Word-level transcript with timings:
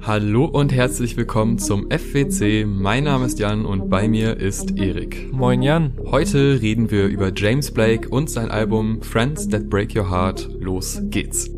Hallo 0.00 0.44
und 0.44 0.72
herzlich 0.72 1.16
willkommen 1.16 1.58
zum 1.58 1.90
FWC. 1.90 2.64
Mein 2.66 3.04
Name 3.04 3.26
ist 3.26 3.38
Jan 3.38 3.66
und 3.66 3.90
bei 3.90 4.08
mir 4.08 4.36
ist 4.36 4.78
Erik. 4.78 5.32
Moin 5.32 5.60
Jan. 5.60 5.92
Heute 6.06 6.62
reden 6.62 6.90
wir 6.90 7.06
über 7.06 7.32
James 7.34 7.72
Blake 7.72 8.08
und 8.08 8.30
sein 8.30 8.50
Album 8.50 9.02
Friends 9.02 9.48
That 9.48 9.68
Break 9.68 9.94
Your 9.96 10.08
Heart. 10.08 10.50
Los 10.60 11.00
geht's. 11.10 11.50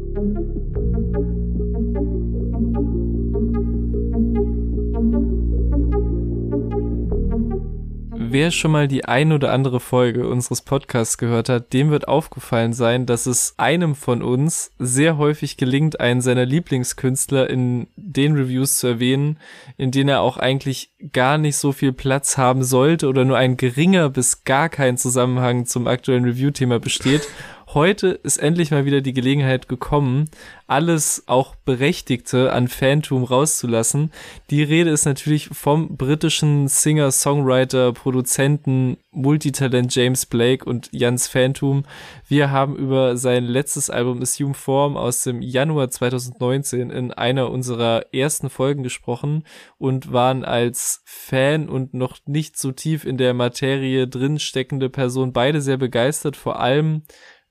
Wer 8.32 8.52
schon 8.52 8.70
mal 8.70 8.86
die 8.86 9.06
ein 9.06 9.32
oder 9.32 9.50
andere 9.50 9.80
Folge 9.80 10.28
unseres 10.28 10.62
Podcasts 10.62 11.18
gehört 11.18 11.48
hat, 11.48 11.72
dem 11.72 11.90
wird 11.90 12.06
aufgefallen 12.06 12.72
sein, 12.72 13.04
dass 13.04 13.26
es 13.26 13.54
einem 13.56 13.96
von 13.96 14.22
uns 14.22 14.70
sehr 14.78 15.18
häufig 15.18 15.56
gelingt, 15.56 15.98
einen 15.98 16.20
seiner 16.20 16.46
Lieblingskünstler 16.46 17.50
in 17.50 17.88
den 17.96 18.36
Reviews 18.36 18.76
zu 18.76 18.86
erwähnen, 18.86 19.40
in 19.78 19.90
denen 19.90 20.10
er 20.10 20.20
auch 20.20 20.36
eigentlich 20.36 20.92
gar 21.12 21.38
nicht 21.38 21.56
so 21.56 21.72
viel 21.72 21.92
Platz 21.92 22.38
haben 22.38 22.62
sollte 22.62 23.08
oder 23.08 23.24
nur 23.24 23.36
ein 23.36 23.56
geringer 23.56 24.08
bis 24.10 24.44
gar 24.44 24.68
kein 24.68 24.96
Zusammenhang 24.96 25.66
zum 25.66 25.88
aktuellen 25.88 26.24
Review-Thema 26.24 26.78
besteht 26.78 27.26
heute 27.74 28.08
ist 28.08 28.38
endlich 28.38 28.70
mal 28.70 28.84
wieder 28.84 29.00
die 29.00 29.12
Gelegenheit 29.12 29.68
gekommen, 29.68 30.26
alles 30.66 31.24
auch 31.26 31.54
Berechtigte 31.54 32.52
an 32.52 32.68
Phantom 32.68 33.24
rauszulassen. 33.24 34.12
Die 34.50 34.62
Rede 34.62 34.90
ist 34.90 35.04
natürlich 35.04 35.48
vom 35.48 35.96
britischen 35.96 36.68
Singer, 36.68 37.10
Songwriter, 37.10 37.92
Produzenten, 37.92 38.96
Multitalent 39.12 39.94
James 39.94 40.26
Blake 40.26 40.64
und 40.64 40.88
Jans 40.92 41.28
Phantom. 41.28 41.84
Wir 42.26 42.50
haben 42.50 42.76
über 42.76 43.16
sein 43.16 43.44
letztes 43.44 43.90
Album 43.90 44.22
Assume 44.22 44.54
Form 44.54 44.96
aus 44.96 45.22
dem 45.22 45.42
Januar 45.42 45.90
2019 45.90 46.90
in 46.90 47.12
einer 47.12 47.50
unserer 47.50 48.06
ersten 48.12 48.50
Folgen 48.50 48.82
gesprochen 48.82 49.44
und 49.78 50.12
waren 50.12 50.44
als 50.44 51.02
Fan 51.04 51.68
und 51.68 51.94
noch 51.94 52.18
nicht 52.26 52.56
so 52.56 52.72
tief 52.72 53.04
in 53.04 53.16
der 53.16 53.34
Materie 53.34 54.06
drin 54.08 54.38
steckende 54.38 54.90
Person 54.90 55.32
beide 55.32 55.60
sehr 55.60 55.76
begeistert, 55.76 56.36
vor 56.36 56.60
allem 56.60 57.02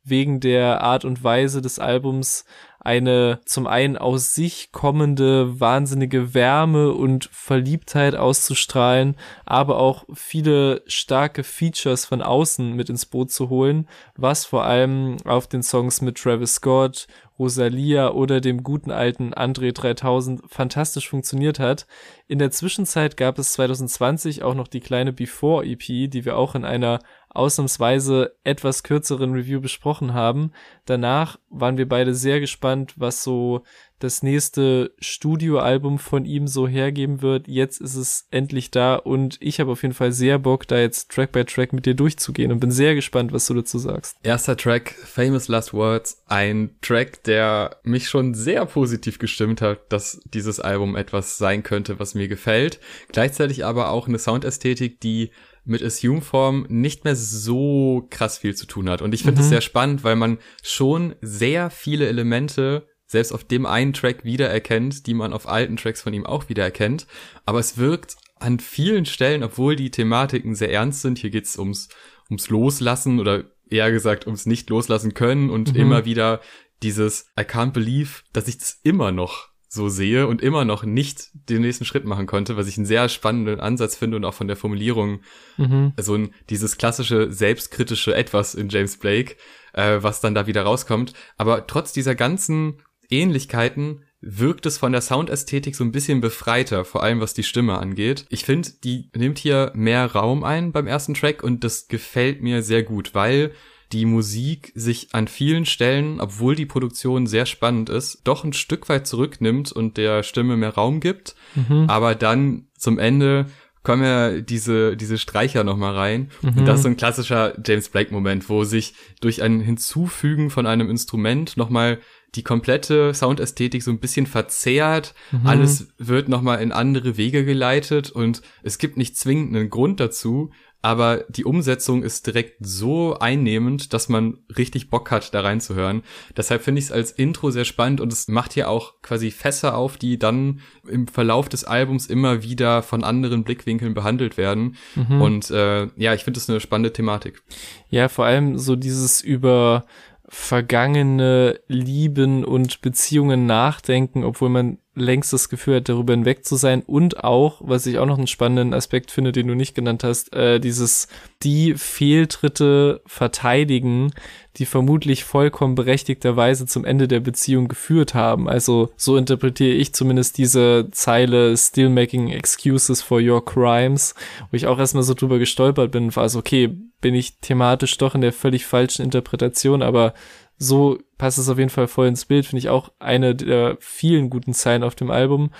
wegen 0.03 0.39
der 0.39 0.81
Art 0.81 1.05
und 1.05 1.23
Weise 1.23 1.61
des 1.61 1.79
Albums 1.79 2.45
eine 2.79 3.41
zum 3.43 3.67
einen 3.67 3.97
aus 3.97 4.33
sich 4.33 4.71
kommende 4.71 5.59
wahnsinnige 5.59 6.33
Wärme 6.33 6.93
und 6.93 7.29
Verliebtheit 7.31 8.15
auszustrahlen, 8.15 9.15
aber 9.45 9.77
auch 9.79 10.05
viele 10.13 10.81
starke 10.87 11.43
Features 11.43 12.05
von 12.05 12.21
außen 12.21 12.73
mit 12.73 12.89
ins 12.89 13.05
Boot 13.05 13.31
zu 13.31 13.49
holen, 13.49 13.87
was 14.15 14.45
vor 14.45 14.63
allem 14.63 15.17
auf 15.25 15.47
den 15.47 15.61
Songs 15.61 16.01
mit 16.01 16.17
Travis 16.17 16.55
Scott, 16.55 17.07
Rosalia 17.37 18.11
oder 18.11 18.41
dem 18.41 18.63
guten 18.63 18.91
alten 18.91 19.33
Andre 19.33 19.71
3000 19.71 20.41
fantastisch 20.47 21.09
funktioniert 21.09 21.59
hat. 21.59 21.87
In 22.27 22.37
der 22.39 22.51
Zwischenzeit 22.51 23.17
gab 23.17 23.39
es 23.39 23.53
2020 23.53 24.43
auch 24.43 24.53
noch 24.55 24.67
die 24.67 24.81
kleine 24.81 25.13
Before 25.13 25.65
EP, 25.65 26.09
die 26.09 26.25
wir 26.25 26.37
auch 26.37 26.55
in 26.55 26.65
einer 26.65 26.99
ausnahmsweise 27.29 28.35
etwas 28.43 28.83
kürzeren 28.83 29.33
Review 29.33 29.61
besprochen 29.61 30.13
haben. 30.13 30.51
Danach 30.85 31.39
waren 31.49 31.77
wir 31.77 31.87
beide 31.87 32.15
sehr 32.15 32.39
gespannt, 32.39 32.93
was 32.97 33.23
so 33.23 33.63
das 33.99 34.23
nächste 34.23 34.93
Studioalbum 34.99 35.99
von 35.99 36.25
ihm 36.25 36.47
so 36.47 36.67
hergeben 36.67 37.21
wird. 37.21 37.47
Jetzt 37.47 37.81
ist 37.81 37.95
es 37.95 38.27
endlich 38.31 38.71
da 38.71 38.95
und 38.95 39.37
ich 39.41 39.59
habe 39.59 39.71
auf 39.71 39.81
jeden 39.81 39.93
Fall 39.93 40.11
sehr 40.11 40.39
Bock, 40.39 40.67
da 40.67 40.79
jetzt 40.79 41.11
Track 41.11 41.33
by 41.33 41.43
Track 41.43 41.73
mit 41.73 41.85
dir 41.85 41.95
durchzugehen 41.95 42.51
und 42.51 42.59
bin 42.59 42.71
sehr 42.71 42.95
gespannt, 42.95 43.33
was 43.33 43.45
du 43.45 43.53
dazu 43.53 43.77
sagst. 43.77 44.15
Erster 44.23 44.55
Track, 44.55 44.91
Famous 44.91 45.49
Last 45.49 45.73
Words, 45.73 46.23
ein 46.27 46.71
Track, 46.81 47.23
der 47.23 47.77
mich 47.83 48.07
schon 48.07 48.33
sehr 48.33 48.65
positiv 48.65 49.19
gestimmt 49.19 49.61
hat, 49.61 49.91
dass 49.91 50.21
dieses 50.33 50.59
Album 50.59 50.95
etwas 50.95 51.37
sein 51.37 51.63
könnte, 51.63 51.99
was 51.99 52.15
mir 52.15 52.29
gefällt. 52.29 52.79
Gleichzeitig 53.11 53.65
aber 53.65 53.89
auch 53.89 54.07
eine 54.07 54.19
Soundästhetik, 54.19 55.01
die 55.01 55.31
mit 55.69 55.83
Assume-Form 55.83 56.65
nicht 56.69 57.03
mehr 57.03 57.15
so 57.15 58.07
krass 58.09 58.37
viel 58.39 58.55
zu 58.55 58.65
tun 58.65 58.89
hat. 58.89 59.01
Und 59.01 59.13
ich 59.13 59.23
finde 59.23 59.41
es 59.41 59.47
mhm. 59.47 59.51
sehr 59.51 59.61
spannend, 59.61 60.03
weil 60.03 60.15
man 60.15 60.37
schon 60.61 61.15
sehr 61.21 61.69
viele 61.69 62.07
Elemente 62.07 62.87
selbst 63.05 63.31
auf 63.31 63.43
dem 63.43 63.65
einen 63.65 63.93
Track 63.93 64.23
wiedererkennt, 64.23 65.07
die 65.07 65.13
man 65.13 65.33
auf 65.33 65.47
alten 65.47 65.77
Tracks 65.77 66.01
von 66.01 66.13
ihm 66.13 66.25
auch 66.25 66.49
wiedererkennt. 66.49 67.07
Aber 67.45 67.59
es 67.59 67.77
wirkt 67.77 68.17
an 68.39 68.59
vielen 68.59 69.05
Stellen, 69.05 69.43
obwohl 69.43 69.75
die 69.75 69.91
Thematiken 69.91 70.55
sehr 70.55 70.71
ernst 70.71 71.01
sind, 71.01 71.17
hier 71.17 71.29
geht's 71.29 71.57
ums, 71.57 71.89
ums 72.29 72.49
Loslassen 72.49 73.19
oder 73.19 73.45
eher 73.69 73.91
gesagt 73.91 74.25
ums 74.25 74.45
nicht 74.45 74.69
loslassen 74.69 75.13
können 75.13 75.49
und 75.49 75.73
mhm. 75.73 75.79
immer 75.79 76.05
wieder 76.05 76.41
dieses 76.81 77.25
I 77.39 77.43
can't 77.43 77.71
believe, 77.71 78.21
dass 78.33 78.47
ich 78.47 78.57
das 78.57 78.79
immer 78.83 79.11
noch 79.11 79.49
so 79.71 79.87
sehe 79.87 80.25
und 80.27 80.41
immer 80.41 80.65
noch 80.65 80.83
nicht 80.83 81.29
den 81.33 81.61
nächsten 81.61 81.85
Schritt 81.85 82.03
machen 82.03 82.25
konnte, 82.25 82.57
was 82.57 82.67
ich 82.67 82.77
einen 82.77 82.87
sehr 82.87 83.07
spannenden 83.07 83.59
Ansatz 83.59 83.95
finde 83.95 84.17
und 84.17 84.25
auch 84.25 84.33
von 84.33 84.47
der 84.47 84.57
Formulierung 84.57 85.21
mhm. 85.57 85.93
so 85.97 86.15
ein 86.15 86.33
dieses 86.49 86.77
klassische 86.77 87.31
selbstkritische 87.31 88.15
etwas 88.15 88.55
in 88.55 88.69
James 88.69 88.97
Blake, 88.97 89.35
äh, 89.73 89.99
was 90.01 90.21
dann 90.21 90.33
da 90.33 90.47
wieder 90.47 90.63
rauskommt. 90.63 91.13
Aber 91.37 91.67
trotz 91.67 91.93
dieser 91.93 92.15
ganzen 92.15 92.81
Ähnlichkeiten 93.11 94.03
wirkt 94.21 94.65
es 94.65 94.79
von 94.79 94.91
der 94.91 95.01
Soundästhetik 95.01 95.75
so 95.75 95.83
ein 95.83 95.91
bisschen 95.91 96.19
befreiter, 96.19 96.83
vor 96.83 97.03
allem 97.03 97.21
was 97.21 97.35
die 97.35 97.43
Stimme 97.43 97.77
angeht. 97.77 98.25
Ich 98.29 98.45
finde, 98.45 98.69
die 98.83 99.11
nimmt 99.15 99.37
hier 99.37 99.71
mehr 99.75 100.11
Raum 100.11 100.43
ein 100.43 100.71
beim 100.71 100.87
ersten 100.87 101.13
Track 101.13 101.43
und 101.43 101.63
das 101.63 101.87
gefällt 101.87 102.41
mir 102.41 102.63
sehr 102.63 102.83
gut, 102.83 103.13
weil 103.13 103.51
die 103.91 104.05
Musik 104.05 104.71
sich 104.75 105.09
an 105.13 105.27
vielen 105.27 105.65
Stellen, 105.65 106.21
obwohl 106.21 106.55
die 106.55 106.65
Produktion 106.65 107.27
sehr 107.27 107.45
spannend 107.45 107.89
ist, 107.89 108.21
doch 108.23 108.43
ein 108.43 108.53
Stück 108.53 108.87
weit 108.89 109.07
zurücknimmt 109.07 109.71
und 109.71 109.97
der 109.97 110.23
Stimme 110.23 110.57
mehr 110.57 110.75
Raum 110.75 110.99
gibt, 110.99 111.35
mhm. 111.55 111.85
aber 111.87 112.15
dann 112.15 112.67
zum 112.77 112.99
Ende 112.99 113.47
kommen 113.81 114.03
ja 114.03 114.41
diese, 114.41 114.97
diese 114.97 115.17
Streicher 115.17 115.63
nochmal 115.63 115.95
rein. 115.95 116.29
Mhm. 116.41 116.59
Und 116.59 116.65
das 116.65 116.79
ist 116.79 116.83
so 116.83 116.89
ein 116.89 116.97
klassischer 116.97 117.57
James 117.65 117.89
Blake-Moment, 117.89 118.49
wo 118.49 118.63
sich 118.63 118.93
durch 119.21 119.41
ein 119.41 119.61
Hinzufügen 119.61 120.49
von 120.49 120.67
einem 120.67 120.89
Instrument 120.89 121.55
nochmal 121.57 121.99
die 122.35 122.43
komplette 122.43 123.13
Soundästhetik 123.13 123.81
so 123.81 123.89
ein 123.89 123.99
bisschen 123.99 124.27
verzerrt. 124.27 125.15
Mhm. 125.31 125.47
Alles 125.47 125.87
wird 125.97 126.29
nochmal 126.29 126.61
in 126.61 126.71
andere 126.71 127.17
Wege 127.17 127.45
geleitet 127.45 128.11
und 128.11 128.41
es 128.61 128.77
gibt 128.77 128.97
nicht 128.97 129.17
zwingend 129.17 129.55
einen 129.55 129.69
Grund 129.69 129.99
dazu, 129.99 130.51
aber 130.81 131.25
die 131.27 131.43
Umsetzung 131.43 132.03
ist 132.03 132.25
direkt 132.25 132.57
so 132.61 133.17
einnehmend, 133.19 133.93
dass 133.93 134.07
man 134.07 134.37
richtig 134.57 134.89
Bock 134.89 135.11
hat, 135.11 135.33
da 135.33 135.41
reinzuhören. 135.41 136.03
Deshalb 136.37 136.61
finde 136.61 136.79
ich 136.79 136.85
es 136.85 136.91
als 136.91 137.11
Intro 137.11 137.51
sehr 137.51 137.65
spannend 137.65 137.99
und 137.99 138.13
es 138.13 138.29
macht 138.29 138.53
hier 138.53 138.69
auch 138.69 139.01
quasi 139.01 139.29
Fässer 139.31 139.75
auf, 139.75 139.97
die 139.97 140.17
dann 140.17 140.61
im 140.87 141.07
Verlauf 141.07 141.49
des 141.49 141.65
Albums 141.65 142.07
immer 142.07 142.43
wieder 142.43 142.81
von 142.81 143.03
anderen 143.03 143.43
Blickwinkeln 143.43 143.93
behandelt 143.93 144.37
werden. 144.37 144.77
Mhm. 144.95 145.21
Und 145.21 145.51
äh, 145.51 145.87
ja, 145.97 146.13
ich 146.13 146.23
finde 146.23 146.39
es 146.39 146.49
eine 146.49 146.61
spannende 146.61 146.93
Thematik. 146.93 147.41
Ja, 147.89 148.07
vor 148.07 148.25
allem 148.25 148.57
so 148.57 148.77
dieses 148.77 149.21
über 149.21 149.85
vergangene 150.29 151.59
Lieben 151.67 152.45
und 152.45 152.81
Beziehungen 152.81 153.47
nachdenken, 153.47 154.23
obwohl 154.23 154.49
man 154.49 154.77
längst 154.95 155.31
das 155.31 155.49
Gefühl 155.49 155.77
hat, 155.77 155.89
darüber 155.89 156.13
hinweg 156.13 156.45
zu 156.45 156.55
sein 156.55 156.81
und 156.81 157.23
auch, 157.23 157.61
was 157.63 157.85
ich 157.85 157.99
auch 157.99 158.05
noch 158.05 158.17
einen 158.17 158.27
spannenden 158.27 158.73
Aspekt 158.73 159.11
finde, 159.11 159.31
den 159.31 159.47
du 159.47 159.55
nicht 159.55 159.75
genannt 159.75 160.03
hast, 160.03 160.33
äh, 160.33 160.59
dieses 160.59 161.07
die 161.43 161.75
Fehltritte 161.75 163.01
verteidigen, 163.05 164.11
die 164.57 164.65
vermutlich 164.65 165.23
vollkommen 165.23 165.75
berechtigterweise 165.75 166.65
zum 166.65 166.85
Ende 166.85 167.07
der 167.07 167.19
Beziehung 167.21 167.67
geführt 167.67 168.13
haben. 168.13 168.49
Also 168.49 168.91
so 168.97 169.15
interpretiere 169.15 169.75
ich 169.75 169.93
zumindest 169.93 170.37
diese 170.37 170.89
Zeile 170.91 171.55
Still 171.55 171.89
making 171.89 172.29
excuses 172.29 173.01
for 173.01 173.21
your 173.21 173.45
crimes, 173.45 174.15
wo 174.51 174.55
ich 174.57 174.67
auch 174.67 174.79
erstmal 174.79 175.03
so 175.03 175.13
drüber 175.13 175.39
gestolpert 175.39 175.91
bin 175.91 176.15
war 176.15 176.27
so, 176.27 176.39
okay, 176.39 176.75
bin 177.01 177.15
ich 177.15 177.37
thematisch 177.39 177.97
doch 177.97 178.15
in 178.15 178.21
der 178.21 178.33
völlig 178.33 178.65
falschen 178.65 179.03
Interpretation, 179.03 179.81
aber 179.81 180.13
so 180.59 180.99
passt 181.17 181.39
es 181.39 181.49
auf 181.49 181.57
jeden 181.57 181.69
Fall 181.69 181.87
voll 181.87 182.07
ins 182.07 182.25
Bild, 182.25 182.45
finde 182.45 182.59
ich 182.59 182.69
auch 182.69 182.91
eine 182.99 183.33
der 183.33 183.77
vielen 183.79 184.29
guten 184.29 184.53
Zeilen 184.53 184.83
auf 184.83 184.93
dem 184.93 185.09
Album. 185.09 185.51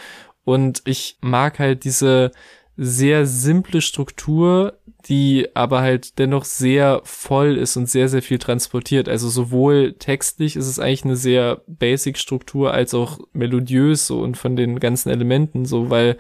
Und 0.44 0.82
ich 0.86 1.18
mag 1.22 1.58
halt 1.58 1.86
diese 1.86 2.32
sehr 2.76 3.26
simple 3.26 3.82
Struktur, 3.82 4.80
die 5.08 5.48
aber 5.54 5.82
halt 5.82 6.20
dennoch 6.20 6.44
sehr 6.44 7.02
voll 7.04 7.58
ist 7.58 7.78
und 7.78 7.90
sehr, 7.90 8.10
sehr 8.10 8.22
viel 8.22 8.40
transportiert. 8.40 9.08
Also 9.08 9.30
sowohl 9.30 9.94
textlich 9.94 10.56
ist 10.56 10.68
es 10.68 10.80
eigentlich 10.80 11.06
eine 11.06 11.16
sehr 11.16 11.62
basic 11.68 12.18
Struktur 12.18 12.74
als 12.74 12.94
auch 12.94 13.20
melodiös 13.32 14.08
so 14.08 14.22
und 14.22 14.38
von 14.38 14.56
den 14.56 14.80
ganzen 14.80 15.10
Elementen 15.10 15.66
so, 15.66 15.90
weil 15.90 16.18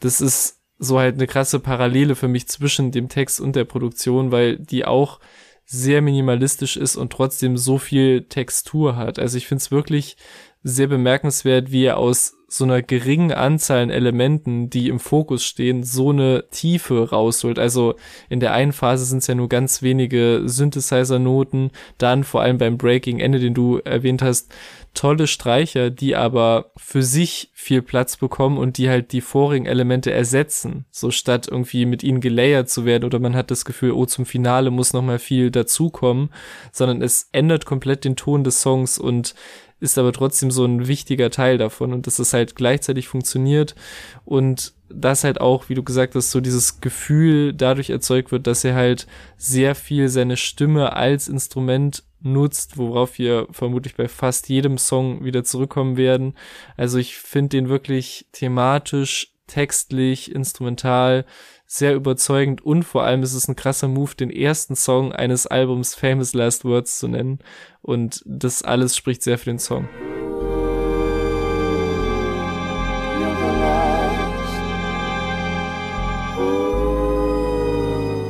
das 0.00 0.20
ist 0.20 0.60
so 0.78 0.98
halt 0.98 1.14
eine 1.14 1.26
krasse 1.26 1.60
Parallele 1.60 2.14
für 2.14 2.28
mich 2.28 2.48
zwischen 2.48 2.92
dem 2.92 3.08
Text 3.08 3.40
und 3.40 3.56
der 3.56 3.64
Produktion, 3.64 4.32
weil 4.32 4.58
die 4.58 4.84
auch 4.84 5.20
sehr 5.66 6.00
minimalistisch 6.00 6.76
ist 6.76 6.96
und 6.96 7.12
trotzdem 7.12 7.56
so 7.56 7.76
viel 7.78 8.22
Textur 8.28 8.96
hat. 8.96 9.18
Also 9.18 9.36
ich 9.36 9.48
finde 9.48 9.62
es 9.62 9.70
wirklich 9.72 10.16
sehr 10.68 10.88
bemerkenswert, 10.88 11.70
wie 11.70 11.84
er 11.84 11.96
aus 11.96 12.36
so 12.48 12.64
einer 12.64 12.82
geringen 12.82 13.32
Anzahl 13.32 13.82
an 13.82 13.90
Elementen, 13.90 14.68
die 14.70 14.88
im 14.88 14.98
Fokus 14.98 15.44
stehen, 15.44 15.82
so 15.82 16.10
eine 16.10 16.44
Tiefe 16.50 17.10
rausholt. 17.10 17.58
Also 17.58 17.94
in 18.28 18.40
der 18.40 18.52
einen 18.52 18.72
Phase 18.72 19.04
sind 19.04 19.18
es 19.18 19.26
ja 19.26 19.34
nur 19.34 19.48
ganz 19.48 19.82
wenige 19.82 20.42
Synthesizer-Noten, 20.44 21.70
dann 21.98 22.24
vor 22.24 22.42
allem 22.42 22.58
beim 22.58 22.78
Breaking 22.78 23.18
Ende, 23.18 23.38
den 23.38 23.54
du 23.54 23.78
erwähnt 23.78 24.22
hast, 24.22 24.52
tolle 24.94 25.26
Streicher, 25.26 25.90
die 25.90 26.16
aber 26.16 26.70
für 26.76 27.02
sich 27.02 27.50
viel 27.52 27.82
Platz 27.82 28.16
bekommen 28.16 28.58
und 28.58 28.78
die 28.78 28.88
halt 28.88 29.12
die 29.12 29.20
vorigen 29.20 29.66
Elemente 29.66 30.10
ersetzen. 30.10 30.86
So 30.90 31.10
statt 31.10 31.48
irgendwie 31.50 31.84
mit 31.84 32.02
ihnen 32.02 32.20
gelayert 32.20 32.70
zu 32.70 32.84
werden 32.84 33.04
oder 33.04 33.18
man 33.18 33.36
hat 33.36 33.50
das 33.50 33.64
Gefühl, 33.64 33.92
oh, 33.92 34.06
zum 34.06 34.24
Finale 34.24 34.70
muss 34.70 34.92
noch 34.92 35.02
mal 35.02 35.18
viel 35.18 35.50
dazukommen, 35.50 36.30
sondern 36.72 37.02
es 37.02 37.28
ändert 37.32 37.66
komplett 37.66 38.04
den 38.04 38.16
Ton 38.16 38.42
des 38.42 38.62
Songs 38.62 38.98
und 38.98 39.34
ist 39.80 39.98
aber 39.98 40.12
trotzdem 40.12 40.50
so 40.50 40.64
ein 40.64 40.86
wichtiger 40.88 41.30
Teil 41.30 41.58
davon 41.58 41.92
und 41.92 42.06
dass 42.06 42.18
es 42.18 42.32
halt 42.32 42.56
gleichzeitig 42.56 43.08
funktioniert 43.08 43.74
und 44.24 44.74
das 44.88 45.24
halt 45.24 45.40
auch, 45.40 45.68
wie 45.68 45.74
du 45.74 45.82
gesagt 45.82 46.14
hast, 46.14 46.30
so 46.30 46.40
dieses 46.40 46.80
Gefühl 46.80 47.52
dadurch 47.52 47.90
erzeugt 47.90 48.32
wird, 48.32 48.46
dass 48.46 48.64
er 48.64 48.74
halt 48.74 49.06
sehr 49.36 49.74
viel 49.74 50.08
seine 50.08 50.36
Stimme 50.36 50.94
als 50.94 51.28
Instrument 51.28 52.04
nutzt, 52.20 52.76
worauf 52.78 53.18
wir 53.18 53.46
vermutlich 53.50 53.96
bei 53.96 54.08
fast 54.08 54.48
jedem 54.48 54.78
Song 54.78 55.24
wieder 55.24 55.44
zurückkommen 55.44 55.96
werden. 55.96 56.34
Also 56.76 56.98
ich 56.98 57.16
finde 57.16 57.50
den 57.50 57.68
wirklich 57.68 58.26
thematisch, 58.32 59.32
textlich, 59.46 60.34
instrumental 60.34 61.24
sehr 61.66 61.94
überzeugend 61.94 62.64
und 62.64 62.84
vor 62.84 63.02
allem 63.02 63.22
ist 63.22 63.34
es 63.34 63.48
ein 63.48 63.56
krasser 63.56 63.88
Move, 63.88 64.14
den 64.14 64.30
ersten 64.30 64.76
Song 64.76 65.12
eines 65.12 65.46
Albums 65.48 65.94
Famous 65.94 66.32
Last 66.32 66.64
Words 66.64 66.98
zu 66.98 67.08
nennen. 67.08 67.40
Und 67.86 68.20
das 68.26 68.62
alles 68.62 68.96
spricht 68.96 69.22
sehr 69.22 69.38
für 69.38 69.44
den 69.44 69.60
Song. 69.60 69.88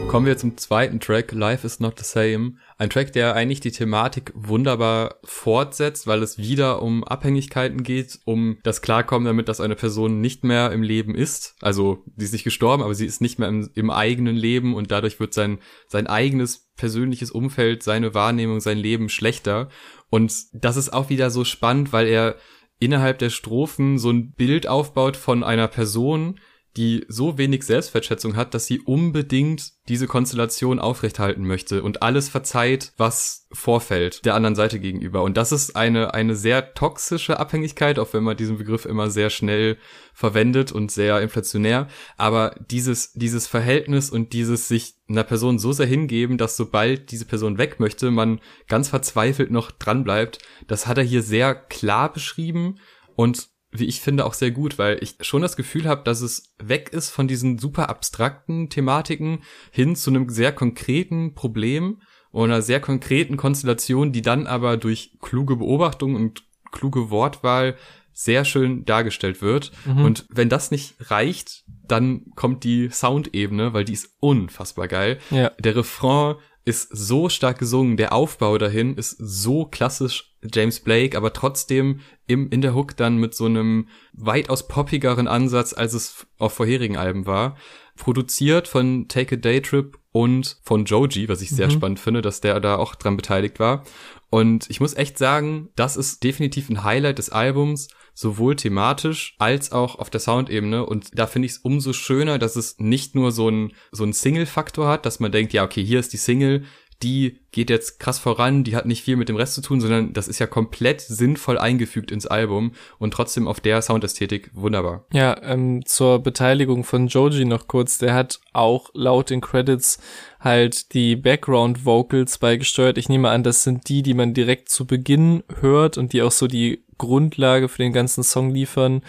Kommen 0.08 0.26
wir 0.26 0.36
zum 0.36 0.56
zweiten 0.56 1.00
Track, 1.00 1.32
Life 1.32 1.66
is 1.66 1.80
Not 1.80 1.98
the 1.98 2.04
Same. 2.04 2.54
Ein 2.76 2.90
Track, 2.90 3.12
der 3.12 3.34
eigentlich 3.34 3.60
die 3.60 3.70
Thematik 3.70 4.30
wunderbar 4.34 5.16
fortsetzt, 5.24 6.06
weil 6.06 6.22
es 6.22 6.36
wieder 6.36 6.82
um 6.82 7.02
Abhängigkeiten 7.02 7.82
geht, 7.82 8.20
um 8.24 8.58
das 8.62 8.82
Klarkommen 8.82 9.26
damit, 9.26 9.48
dass 9.48 9.60
eine 9.60 9.74
Person 9.74 10.20
nicht 10.20 10.44
mehr 10.44 10.70
im 10.72 10.82
Leben 10.82 11.14
ist. 11.14 11.56
Also, 11.62 12.04
sie 12.16 12.26
ist 12.26 12.32
nicht 12.32 12.44
gestorben, 12.44 12.82
aber 12.82 12.94
sie 12.94 13.06
ist 13.06 13.20
nicht 13.22 13.38
mehr 13.38 13.48
im, 13.48 13.70
im 13.74 13.90
eigenen 13.90 14.36
Leben 14.36 14.74
und 14.74 14.90
dadurch 14.90 15.18
wird 15.18 15.32
sein, 15.34 15.58
sein 15.88 16.06
eigenes 16.06 16.65
persönliches 16.76 17.30
Umfeld, 17.30 17.82
seine 17.82 18.14
Wahrnehmung, 18.14 18.60
sein 18.60 18.78
Leben 18.78 19.08
schlechter. 19.08 19.68
Und 20.10 20.32
das 20.52 20.76
ist 20.76 20.92
auch 20.92 21.08
wieder 21.08 21.30
so 21.30 21.44
spannend, 21.44 21.92
weil 21.92 22.06
er 22.06 22.36
innerhalb 22.78 23.18
der 23.18 23.30
Strophen 23.30 23.98
so 23.98 24.10
ein 24.10 24.32
Bild 24.32 24.66
aufbaut 24.66 25.16
von 25.16 25.42
einer 25.42 25.68
Person, 25.68 26.38
die 26.76 27.06
so 27.08 27.38
wenig 27.38 27.62
Selbstwertschätzung 27.62 28.36
hat, 28.36 28.52
dass 28.52 28.66
sie 28.66 28.80
unbedingt 28.80 29.72
diese 29.88 30.06
Konstellation 30.06 30.78
aufrechthalten 30.78 31.46
möchte 31.46 31.82
und 31.82 32.02
alles 32.02 32.28
verzeiht, 32.28 32.92
was 32.98 33.46
vorfällt 33.52 34.24
der 34.26 34.34
anderen 34.34 34.54
Seite 34.54 34.78
gegenüber. 34.78 35.22
Und 35.22 35.36
das 35.36 35.52
ist 35.52 35.74
eine, 35.74 36.12
eine 36.12 36.36
sehr 36.36 36.74
toxische 36.74 37.40
Abhängigkeit, 37.40 37.98
auch 37.98 38.12
wenn 38.12 38.24
man 38.24 38.36
diesen 38.36 38.58
Begriff 38.58 38.84
immer 38.84 39.10
sehr 39.10 39.30
schnell 39.30 39.78
verwendet 40.12 40.72
und 40.72 40.90
sehr 40.90 41.22
inflationär. 41.22 41.88
Aber 42.18 42.54
dieses, 42.70 43.12
dieses 43.12 43.46
Verhältnis 43.46 44.10
und 44.10 44.32
dieses 44.34 44.68
sich 44.68 44.96
einer 45.08 45.24
Person 45.24 45.58
so 45.58 45.72
sehr 45.72 45.86
hingeben, 45.86 46.36
dass 46.36 46.56
sobald 46.56 47.10
diese 47.10 47.24
Person 47.24 47.58
weg 47.58 47.80
möchte, 47.80 48.10
man 48.10 48.40
ganz 48.68 48.88
verzweifelt 48.88 49.50
noch 49.50 49.70
dran 49.70 50.04
bleibt, 50.04 50.40
das 50.66 50.86
hat 50.86 50.98
er 50.98 51.04
hier 51.04 51.22
sehr 51.22 51.54
klar 51.54 52.12
beschrieben 52.12 52.80
und 53.14 53.48
wie 53.78 53.86
ich 53.86 54.00
finde, 54.00 54.24
auch 54.24 54.34
sehr 54.34 54.50
gut, 54.50 54.78
weil 54.78 54.98
ich 55.02 55.16
schon 55.20 55.42
das 55.42 55.56
Gefühl 55.56 55.86
habe, 55.86 56.02
dass 56.04 56.20
es 56.20 56.54
weg 56.58 56.90
ist 56.92 57.10
von 57.10 57.28
diesen 57.28 57.58
super 57.58 57.88
abstrakten 57.88 58.68
Thematiken 58.68 59.42
hin 59.70 59.96
zu 59.96 60.10
einem 60.10 60.28
sehr 60.28 60.52
konkreten 60.52 61.34
Problem 61.34 62.00
und 62.30 62.50
einer 62.50 62.62
sehr 62.62 62.80
konkreten 62.80 63.36
Konstellation, 63.36 64.12
die 64.12 64.22
dann 64.22 64.46
aber 64.46 64.76
durch 64.76 65.16
kluge 65.20 65.56
Beobachtung 65.56 66.14
und 66.14 66.44
kluge 66.70 67.10
Wortwahl 67.10 67.76
sehr 68.12 68.44
schön 68.46 68.84
dargestellt 68.86 69.42
wird. 69.42 69.72
Mhm. 69.84 70.04
Und 70.04 70.26
wenn 70.30 70.48
das 70.48 70.70
nicht 70.70 70.96
reicht, 71.10 71.64
dann 71.86 72.32
kommt 72.34 72.64
die 72.64 72.88
Soundebene, 72.90 73.74
weil 73.74 73.84
die 73.84 73.92
ist 73.92 74.16
unfassbar 74.20 74.88
geil. 74.88 75.18
Ja. 75.30 75.50
Der 75.58 75.76
Refrain 75.76 76.36
ist 76.66 76.88
so 76.90 77.28
stark 77.28 77.60
gesungen, 77.60 77.96
der 77.96 78.12
Aufbau 78.12 78.58
dahin 78.58 78.96
ist 78.96 79.16
so 79.18 79.64
klassisch 79.64 80.34
James 80.52 80.80
Blake, 80.80 81.16
aber 81.16 81.32
trotzdem 81.32 82.00
im, 82.26 82.50
in 82.50 82.60
der 82.60 82.74
Hook 82.74 82.96
dann 82.96 83.18
mit 83.18 83.34
so 83.34 83.46
einem 83.46 83.88
weitaus 84.12 84.66
poppigeren 84.66 85.28
Ansatz, 85.28 85.72
als 85.72 85.94
es 85.94 86.26
auf 86.38 86.52
vorherigen 86.52 86.96
Alben 86.96 87.24
war. 87.24 87.56
Produziert 87.96 88.66
von 88.66 89.06
Take 89.06 89.36
a 89.36 89.38
Day 89.38 89.62
Trip 89.62 89.96
und 90.10 90.58
von 90.64 90.84
Joji, 90.84 91.28
was 91.28 91.40
ich 91.40 91.50
sehr 91.50 91.68
mhm. 91.68 91.72
spannend 91.72 92.00
finde, 92.00 92.20
dass 92.20 92.40
der 92.40 92.58
da 92.58 92.76
auch 92.76 92.96
dran 92.96 93.16
beteiligt 93.16 93.60
war. 93.60 93.84
Und 94.28 94.68
ich 94.68 94.80
muss 94.80 94.94
echt 94.94 95.18
sagen, 95.18 95.70
das 95.76 95.96
ist 95.96 96.24
definitiv 96.24 96.68
ein 96.68 96.82
Highlight 96.82 97.18
des 97.18 97.30
Albums 97.30 97.88
sowohl 98.16 98.56
thematisch 98.56 99.36
als 99.38 99.72
auch 99.72 99.96
auf 99.98 100.08
der 100.08 100.20
Soundebene. 100.20 100.86
Und 100.86 101.10
da 101.16 101.26
finde 101.26 101.46
ich 101.46 101.52
es 101.52 101.58
umso 101.58 101.92
schöner, 101.92 102.38
dass 102.38 102.56
es 102.56 102.78
nicht 102.78 103.14
nur 103.14 103.30
so 103.30 103.48
ein, 103.48 103.72
so 103.92 104.04
ein 104.04 104.14
Single-Faktor 104.14 104.88
hat, 104.88 105.04
dass 105.04 105.20
man 105.20 105.30
denkt, 105.30 105.52
ja, 105.52 105.62
okay, 105.62 105.84
hier 105.84 106.00
ist 106.00 106.14
die 106.14 106.16
Single, 106.16 106.64
die 107.02 107.40
geht 107.52 107.68
jetzt 107.68 108.00
krass 108.00 108.18
voran, 108.18 108.64
die 108.64 108.74
hat 108.74 108.86
nicht 108.86 109.04
viel 109.04 109.16
mit 109.16 109.28
dem 109.28 109.36
Rest 109.36 109.54
zu 109.54 109.60
tun, 109.60 109.82
sondern 109.82 110.14
das 110.14 110.28
ist 110.28 110.38
ja 110.38 110.46
komplett 110.46 111.02
sinnvoll 111.02 111.58
eingefügt 111.58 112.10
ins 112.10 112.26
Album 112.26 112.72
und 112.98 113.12
trotzdem 113.12 113.48
auf 113.48 113.60
der 113.60 113.82
Soundästhetik 113.82 114.50
wunderbar. 114.54 115.04
Ja, 115.12 115.36
ähm, 115.42 115.84
zur 115.84 116.20
Beteiligung 116.20 116.84
von 116.84 117.08
Joji 117.08 117.44
noch 117.44 117.68
kurz, 117.68 117.98
der 117.98 118.14
hat 118.14 118.40
auch 118.54 118.88
laut 118.94 119.28
den 119.28 119.42
Credits 119.42 119.98
halt 120.40 120.94
die 120.94 121.16
Background 121.16 121.84
Vocals 121.84 122.38
beigesteuert. 122.38 122.96
Ich 122.96 123.10
nehme 123.10 123.28
an, 123.28 123.42
das 123.42 123.62
sind 123.62 123.90
die, 123.90 124.02
die 124.02 124.14
man 124.14 124.32
direkt 124.32 124.70
zu 124.70 124.86
Beginn 124.86 125.42
hört 125.60 125.98
und 125.98 126.14
die 126.14 126.22
auch 126.22 126.32
so 126.32 126.46
die 126.46 126.85
Grundlage 126.98 127.68
für 127.68 127.82
den 127.82 127.92
ganzen 127.92 128.22
Song 128.22 128.50
liefern 128.50 129.02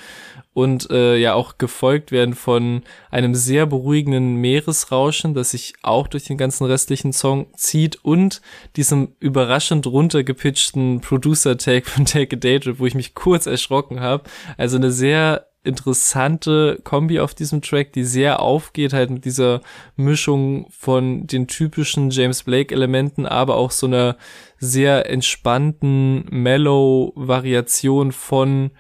und 0.54 0.90
äh, 0.90 1.18
ja 1.18 1.34
auch 1.34 1.58
gefolgt 1.58 2.12
werden 2.12 2.34
von 2.34 2.82
einem 3.12 3.36
sehr 3.36 3.66
beruhigenden 3.66 4.36
Meeresrauschen, 4.36 5.34
das 5.34 5.52
sich 5.52 5.74
auch 5.84 6.08
durch 6.08 6.24
den 6.24 6.38
ganzen 6.38 6.66
restlichen 6.66 7.14
Song 7.14 7.48
zieht 7.56 8.04
und 8.04 8.42
diesem 8.76 9.16
überraschend 9.20 9.86
runtergepitchten 9.88 11.02
Producer-Take 11.02 11.90
von 11.90 12.06
Take 12.06 12.36
a 12.36 12.40
Daydream, 12.40 12.80
wo 12.80 12.86
ich 12.86 12.96
mich 12.96 13.14
kurz 13.14 13.46
erschrocken 13.46 14.00
habe. 14.00 14.24
Also 14.58 14.78
eine 14.78 14.92
sehr 14.92 15.47
interessante 15.68 16.80
Kombi 16.84 17.20
auf 17.20 17.36
diesem 17.36 17.62
Track, 17.62 17.94
die 17.94 18.04
sehr 18.04 18.42
aufgeht, 18.42 18.94
halt 18.94 19.10
mit 19.10 19.26
dieser 19.26 19.62
Mischung 19.96 20.68
von 20.72 21.28
den 21.28 21.48
typischen 21.48 22.10
James 22.10 22.44
Blake 22.44 22.74
Elementen, 22.74 23.26
aber 23.26 23.56
auch 23.56 23.72
so 23.72 23.88
einer 23.88 24.18
sehr 24.58 25.10
entspannten, 25.10 26.26
mellow 26.30 27.14
Variation 27.16 28.12
von 28.12 28.72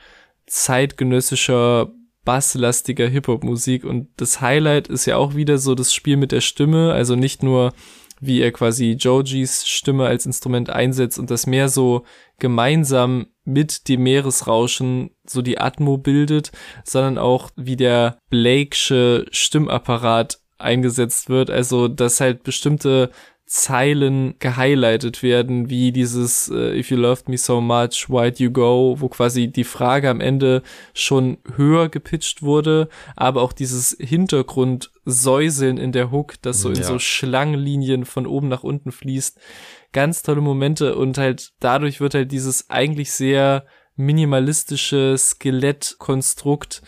zeitgenössischer 0.48 1.92
basslastiger 2.25 3.07
Hip-Hop-Musik. 3.07 3.86
Und 3.86 4.10
das 4.17 4.41
Highlight 4.41 4.88
ist 4.88 5.06
ja 5.06 5.17
auch 5.17 5.36
wieder 5.36 5.58
so 5.58 5.75
das 5.75 5.94
Spiel 5.94 6.17
mit 6.17 6.32
der 6.32 6.41
Stimme, 6.41 6.91
also 6.91 7.15
nicht 7.15 7.44
nur 7.44 7.74
wie 8.20 8.41
er 8.41 8.51
quasi 8.51 8.98
Jojis 9.00 9.67
Stimme 9.67 10.08
als 10.08 10.25
Instrument 10.25 10.70
einsetzt 10.70 11.20
und 11.20 11.29
das 11.29 11.46
mehr 11.46 11.70
so 11.70 12.03
gemeinsam 12.39 13.27
mit 13.44 13.88
dem 13.88 14.03
Meeresrauschen 14.03 15.12
so 15.25 15.41
die 15.41 15.58
Atmo 15.58 15.98
bildet, 15.98 16.51
sondern 16.84 17.17
auch 17.17 17.50
wie 17.56 17.75
der 17.75 18.20
Blakesche 18.29 19.25
Stimmapparat 19.32 20.39
eingesetzt 20.58 21.29
wird, 21.29 21.50
also 21.50 21.88
dass 21.88 22.20
halt 22.20 22.44
bestimmte 22.44 23.12
Zeilen 23.48 24.36
gehighlightet 24.39 25.24
werden, 25.24 25.70
wie 25.70 25.94
dieses 25.94 26.50
uh, 26.50 26.74
If 26.74 26.91
you 26.91 26.98
loved 26.98 27.29
me 27.29 27.38
so 27.38 27.62
much, 27.62 28.10
why'd 28.10 28.39
you 28.39 28.51
go, 28.51 28.98
wo 29.00 29.08
quasi 29.08 29.48
die 29.48 29.63
Frage 29.63 30.10
am 30.10 30.20
Ende 30.20 30.63
schon 30.94 31.38
höher 31.56 31.88
gepitcht 31.88 32.41
wurde, 32.41 32.89
aber 33.15 33.41
auch 33.41 33.53
dieses 33.53 33.96
Hintergrundsäuseln 33.98 35.77
in 35.77 35.94
der 35.94 36.12
Hook, 36.12 36.34
das 36.41 36.60
so 36.60 36.70
ja. 36.72 36.75
in 36.75 36.84
so 36.84 37.00
Schlangenlinien 37.00 38.03
von 38.03 38.27
oben 38.27 38.50
nach 38.50 38.63
unten 38.63 38.91
fließt. 38.91 39.39
Ganz 39.94 40.22
tolle 40.22 40.41
Momente 40.41 40.96
und 40.96 41.17
halt 41.17 41.53
dadurch 41.60 42.00
wird 42.00 42.13
halt 42.13 42.32
dieses 42.32 42.70
eigentlich 42.70 43.12
sehr 43.12 43.65
minimalistische 43.96 45.15
Skelettkonstrukt 45.17 46.82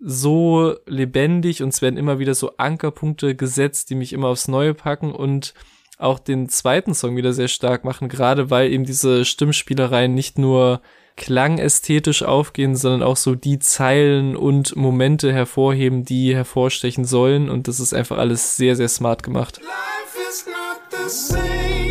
so 0.00 0.74
lebendig 0.86 1.62
und 1.62 1.70
es 1.70 1.82
werden 1.82 1.96
immer 1.96 2.18
wieder 2.18 2.34
so 2.34 2.56
Ankerpunkte 2.56 3.34
gesetzt, 3.34 3.90
die 3.90 3.94
mich 3.94 4.12
immer 4.12 4.28
aufs 4.28 4.48
Neue 4.48 4.74
packen 4.74 5.12
und 5.12 5.54
auch 5.98 6.18
den 6.18 6.48
zweiten 6.48 6.94
Song 6.94 7.16
wieder 7.16 7.32
sehr 7.32 7.48
stark 7.48 7.84
machen, 7.84 8.08
gerade 8.08 8.50
weil 8.50 8.72
eben 8.72 8.84
diese 8.84 9.24
Stimmspielereien 9.24 10.12
nicht 10.12 10.38
nur 10.38 10.80
klangästhetisch 11.16 12.22
aufgehen, 12.22 12.74
sondern 12.76 13.02
auch 13.02 13.16
so 13.16 13.34
die 13.34 13.58
Zeilen 13.60 14.36
und 14.36 14.74
Momente 14.74 15.32
hervorheben, 15.32 16.04
die 16.04 16.34
hervorstechen 16.34 17.04
sollen. 17.04 17.48
Und 17.48 17.68
das 17.68 17.78
ist 17.78 17.94
einfach 17.94 18.18
alles 18.18 18.56
sehr, 18.56 18.74
sehr 18.74 18.88
smart 18.88 19.22
gemacht. 19.22 19.60
Life 19.62 20.28
is 20.28 20.46
not 20.46 20.80
the 20.90 21.08
same. 21.08 21.83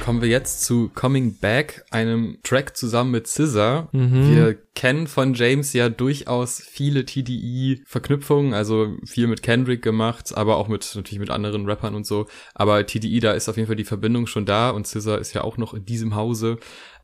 Kommen 0.00 0.22
wir 0.22 0.28
jetzt 0.28 0.64
zu 0.64 0.90
Coming 0.94 1.36
Back, 1.38 1.84
einem 1.90 2.38
Track 2.42 2.76
zusammen 2.76 3.12
mit 3.12 3.28
Scissor. 3.28 3.88
Mhm. 3.92 4.34
Wir 4.34 4.56
kennen 4.74 5.06
von 5.06 5.34
James 5.34 5.72
ja 5.72 5.88
durchaus 5.88 6.60
viele 6.60 7.04
TDE-Verknüpfungen, 7.04 8.54
also 8.54 8.96
viel 9.04 9.26
mit 9.26 9.42
Kendrick 9.42 9.82
gemacht, 9.82 10.36
aber 10.36 10.56
auch 10.56 10.68
mit 10.68 10.90
natürlich 10.94 11.18
mit 11.18 11.30
anderen 11.30 11.66
Rappern 11.66 11.94
und 11.94 12.06
so. 12.06 12.26
Aber 12.54 12.84
TDE, 12.86 13.20
da 13.20 13.32
ist 13.32 13.48
auf 13.48 13.56
jeden 13.56 13.66
Fall 13.66 13.76
die 13.76 13.84
Verbindung 13.84 14.26
schon 14.26 14.46
da 14.46 14.70
und 14.70 14.86
Scissor 14.86 15.18
ist 15.18 15.34
ja 15.34 15.42
auch 15.42 15.56
noch 15.56 15.74
in 15.74 15.84
diesem 15.84 16.14
Hause. 16.14 16.58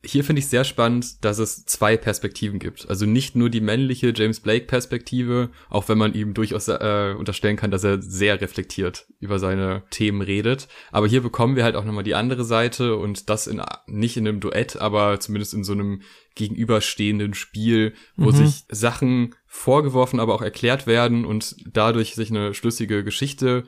Hier 0.04 0.24
finde 0.24 0.40
ich 0.40 0.48
sehr 0.48 0.64
spannend, 0.64 1.24
dass 1.24 1.38
es 1.38 1.64
zwei 1.64 1.96
Perspektiven 1.96 2.58
gibt. 2.58 2.88
Also 2.88 3.06
nicht 3.06 3.36
nur 3.36 3.50
die 3.50 3.60
männliche 3.60 4.12
James 4.14 4.40
Blake 4.40 4.66
Perspektive, 4.66 5.50
auch 5.68 5.88
wenn 5.88 5.98
man 5.98 6.14
ihm 6.14 6.34
durchaus 6.34 6.68
äh, 6.68 7.14
unterstellen 7.18 7.56
kann, 7.56 7.70
dass 7.70 7.84
er 7.84 8.00
sehr 8.02 8.40
reflektiert 8.40 9.06
über 9.20 9.38
seine 9.38 9.82
Themen 9.90 10.20
redet. 10.20 10.68
Aber 10.92 11.06
hier 11.06 11.22
bekommen 11.22 11.56
wir 11.56 11.64
halt 11.64 11.76
auch 11.76 11.84
nochmal 11.84 12.04
die 12.04 12.14
andere 12.14 12.44
Seite 12.44 12.96
und 12.96 13.30
das 13.30 13.46
in, 13.46 13.62
nicht 13.86 14.16
in 14.16 14.28
einem 14.28 14.40
Duett, 14.40 14.76
aber 14.76 15.18
zumindest 15.20 15.54
in 15.54 15.64
so 15.64 15.72
einem 15.72 16.02
gegenüberstehenden 16.34 17.34
Spiel, 17.34 17.94
wo 18.16 18.30
mhm. 18.30 18.36
sich 18.36 18.64
Sachen 18.68 19.34
vorgeworfen, 19.46 20.20
aber 20.20 20.34
auch 20.34 20.42
erklärt 20.42 20.86
werden 20.86 21.24
und 21.24 21.56
dadurch 21.66 22.14
sich 22.14 22.30
eine 22.30 22.54
schlüssige 22.54 23.02
Geschichte 23.02 23.64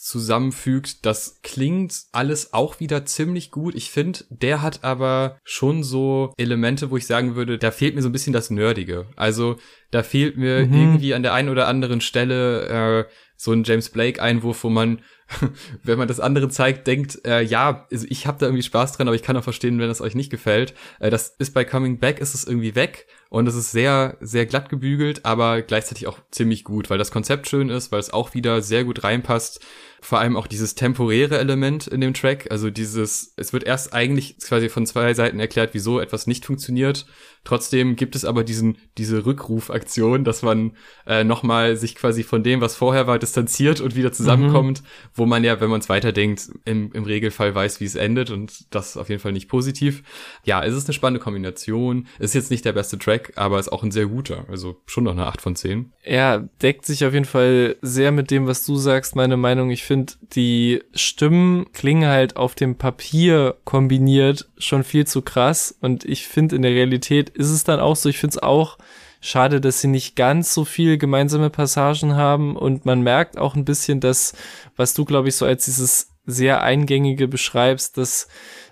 zusammenfügt. 0.00 1.04
Das 1.04 1.40
klingt 1.42 1.94
alles 2.12 2.54
auch 2.54 2.80
wieder 2.80 3.04
ziemlich 3.04 3.50
gut. 3.50 3.74
Ich 3.74 3.90
finde, 3.90 4.20
der 4.30 4.62
hat 4.62 4.82
aber 4.82 5.38
schon 5.44 5.84
so 5.84 6.32
Elemente, 6.38 6.90
wo 6.90 6.96
ich 6.96 7.06
sagen 7.06 7.36
würde, 7.36 7.58
da 7.58 7.70
fehlt 7.70 7.94
mir 7.94 8.02
so 8.02 8.08
ein 8.08 8.12
bisschen 8.12 8.32
das 8.32 8.48
Nerdige. 8.48 9.08
Also 9.16 9.56
da 9.90 10.02
fehlt 10.02 10.38
mir 10.38 10.66
mhm. 10.66 10.74
irgendwie 10.74 11.12
an 11.12 11.22
der 11.22 11.34
einen 11.34 11.50
oder 11.50 11.68
anderen 11.68 12.00
Stelle 12.00 13.06
äh, 13.06 13.12
so 13.36 13.52
ein 13.52 13.64
James 13.64 13.90
Blake-Einwurf, 13.90 14.64
wo 14.64 14.70
man, 14.70 15.02
wenn 15.82 15.98
man 15.98 16.08
das 16.08 16.20
andere 16.20 16.48
zeigt, 16.48 16.86
denkt, 16.86 17.24
äh, 17.26 17.42
ja, 17.42 17.86
also 17.90 18.06
ich 18.08 18.26
habe 18.26 18.38
da 18.38 18.46
irgendwie 18.46 18.62
Spaß 18.62 18.92
dran, 18.92 19.08
aber 19.08 19.14
ich 19.14 19.22
kann 19.22 19.36
auch 19.36 19.44
verstehen, 19.44 19.78
wenn 19.78 19.88
das 19.88 20.00
euch 20.00 20.14
nicht 20.14 20.30
gefällt. 20.30 20.74
Äh, 20.98 21.10
das 21.10 21.34
ist 21.38 21.54
bei 21.54 21.64
Coming 21.64 21.98
Back 21.98 22.20
ist 22.20 22.34
es 22.34 22.44
irgendwie 22.44 22.74
weg 22.74 23.06
und 23.28 23.46
es 23.46 23.54
ist 23.54 23.70
sehr, 23.70 24.16
sehr 24.20 24.46
glatt 24.46 24.68
gebügelt, 24.68 25.24
aber 25.24 25.62
gleichzeitig 25.62 26.06
auch 26.06 26.18
ziemlich 26.30 26.64
gut, 26.64 26.90
weil 26.90 26.98
das 26.98 27.12
Konzept 27.12 27.48
schön 27.48 27.68
ist, 27.68 27.92
weil 27.92 28.00
es 28.00 28.12
auch 28.12 28.34
wieder 28.34 28.62
sehr 28.62 28.84
gut 28.84 29.04
reinpasst 29.04 29.60
vor 30.02 30.18
allem 30.18 30.36
auch 30.36 30.46
dieses 30.46 30.74
temporäre 30.74 31.38
Element 31.38 31.86
in 31.86 32.00
dem 32.00 32.14
Track, 32.14 32.50
also 32.50 32.70
dieses, 32.70 33.34
es 33.36 33.52
wird 33.52 33.64
erst 33.64 33.92
eigentlich 33.92 34.38
quasi 34.38 34.68
von 34.70 34.86
zwei 34.86 35.12
Seiten 35.12 35.38
erklärt, 35.38 35.70
wieso 35.74 36.00
etwas 36.00 36.26
nicht 36.26 36.46
funktioniert. 36.46 37.06
Trotzdem 37.44 37.96
gibt 37.96 38.16
es 38.16 38.24
aber 38.24 38.42
diesen, 38.42 38.78
diese 38.96 39.26
Rückrufaktion, 39.26 40.24
dass 40.24 40.42
man 40.42 40.76
äh, 41.06 41.22
nochmal 41.22 41.76
sich 41.76 41.94
quasi 41.94 42.22
von 42.22 42.42
dem, 42.42 42.60
was 42.60 42.76
vorher 42.76 43.06
war, 43.06 43.18
distanziert 43.18 43.80
und 43.80 43.94
wieder 43.94 44.12
zusammenkommt, 44.12 44.82
mhm. 44.82 44.86
Wo 45.20 45.26
man 45.26 45.44
ja, 45.44 45.60
wenn 45.60 45.68
man 45.68 45.80
es 45.80 45.90
weiterdenkt, 45.90 46.48
im, 46.64 46.90
im 46.92 47.04
Regelfall 47.04 47.54
weiß, 47.54 47.78
wie 47.78 47.84
es 47.84 47.94
endet 47.94 48.30
und 48.30 48.74
das 48.74 48.90
ist 48.90 48.96
auf 48.96 49.10
jeden 49.10 49.20
Fall 49.20 49.32
nicht 49.32 49.48
positiv. 49.48 50.02
Ja, 50.44 50.64
es 50.64 50.74
ist 50.74 50.86
eine 50.86 50.94
spannende 50.94 51.22
Kombination. 51.22 52.08
Ist 52.18 52.34
jetzt 52.34 52.50
nicht 52.50 52.64
der 52.64 52.72
beste 52.72 52.98
Track, 52.98 53.34
aber 53.36 53.58
ist 53.58 53.70
auch 53.70 53.82
ein 53.82 53.90
sehr 53.90 54.06
guter. 54.06 54.46
Also 54.48 54.80
schon 54.86 55.04
noch 55.04 55.12
eine 55.12 55.26
8 55.26 55.42
von 55.42 55.56
10. 55.56 55.92
Ja, 56.06 56.38
deckt 56.62 56.86
sich 56.86 57.04
auf 57.04 57.12
jeden 57.12 57.26
Fall 57.26 57.76
sehr 57.82 58.12
mit 58.12 58.30
dem, 58.30 58.46
was 58.46 58.64
du 58.64 58.76
sagst, 58.76 59.14
meine 59.14 59.36
Meinung. 59.36 59.68
Ich 59.68 59.84
finde, 59.84 60.14
die 60.32 60.82
Stimmen 60.94 61.70
klingen 61.74 62.08
halt 62.08 62.38
auf 62.38 62.54
dem 62.54 62.76
Papier 62.76 63.56
kombiniert 63.64 64.48
schon 64.56 64.84
viel 64.84 65.06
zu 65.06 65.20
krass. 65.20 65.76
Und 65.82 66.06
ich 66.06 66.26
finde, 66.26 66.56
in 66.56 66.62
der 66.62 66.72
Realität 66.72 67.28
ist 67.28 67.50
es 67.50 67.62
dann 67.62 67.78
auch 67.78 67.96
so. 67.96 68.08
Ich 68.08 68.18
finde 68.18 68.38
es 68.38 68.42
auch 68.42 68.78
schade, 69.20 69.60
dass 69.60 69.80
sie 69.80 69.88
nicht 69.88 70.16
ganz 70.16 70.54
so 70.54 70.64
viel 70.64 70.98
gemeinsame 70.98 71.50
Passagen 71.50 72.16
haben. 72.16 72.56
Und 72.56 72.84
man 72.86 73.02
merkt 73.02 73.38
auch 73.38 73.54
ein 73.54 73.64
bisschen, 73.64 74.00
dass, 74.00 74.34
was 74.76 74.94
du, 74.94 75.04
glaube 75.04 75.28
ich, 75.28 75.36
so 75.36 75.46
als 75.46 75.66
dieses 75.66 76.14
sehr 76.26 76.62
eingängige 76.62 77.28
beschreibst, 77.28 77.96
dass 77.96 78.28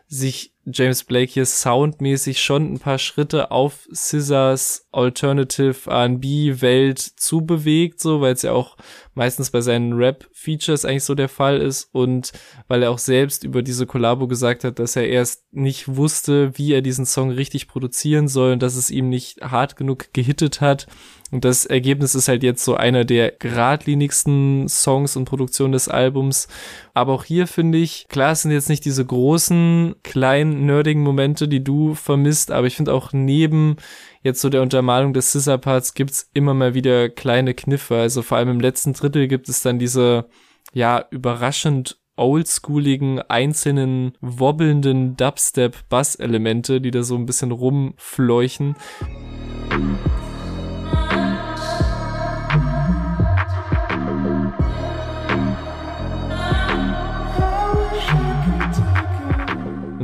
sich 0.08 0.54
James 0.64 1.04
Blake 1.04 1.32
hier 1.32 1.46
soundmäßig 1.46 2.42
schon 2.42 2.74
ein 2.74 2.78
paar 2.78 2.98
Schritte 2.98 3.50
auf 3.50 3.88
Scissors 3.92 4.86
Alternative 4.92 5.90
R&B 5.90 6.60
Welt 6.60 6.98
zubewegt, 6.98 8.00
so, 8.00 8.20
weil 8.20 8.34
es 8.34 8.42
ja 8.42 8.52
auch 8.52 8.76
meistens 9.14 9.50
bei 9.50 9.60
seinen 9.60 9.94
Rap-Features 9.94 10.84
eigentlich 10.84 11.04
so 11.04 11.14
der 11.14 11.28
Fall 11.28 11.60
ist 11.60 11.88
und 11.92 12.32
weil 12.68 12.82
er 12.82 12.90
auch 12.90 12.98
selbst 12.98 13.44
über 13.44 13.62
diese 13.62 13.86
Kollabo 13.86 14.28
gesagt 14.28 14.64
hat, 14.64 14.78
dass 14.78 14.96
er 14.96 15.08
erst 15.08 15.44
nicht 15.52 15.96
wusste, 15.96 16.56
wie 16.58 16.72
er 16.72 16.82
diesen 16.82 17.06
Song 17.06 17.30
richtig 17.30 17.68
produzieren 17.68 18.28
soll 18.28 18.52
und 18.52 18.62
dass 18.62 18.76
es 18.76 18.90
ihm 18.90 19.08
nicht 19.08 19.40
hart 19.40 19.76
genug 19.76 20.12
gehittet 20.12 20.60
hat. 20.60 20.86
Und 21.30 21.44
das 21.44 21.66
Ergebnis 21.66 22.14
ist 22.14 22.28
halt 22.28 22.42
jetzt 22.42 22.64
so 22.64 22.74
einer 22.74 23.04
der 23.04 23.32
geradlinigsten 23.32 24.66
Songs 24.68 25.14
und 25.14 25.26
Produktionen 25.26 25.72
des 25.72 25.88
Albums. 25.88 26.48
Aber 26.94 27.12
auch 27.12 27.24
hier 27.24 27.46
finde 27.46 27.78
ich, 27.78 28.06
klar, 28.08 28.32
es 28.32 28.42
sind 28.42 28.50
jetzt 28.50 28.70
nicht 28.70 28.84
diese 28.84 29.04
großen, 29.04 29.96
kleinen, 30.02 30.64
nerdigen 30.64 31.02
Momente, 31.02 31.46
die 31.46 31.62
du 31.62 31.94
vermisst, 31.94 32.50
aber 32.50 32.66
ich 32.66 32.76
finde 32.76 32.94
auch 32.94 33.12
neben 33.12 33.76
jetzt 34.22 34.40
so 34.40 34.48
der 34.48 34.62
Untermalung 34.62 35.12
des 35.12 35.30
Scissor-Parts 35.32 35.94
gibt's 35.94 36.30
immer 36.32 36.54
mal 36.54 36.74
wieder 36.74 37.10
kleine 37.10 37.52
Kniffe. 37.52 37.96
Also 37.96 38.22
vor 38.22 38.38
allem 38.38 38.48
im 38.48 38.60
letzten 38.60 38.94
Drittel 38.94 39.28
gibt 39.28 39.48
es 39.48 39.60
dann 39.62 39.78
diese, 39.78 40.28
ja, 40.72 41.04
überraschend 41.10 41.98
oldschooligen, 42.16 43.20
einzelnen, 43.20 44.12
wobbelnden 44.20 45.16
Dubstep-Bass-Elemente, 45.16 46.80
die 46.80 46.90
da 46.90 47.02
so 47.02 47.14
ein 47.14 47.26
bisschen 47.26 47.52
rumfleuchen. 47.52 48.74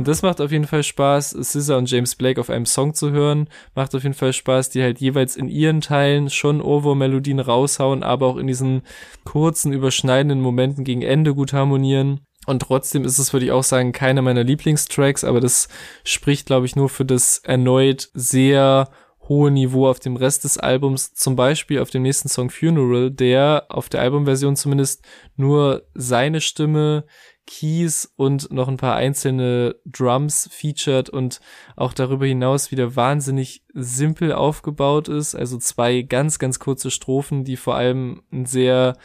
Das 0.07 0.21
macht 0.21 0.41
auf 0.41 0.51
jeden 0.51 0.67
Fall 0.67 0.83
Spaß, 0.83 1.37
SZA 1.41 1.77
und 1.77 1.89
James 1.89 2.15
Blake 2.15 2.39
auf 2.39 2.49
einem 2.49 2.65
Song 2.65 2.93
zu 2.93 3.11
hören. 3.11 3.47
Macht 3.75 3.95
auf 3.95 4.03
jeden 4.03 4.15
Fall 4.15 4.33
Spaß, 4.33 4.69
die 4.69 4.81
halt 4.81 4.99
jeweils 4.99 5.35
in 5.35 5.47
ihren 5.47 5.81
Teilen 5.81 6.29
schon 6.29 6.61
Ohrwurm-Melodien 6.61 7.39
raushauen, 7.39 8.03
aber 8.03 8.27
auch 8.27 8.37
in 8.37 8.47
diesen 8.47 8.81
kurzen, 9.23 9.73
überschneidenden 9.73 10.41
Momenten 10.41 10.83
gegen 10.83 11.01
Ende 11.01 11.33
gut 11.33 11.53
harmonieren. 11.53 12.21
Und 12.45 12.61
trotzdem 12.61 13.05
ist 13.05 13.17
es, 13.17 13.33
würde 13.33 13.45
ich 13.47 13.51
auch 13.51 13.63
sagen, 13.63 13.91
keiner 13.91 14.21
meiner 14.21 14.43
Lieblingstracks, 14.43 15.23
aber 15.23 15.39
das 15.39 15.67
spricht, 16.03 16.45
glaube 16.45 16.65
ich, 16.65 16.75
nur 16.75 16.89
für 16.89 17.05
das 17.05 17.39
erneut 17.39 18.09
sehr 18.13 18.89
hohe 19.27 19.51
Niveau 19.51 19.87
auf 19.87 19.99
dem 19.99 20.15
Rest 20.15 20.43
des 20.43 20.57
Albums, 20.57 21.13
zum 21.13 21.35
Beispiel 21.35 21.79
auf 21.79 21.89
dem 21.89 22.03
nächsten 22.03 22.29
Song 22.29 22.49
Funeral, 22.49 23.11
der 23.11 23.65
auf 23.69 23.89
der 23.89 24.01
Albumversion 24.01 24.55
zumindest 24.55 25.03
nur 25.35 25.87
seine 25.93 26.41
Stimme 26.41 27.05
Keys 27.47 28.11
und 28.15 28.51
noch 28.51 28.67
ein 28.67 28.77
paar 28.77 28.95
einzelne 28.95 29.75
Drums 29.85 30.49
featured 30.51 31.09
und 31.09 31.39
auch 31.75 31.93
darüber 31.93 32.25
hinaus 32.25 32.71
wieder 32.71 32.95
wahnsinnig 32.95 33.63
simpel 33.73 34.33
aufgebaut 34.33 35.07
ist. 35.07 35.35
Also 35.35 35.57
zwei 35.57 36.01
ganz, 36.01 36.39
ganz 36.39 36.59
kurze 36.59 36.91
Strophen, 36.91 37.43
die 37.43 37.57
vor 37.57 37.75
allem 37.75 38.23
ein 38.31 38.45
sehr 38.45 38.97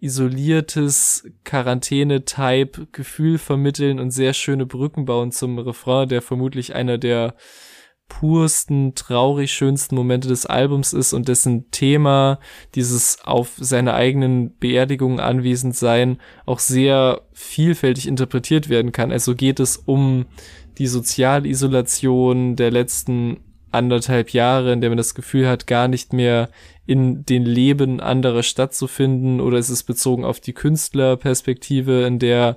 isoliertes 0.00 1.28
Quarantäne-Type-Gefühl 1.44 3.38
vermitteln 3.38 3.98
und 3.98 4.10
sehr 4.10 4.34
schöne 4.34 4.66
Brücken 4.66 5.06
bauen 5.06 5.32
zum 5.32 5.58
Refrain, 5.58 6.08
der 6.08 6.20
vermutlich 6.20 6.74
einer 6.74 6.98
der 6.98 7.34
pursten, 8.08 8.94
traurig 8.94 9.52
schönsten 9.52 9.94
Momente 9.94 10.28
des 10.28 10.46
Albums 10.46 10.92
ist 10.92 11.12
und 11.12 11.28
dessen 11.28 11.70
Thema, 11.70 12.38
dieses 12.74 13.18
auf 13.24 13.52
seiner 13.56 13.94
eigenen 13.94 14.56
Beerdigung 14.58 15.20
anwesend 15.20 15.76
sein, 15.76 16.18
auch 16.46 16.60
sehr 16.60 17.22
vielfältig 17.32 18.06
interpretiert 18.06 18.68
werden 18.68 18.92
kann. 18.92 19.12
Also 19.12 19.34
geht 19.34 19.60
es 19.60 19.76
um 19.76 20.26
die 20.78 20.86
Sozialisolation 20.86 22.56
der 22.56 22.70
letzten 22.70 23.38
anderthalb 23.72 24.30
Jahre, 24.30 24.72
in 24.72 24.80
der 24.80 24.90
man 24.90 24.96
das 24.96 25.14
Gefühl 25.14 25.48
hat, 25.48 25.66
gar 25.66 25.88
nicht 25.88 26.12
mehr 26.12 26.48
in 26.86 27.26
den 27.26 27.44
Leben 27.44 28.00
anderer 28.00 28.42
stattzufinden, 28.42 29.40
oder 29.40 29.58
ist 29.58 29.68
es 29.68 29.82
bezogen 29.82 30.24
auf 30.24 30.40
die 30.40 30.52
Künstlerperspektive, 30.52 32.06
in 32.06 32.18
der 32.18 32.56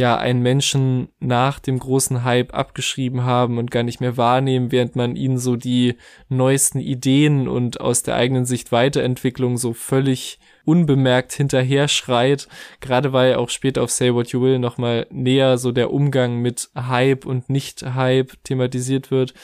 ja 0.00 0.16
einen 0.16 0.40
Menschen 0.40 1.10
nach 1.20 1.58
dem 1.58 1.78
großen 1.78 2.24
Hype 2.24 2.54
abgeschrieben 2.54 3.24
haben 3.24 3.58
und 3.58 3.70
gar 3.70 3.82
nicht 3.82 4.00
mehr 4.00 4.16
wahrnehmen, 4.16 4.72
während 4.72 4.96
man 4.96 5.14
ihnen 5.14 5.38
so 5.38 5.56
die 5.56 5.96
neuesten 6.30 6.80
Ideen 6.80 7.46
und 7.46 7.82
aus 7.82 8.02
der 8.02 8.16
eigenen 8.16 8.46
Sicht 8.46 8.72
Weiterentwicklung 8.72 9.58
so 9.58 9.74
völlig 9.74 10.38
unbemerkt 10.64 11.32
hinterher 11.32 11.86
schreit, 11.86 12.48
gerade 12.80 13.12
weil 13.12 13.34
auch 13.34 13.50
später 13.50 13.82
auf 13.82 13.90
Say 13.90 14.14
What 14.14 14.28
You 14.28 14.40
Will 14.40 14.58
nochmal 14.58 15.06
näher 15.10 15.58
so 15.58 15.70
der 15.70 15.92
Umgang 15.92 16.38
mit 16.38 16.70
Hype 16.74 17.26
und 17.26 17.50
Nicht-Hype 17.50 18.42
thematisiert 18.42 19.10
wird. 19.10 19.34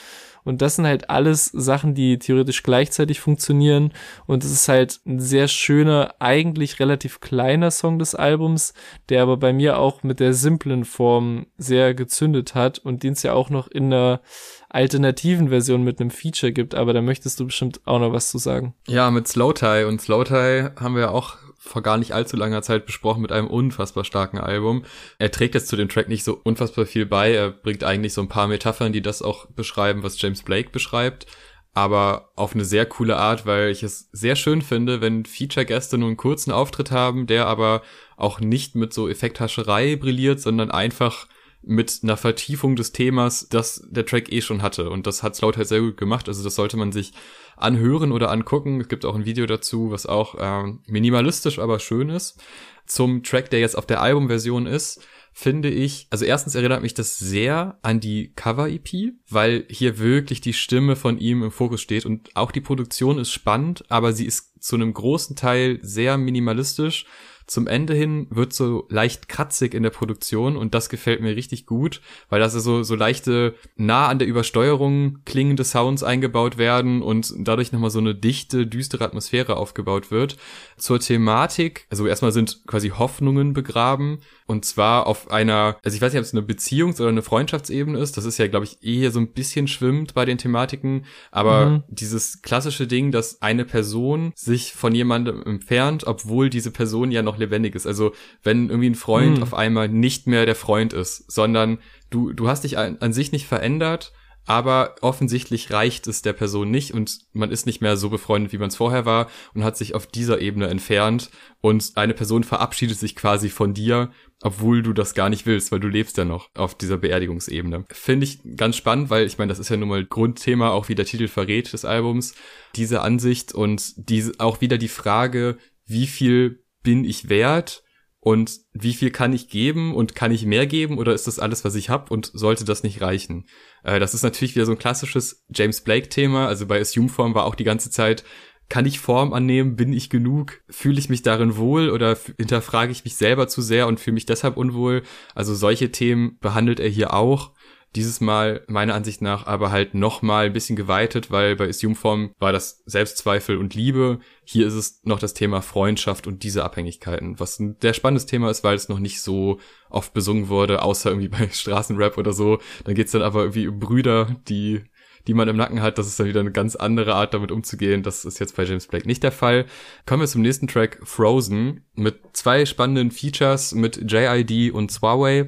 Und 0.46 0.62
das 0.62 0.76
sind 0.76 0.86
halt 0.86 1.10
alles 1.10 1.46
Sachen, 1.46 1.94
die 1.94 2.18
theoretisch 2.18 2.62
gleichzeitig 2.62 3.20
funktionieren. 3.20 3.92
Und 4.26 4.44
es 4.44 4.52
ist 4.52 4.68
halt 4.68 5.00
ein 5.04 5.20
sehr 5.20 5.48
schöner, 5.48 6.14
eigentlich 6.20 6.80
relativ 6.80 7.20
kleiner 7.20 7.70
Song 7.70 7.98
des 7.98 8.14
Albums, 8.14 8.72
der 9.08 9.22
aber 9.22 9.36
bei 9.36 9.52
mir 9.52 9.78
auch 9.78 10.02
mit 10.02 10.20
der 10.20 10.32
simplen 10.32 10.84
Form 10.84 11.46
sehr 11.58 11.92
gezündet 11.94 12.54
hat 12.54 12.78
und 12.78 13.02
den 13.02 13.12
es 13.12 13.22
ja 13.22 13.32
auch 13.32 13.50
noch 13.50 13.68
in 13.68 13.92
einer 13.92 14.20
alternativen 14.68 15.48
Version 15.48 15.82
mit 15.82 16.00
einem 16.00 16.10
Feature 16.10 16.52
gibt. 16.52 16.74
Aber 16.74 16.92
da 16.92 17.02
möchtest 17.02 17.40
du 17.40 17.46
bestimmt 17.46 17.80
auch 17.84 17.98
noch 17.98 18.12
was 18.12 18.30
zu 18.30 18.38
sagen. 18.38 18.74
Ja, 18.86 19.10
mit 19.10 19.26
Slow 19.26 19.52
Tie. 19.52 19.84
Und 19.84 20.00
Slow 20.00 20.24
Tie 20.24 20.70
haben 20.80 20.96
wir 20.96 21.12
auch 21.12 21.36
vor 21.66 21.82
gar 21.82 21.98
nicht 21.98 22.12
allzu 22.12 22.36
langer 22.36 22.62
Zeit 22.62 22.86
besprochen 22.86 23.22
mit 23.22 23.32
einem 23.32 23.48
unfassbar 23.48 24.04
starken 24.04 24.38
Album. 24.38 24.84
Er 25.18 25.30
trägt 25.30 25.54
jetzt 25.54 25.68
zu 25.68 25.76
dem 25.76 25.88
Track 25.88 26.08
nicht 26.08 26.24
so 26.24 26.40
unfassbar 26.42 26.86
viel 26.86 27.06
bei. 27.06 27.32
Er 27.32 27.50
bringt 27.50 27.84
eigentlich 27.84 28.14
so 28.14 28.20
ein 28.20 28.28
paar 28.28 28.48
Metaphern, 28.48 28.92
die 28.92 29.02
das 29.02 29.22
auch 29.22 29.46
beschreiben, 29.46 30.02
was 30.02 30.20
James 30.20 30.42
Blake 30.42 30.70
beschreibt. 30.70 31.26
Aber 31.74 32.30
auf 32.36 32.54
eine 32.54 32.64
sehr 32.64 32.86
coole 32.86 33.18
Art, 33.18 33.44
weil 33.44 33.70
ich 33.70 33.82
es 33.82 34.08
sehr 34.10 34.34
schön 34.34 34.62
finde, 34.62 35.02
wenn 35.02 35.26
Feature-Gäste 35.26 35.98
nur 35.98 36.08
einen 36.08 36.16
kurzen 36.16 36.50
Auftritt 36.50 36.90
haben, 36.90 37.26
der 37.26 37.46
aber 37.46 37.82
auch 38.16 38.40
nicht 38.40 38.74
mit 38.74 38.94
so 38.94 39.08
Effekthascherei 39.08 39.96
brilliert, 39.96 40.40
sondern 40.40 40.70
einfach 40.70 41.26
mit 41.62 42.00
einer 42.02 42.16
Vertiefung 42.16 42.76
des 42.76 42.92
Themas, 42.92 43.48
das 43.48 43.86
der 43.90 44.06
Track 44.06 44.32
eh 44.32 44.40
schon 44.40 44.62
hatte. 44.62 44.90
Und 44.90 45.06
das 45.06 45.22
hat 45.22 45.34
Slout 45.36 45.56
halt 45.56 45.68
sehr 45.68 45.80
gut 45.80 45.96
gemacht. 45.96 46.28
Also 46.28 46.44
das 46.44 46.54
sollte 46.54 46.76
man 46.76 46.92
sich 46.92 47.12
anhören 47.56 48.12
oder 48.12 48.30
angucken. 48.30 48.80
Es 48.80 48.88
gibt 48.88 49.04
auch 49.04 49.14
ein 49.14 49.24
Video 49.24 49.46
dazu, 49.46 49.90
was 49.90 50.06
auch 50.06 50.34
äh, 50.36 50.72
minimalistisch, 50.86 51.58
aber 51.58 51.78
schön 51.78 52.08
ist. 52.08 52.40
Zum 52.86 53.22
Track, 53.24 53.50
der 53.50 53.60
jetzt 53.60 53.76
auf 53.76 53.86
der 53.86 54.00
Albumversion 54.00 54.66
ist, 54.66 55.04
finde 55.38 55.68
ich, 55.68 56.06
also 56.08 56.24
erstens 56.24 56.54
erinnert 56.54 56.80
mich 56.80 56.94
das 56.94 57.18
sehr 57.18 57.78
an 57.82 58.00
die 58.00 58.32
Cover-EP, 58.36 59.12
weil 59.28 59.66
hier 59.68 59.98
wirklich 59.98 60.40
die 60.40 60.54
Stimme 60.54 60.96
von 60.96 61.18
ihm 61.18 61.42
im 61.42 61.50
Fokus 61.50 61.82
steht 61.82 62.06
und 62.06 62.34
auch 62.34 62.50
die 62.50 62.62
Produktion 62.62 63.18
ist 63.18 63.32
spannend, 63.32 63.84
aber 63.90 64.14
sie 64.14 64.24
ist 64.24 64.62
zu 64.62 64.76
einem 64.76 64.94
großen 64.94 65.36
Teil 65.36 65.78
sehr 65.82 66.16
minimalistisch 66.16 67.04
zum 67.46 67.68
Ende 67.68 67.94
hin 67.94 68.26
wird 68.30 68.52
so 68.52 68.86
leicht 68.88 69.28
kratzig 69.28 69.72
in 69.72 69.82
der 69.84 69.90
Produktion 69.90 70.56
und 70.56 70.74
das 70.74 70.88
gefällt 70.88 71.20
mir 71.20 71.36
richtig 71.36 71.66
gut, 71.66 72.00
weil 72.28 72.40
da 72.40 72.48
so, 72.48 72.82
so 72.82 72.94
leichte, 72.96 73.54
nah 73.76 74.08
an 74.08 74.18
der 74.18 74.26
Übersteuerung 74.26 75.18
klingende 75.24 75.64
Sounds 75.64 76.02
eingebaut 76.02 76.58
werden 76.58 77.02
und 77.02 77.32
dadurch 77.38 77.72
nochmal 77.72 77.90
so 77.90 78.00
eine 78.00 78.14
dichte, 78.14 78.66
düstere 78.66 79.04
Atmosphäre 79.04 79.56
aufgebaut 79.56 80.10
wird. 80.10 80.36
Zur 80.76 80.98
Thematik, 80.98 81.86
also 81.88 82.06
erstmal 82.06 82.32
sind 82.32 82.66
quasi 82.66 82.90
Hoffnungen 82.90 83.52
begraben 83.52 84.18
und 84.46 84.64
zwar 84.64 85.06
auf 85.06 85.30
einer, 85.30 85.76
also 85.84 85.96
ich 85.96 86.02
weiß 86.02 86.12
nicht, 86.12 86.20
ob 86.20 86.26
es 86.26 86.32
eine 86.32 86.42
Beziehungs- 86.42 87.00
oder 87.00 87.10
eine 87.10 87.22
Freundschaftsebene 87.22 87.98
ist, 87.98 88.16
das 88.16 88.24
ist 88.24 88.38
ja, 88.38 88.48
glaube 88.48 88.64
ich, 88.64 88.82
eher 88.82 89.10
so 89.10 89.20
ein 89.20 89.32
bisschen 89.32 89.68
schwimmt 89.68 90.14
bei 90.14 90.24
den 90.24 90.38
Thematiken, 90.38 91.04
aber 91.30 91.66
mhm. 91.66 91.82
dieses 91.88 92.42
klassische 92.42 92.86
Ding, 92.86 93.12
dass 93.12 93.42
eine 93.42 93.64
Person 93.64 94.32
sich 94.34 94.72
von 94.72 94.94
jemandem 94.94 95.42
entfernt, 95.42 96.06
obwohl 96.06 96.50
diese 96.50 96.70
Person 96.70 97.10
ja 97.10 97.22
noch 97.22 97.35
noch 97.36 97.40
lebendig 97.40 97.74
ist. 97.74 97.86
Also 97.86 98.12
wenn 98.42 98.68
irgendwie 98.68 98.90
ein 98.90 98.94
Freund 98.94 99.36
hm. 99.36 99.42
auf 99.42 99.54
einmal 99.54 99.88
nicht 99.88 100.26
mehr 100.26 100.46
der 100.46 100.56
Freund 100.56 100.92
ist, 100.92 101.30
sondern 101.30 101.78
du, 102.10 102.32
du 102.32 102.48
hast 102.48 102.64
dich 102.64 102.78
an, 102.78 102.96
an 103.00 103.12
sich 103.12 103.32
nicht 103.32 103.46
verändert, 103.46 104.12
aber 104.46 104.94
offensichtlich 105.00 105.72
reicht 105.72 106.06
es 106.06 106.22
der 106.22 106.32
Person 106.32 106.70
nicht 106.70 106.94
und 106.94 107.18
man 107.32 107.50
ist 107.50 107.66
nicht 107.66 107.80
mehr 107.82 107.96
so 107.96 108.10
befreundet, 108.10 108.52
wie 108.52 108.58
man 108.58 108.68
es 108.68 108.76
vorher 108.76 109.04
war 109.04 109.28
und 109.54 109.64
hat 109.64 109.76
sich 109.76 109.94
auf 109.94 110.06
dieser 110.06 110.40
Ebene 110.40 110.68
entfernt 110.68 111.30
und 111.60 111.92
eine 111.96 112.14
Person 112.14 112.44
verabschiedet 112.44 112.96
sich 112.96 113.16
quasi 113.16 113.48
von 113.48 113.74
dir, 113.74 114.10
obwohl 114.42 114.82
du 114.82 114.92
das 114.92 115.14
gar 115.14 115.30
nicht 115.30 115.46
willst, 115.46 115.72
weil 115.72 115.80
du 115.80 115.88
lebst 115.88 116.16
ja 116.16 116.24
noch 116.24 116.48
auf 116.54 116.76
dieser 116.76 116.96
Beerdigungsebene. 116.96 117.86
Finde 117.90 118.24
ich 118.24 118.38
ganz 118.56 118.76
spannend, 118.76 119.10
weil 119.10 119.26
ich 119.26 119.36
meine, 119.36 119.48
das 119.48 119.58
ist 119.58 119.68
ja 119.68 119.76
nun 119.76 119.88
mal 119.88 120.04
Grundthema, 120.04 120.70
auch 120.70 120.88
wie 120.88 120.94
der 120.94 121.06
Titel 121.06 121.26
verrät 121.26 121.72
des 121.72 121.84
Albums, 121.84 122.34
diese 122.76 123.02
Ansicht 123.02 123.52
und 123.52 124.08
diese 124.08 124.34
auch 124.38 124.60
wieder 124.60 124.78
die 124.78 124.88
Frage, 124.88 125.58
wie 125.86 126.06
viel 126.06 126.62
bin 126.86 127.04
ich 127.04 127.28
wert 127.28 127.82
und 128.20 128.60
wie 128.72 128.94
viel 128.94 129.10
kann 129.10 129.32
ich 129.32 129.48
geben 129.48 129.92
und 129.92 130.14
kann 130.14 130.30
ich 130.30 130.46
mehr 130.46 130.68
geben 130.68 130.98
oder 130.98 131.14
ist 131.14 131.26
das 131.26 131.40
alles, 131.40 131.64
was 131.64 131.74
ich 131.74 131.90
habe 131.90 132.14
und 132.14 132.30
sollte 132.32 132.64
das 132.64 132.84
nicht 132.84 133.00
reichen? 133.00 133.48
Äh, 133.82 133.98
das 133.98 134.14
ist 134.14 134.22
natürlich 134.22 134.54
wieder 134.54 134.66
so 134.66 134.70
ein 134.70 134.78
klassisches 134.78 135.44
James 135.52 135.80
Blake-Thema. 135.80 136.46
Also 136.46 136.64
bei 136.64 136.80
Assume 136.80 137.08
Form 137.08 137.34
war 137.34 137.44
auch 137.44 137.56
die 137.56 137.64
ganze 137.64 137.90
Zeit, 137.90 138.22
kann 138.68 138.86
ich 138.86 139.00
Form 139.00 139.32
annehmen? 139.32 139.74
Bin 139.74 139.92
ich 139.92 140.10
genug? 140.10 140.60
Fühle 140.70 141.00
ich 141.00 141.08
mich 141.08 141.22
darin 141.22 141.56
wohl 141.56 141.90
oder 141.90 142.16
hinterfrage 142.36 142.92
ich 142.92 143.02
mich 143.02 143.16
selber 143.16 143.48
zu 143.48 143.62
sehr 143.62 143.88
und 143.88 143.98
fühle 143.98 144.14
mich 144.14 144.26
deshalb 144.26 144.56
unwohl? 144.56 145.02
Also 145.34 145.56
solche 145.56 145.90
Themen 145.90 146.38
behandelt 146.38 146.78
er 146.78 146.88
hier 146.88 147.14
auch. 147.14 147.50
Dieses 147.96 148.20
Mal 148.20 148.62
meiner 148.68 148.94
Ansicht 148.94 149.22
nach 149.22 149.46
aber 149.46 149.70
halt 149.70 149.94
nochmal 149.94 150.46
ein 150.46 150.52
bisschen 150.52 150.76
geweitet, 150.76 151.30
weil 151.30 151.56
bei 151.56 151.66
Assume-Form 151.66 152.34
war 152.38 152.52
das 152.52 152.82
Selbstzweifel 152.84 153.56
und 153.56 153.74
Liebe. 153.74 154.18
Hier 154.44 154.66
ist 154.66 154.74
es 154.74 155.00
noch 155.04 155.18
das 155.18 155.32
Thema 155.32 155.62
Freundschaft 155.62 156.26
und 156.26 156.42
diese 156.42 156.62
Abhängigkeiten, 156.62 157.40
was 157.40 157.58
ein 157.58 157.76
sehr 157.80 157.94
spannendes 157.94 158.26
Thema 158.26 158.50
ist, 158.50 158.62
weil 158.62 158.76
es 158.76 158.90
noch 158.90 158.98
nicht 158.98 159.22
so 159.22 159.60
oft 159.88 160.12
besungen 160.12 160.50
wurde, 160.50 160.82
außer 160.82 161.08
irgendwie 161.08 161.28
bei 161.28 161.48
Straßenrap 161.50 162.18
oder 162.18 162.34
so. 162.34 162.58
Dann 162.84 162.94
geht's 162.94 163.12
dann 163.12 163.22
aber 163.22 163.40
irgendwie 163.40 163.68
um 163.68 163.78
Brüder, 163.78 164.36
die 164.46 164.82
die 165.26 165.34
man 165.34 165.48
im 165.48 165.56
Nacken 165.56 165.82
hat, 165.82 165.98
das 165.98 166.06
ist 166.06 166.20
dann 166.20 166.28
wieder 166.28 166.38
eine 166.38 166.52
ganz 166.52 166.76
andere 166.76 167.14
Art, 167.14 167.34
damit 167.34 167.50
umzugehen. 167.50 168.04
Das 168.04 168.24
ist 168.24 168.38
jetzt 168.38 168.54
bei 168.54 168.62
James 168.62 168.86
Blake 168.86 169.08
nicht 169.08 169.24
der 169.24 169.32
Fall. 169.32 169.66
Kommen 170.06 170.20
wir 170.20 170.28
zum 170.28 170.42
nächsten 170.42 170.68
Track, 170.68 171.00
Frozen, 171.02 171.84
mit 171.96 172.20
zwei 172.32 172.64
spannenden 172.64 173.10
Features 173.10 173.74
mit 173.74 174.08
JID 174.08 174.72
und 174.72 174.92
Swaway 174.92 175.46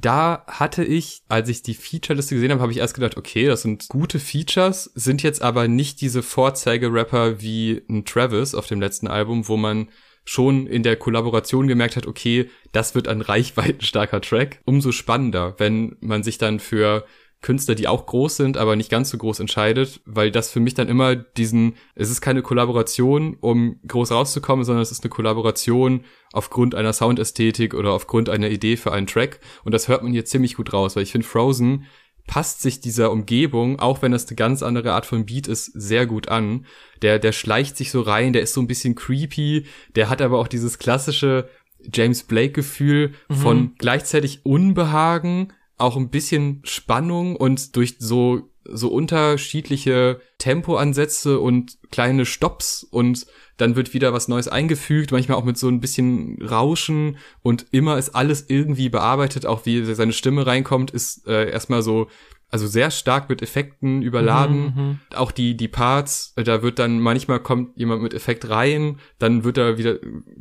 da 0.00 0.44
hatte 0.46 0.84
ich, 0.84 1.22
als 1.28 1.48
ich 1.48 1.62
die 1.62 1.74
Featureliste 1.74 2.34
gesehen 2.34 2.50
habe, 2.50 2.62
habe 2.62 2.72
ich 2.72 2.78
erst 2.78 2.94
gedacht, 2.94 3.16
okay, 3.16 3.46
das 3.46 3.62
sind 3.62 3.88
gute 3.88 4.18
Features, 4.18 4.90
sind 4.94 5.22
jetzt 5.22 5.42
aber 5.42 5.68
nicht 5.68 6.00
diese 6.00 6.22
Vorzeige-Rapper 6.22 7.40
wie 7.40 7.82
ein 7.88 8.04
Travis 8.04 8.54
auf 8.54 8.66
dem 8.66 8.80
letzten 8.80 9.08
Album, 9.08 9.48
wo 9.48 9.56
man 9.56 9.88
schon 10.24 10.66
in 10.66 10.82
der 10.82 10.96
Kollaboration 10.96 11.66
gemerkt 11.66 11.96
hat, 11.96 12.06
okay, 12.06 12.50
das 12.72 12.94
wird 12.94 13.08
ein 13.08 13.20
reichweitenstarker 13.20 14.20
Track. 14.20 14.60
Umso 14.64 14.92
spannender, 14.92 15.54
wenn 15.58 15.96
man 16.00 16.22
sich 16.22 16.38
dann 16.38 16.60
für 16.60 17.04
Künstler, 17.42 17.74
die 17.74 17.88
auch 17.88 18.04
groß 18.04 18.36
sind, 18.36 18.58
aber 18.58 18.76
nicht 18.76 18.90
ganz 18.90 19.08
so 19.10 19.16
groß 19.16 19.40
entscheidet, 19.40 20.00
weil 20.04 20.30
das 20.30 20.50
für 20.50 20.60
mich 20.60 20.74
dann 20.74 20.88
immer 20.88 21.16
diesen, 21.16 21.74
es 21.94 22.10
ist 22.10 22.20
keine 22.20 22.42
Kollaboration, 22.42 23.36
um 23.40 23.80
groß 23.86 24.12
rauszukommen, 24.12 24.64
sondern 24.64 24.82
es 24.82 24.92
ist 24.92 25.02
eine 25.02 25.10
Kollaboration 25.10 26.04
aufgrund 26.32 26.74
einer 26.74 26.92
Soundästhetik 26.92 27.72
oder 27.72 27.92
aufgrund 27.92 28.28
einer 28.28 28.50
Idee 28.50 28.76
für 28.76 28.92
einen 28.92 29.06
Track. 29.06 29.40
Und 29.64 29.72
das 29.72 29.88
hört 29.88 30.02
man 30.02 30.12
hier 30.12 30.26
ziemlich 30.26 30.56
gut 30.56 30.72
raus, 30.72 30.96
weil 30.96 31.02
ich 31.02 31.12
finde, 31.12 31.26
Frozen 31.26 31.86
passt 32.26 32.60
sich 32.60 32.80
dieser 32.80 33.10
Umgebung, 33.10 33.80
auch 33.80 34.02
wenn 34.02 34.12
das 34.12 34.28
eine 34.28 34.36
ganz 34.36 34.62
andere 34.62 34.92
Art 34.92 35.06
von 35.06 35.24
Beat 35.24 35.48
ist, 35.48 35.64
sehr 35.66 36.06
gut 36.06 36.28
an. 36.28 36.66
Der, 37.02 37.18
der 37.18 37.32
schleicht 37.32 37.76
sich 37.76 37.90
so 37.90 38.02
rein, 38.02 38.32
der 38.34 38.42
ist 38.42 38.52
so 38.52 38.60
ein 38.60 38.66
bisschen 38.66 38.94
creepy, 38.94 39.66
der 39.96 40.10
hat 40.10 40.20
aber 40.20 40.38
auch 40.38 40.46
dieses 40.46 40.78
klassische 40.78 41.48
James 41.92 42.22
Blake 42.24 42.52
Gefühl 42.52 43.14
mhm. 43.28 43.34
von 43.34 43.74
gleichzeitig 43.78 44.44
Unbehagen, 44.44 45.52
auch 45.80 45.96
ein 45.96 46.10
bisschen 46.10 46.60
Spannung 46.64 47.36
und 47.36 47.76
durch 47.76 47.96
so 47.98 48.50
so 48.64 48.88
unterschiedliche 48.88 50.20
Tempoansätze 50.38 51.40
und 51.40 51.78
kleine 51.90 52.26
Stops 52.26 52.84
und 52.84 53.26
dann 53.56 53.74
wird 53.74 53.94
wieder 53.94 54.12
was 54.12 54.28
Neues 54.28 54.48
eingefügt, 54.48 55.12
manchmal 55.12 55.38
auch 55.38 55.44
mit 55.44 55.58
so 55.58 55.68
ein 55.68 55.80
bisschen 55.80 56.40
Rauschen 56.42 57.18
und 57.42 57.66
immer 57.72 57.98
ist 57.98 58.14
alles 58.14 58.44
irgendwie 58.48 58.88
bearbeitet, 58.88 59.46
auch 59.46 59.66
wie 59.66 59.82
seine 59.94 60.12
Stimme 60.12 60.46
reinkommt, 60.46 60.90
ist 60.90 61.26
äh, 61.26 61.50
erstmal 61.50 61.82
so 61.82 62.08
also 62.50 62.66
sehr 62.66 62.90
stark 62.90 63.28
mit 63.28 63.42
Effekten 63.42 64.02
überladen. 64.02 64.74
Mhm, 64.74 64.82
mhm, 64.82 64.98
auch 65.14 65.30
die, 65.30 65.56
die 65.56 65.68
Parts, 65.68 66.34
da 66.36 66.62
wird 66.62 66.78
dann 66.78 67.00
manchmal 67.00 67.40
kommt 67.40 67.76
jemand 67.76 68.02
mit 68.02 68.12
Effekt 68.14 68.48
rein, 68.48 68.98
dann 69.18 69.44
wird 69.44 69.58
er 69.58 69.78
wieder, 69.78 69.98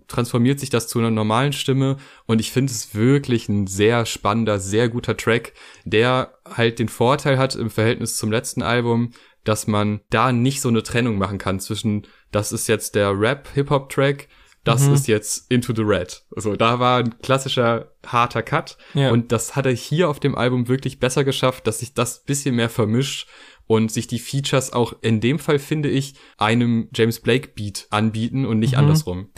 transformiert 0.08 0.60
sich 0.60 0.70
das 0.70 0.88
zu 0.88 1.00
einer 1.00 1.12
normalen 1.12 1.54
Stimme 1.54 1.98
und 2.26 2.42
ich 2.42 2.52
finde 2.52 2.72
es 2.72 2.96
wirklich 2.96 3.48
ein 3.48 3.68
sehr 3.68 4.06
spannender, 4.06 4.60
sehr 4.60 4.90
guter 4.90 5.16
Track, 5.16 5.54
der 5.86 6.34
halt 6.46 6.80
den 6.80 6.90
Vorteil 6.90 7.38
hat 7.38 7.56
im 7.56 7.70
Verhältnis 7.70 8.18
zum 8.18 8.32
letzten 8.32 8.64
Album, 8.64 9.12
dass 9.44 9.68
man 9.68 10.02
da 10.10 10.32
nicht 10.32 10.62
so 10.62 10.70
eine 10.70 10.84
Trennung 10.84 11.18
machen 11.18 11.38
kann 11.38 11.60
zwischen, 11.60 12.08
das 12.32 12.52
ist 12.52 12.68
jetzt 12.68 12.96
der 12.96 13.20
Rap-Hip-Hop-Track 13.20 14.28
das 14.64 14.88
mhm. 14.88 14.94
ist 14.94 15.08
jetzt 15.08 15.52
Into 15.52 15.74
the 15.74 15.82
Red. 15.82 16.22
Also 16.36 16.56
da 16.56 16.80
war 16.80 17.00
ein 17.00 17.20
klassischer 17.22 17.92
harter 18.06 18.44
Cut 18.44 18.78
ja. 18.94 19.12
und 19.12 19.32
das 19.32 19.56
hat 19.56 19.66
er 19.66 19.74
hier 19.74 20.10
auf 20.10 20.20
dem 20.20 20.36
Album 20.36 20.68
wirklich 20.68 21.00
besser 21.00 21.24
geschafft, 21.24 21.68
dass 21.68 21.80
sich 21.80 21.94
das 21.94 22.24
bisschen 22.24 22.56
mehr 22.56 22.70
vermischt 22.70 23.28
und 23.70 23.92
sich 23.92 24.08
die 24.08 24.18
Features 24.18 24.74
auch 24.74 24.94
in 25.02 25.22
dem 25.22 25.38
Fall, 25.38 25.60
finde 25.60 25.90
ich, 25.90 26.16
einem 26.40 26.90
James 26.92 27.20
Blake 27.20 27.50
Beat 27.54 27.86
anbieten 27.92 28.48
und 28.48 28.58
nicht 28.58 28.74
mhm. 28.74 28.80
andersrum. 28.80 29.30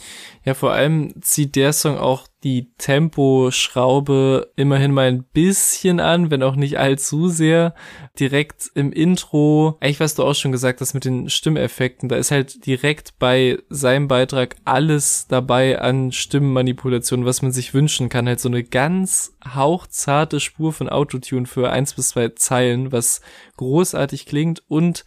Ja, 0.45 0.53
vor 0.53 0.71
allem 0.71 1.21
zieht 1.21 1.57
der 1.57 1.73
Song 1.73 1.97
auch 1.97 2.27
die 2.43 2.71
Temposchraube 2.77 4.51
immerhin 4.55 4.93
mal 4.93 5.07
ein 5.07 5.23
bisschen 5.23 5.99
an, 5.99 6.31
wenn 6.31 6.43
auch 6.43 6.55
nicht 6.55 6.79
allzu 6.79 7.27
sehr. 7.27 7.75
Direkt 8.19 8.71
im 8.73 8.93
Intro, 8.93 9.77
eigentlich 9.79 9.99
was 9.99 10.15
du 10.15 10.23
auch 10.23 10.33
schon 10.33 10.53
gesagt 10.53 10.81
hast 10.81 10.93
mit 10.93 11.05
den 11.05 11.29
Stimmeffekten, 11.29 12.09
da 12.09 12.15
ist 12.15 12.31
halt 12.31 12.65
direkt 12.65 13.19
bei 13.19 13.59
seinem 13.69 14.07
Beitrag 14.07 14.55
alles 14.63 15.27
dabei 15.27 15.79
an 15.81 16.13
Stimmenmanipulation, 16.13 17.25
was 17.25 17.41
man 17.41 17.51
sich 17.51 17.73
wünschen 17.73 18.09
kann. 18.09 18.27
Halt 18.27 18.39
so 18.39 18.49
eine 18.53 18.63
ganz 18.63 19.33
hauchzarte 19.53 20.39
Spur 20.39 20.73
von 20.73 20.89
Autotune 20.89 21.45
für 21.45 21.71
eins 21.71 21.93
bis 21.93 22.09
zwei 22.09 22.29
Zeilen, 22.29 22.91
was 22.91 23.21
großartig 23.57 24.25
klingt 24.25 24.63
und 24.67 25.05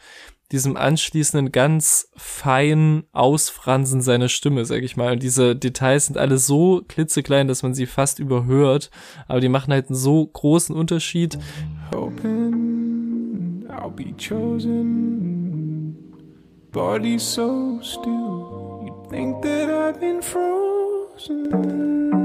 diesem 0.52 0.76
anschließenden 0.76 1.52
ganz 1.52 2.10
feinen 2.16 3.04
Ausfransen 3.12 4.02
seiner 4.02 4.28
Stimme, 4.28 4.64
sag 4.64 4.82
ich 4.82 4.96
mal. 4.96 5.14
Und 5.14 5.22
diese 5.22 5.56
Details 5.56 6.06
sind 6.06 6.18
alle 6.18 6.38
so 6.38 6.82
klitzeklein, 6.86 7.48
dass 7.48 7.62
man 7.62 7.74
sie 7.74 7.86
fast 7.86 8.18
überhört, 8.18 8.90
aber 9.26 9.40
die 9.40 9.48
machen 9.48 9.72
halt 9.72 9.88
einen 9.88 9.96
so 9.96 10.26
großen 10.26 10.74
Unterschied. 10.74 11.38
Hoping 11.94 13.66
I'll 13.68 13.90
be 13.90 14.14
chosen, 14.16 15.96
body 16.72 17.18
so 17.18 17.78
still. 17.82 18.64
Think 19.10 19.42
that 19.42 19.70
I've 19.70 20.00
been 20.00 20.22
frozen. 20.22 22.23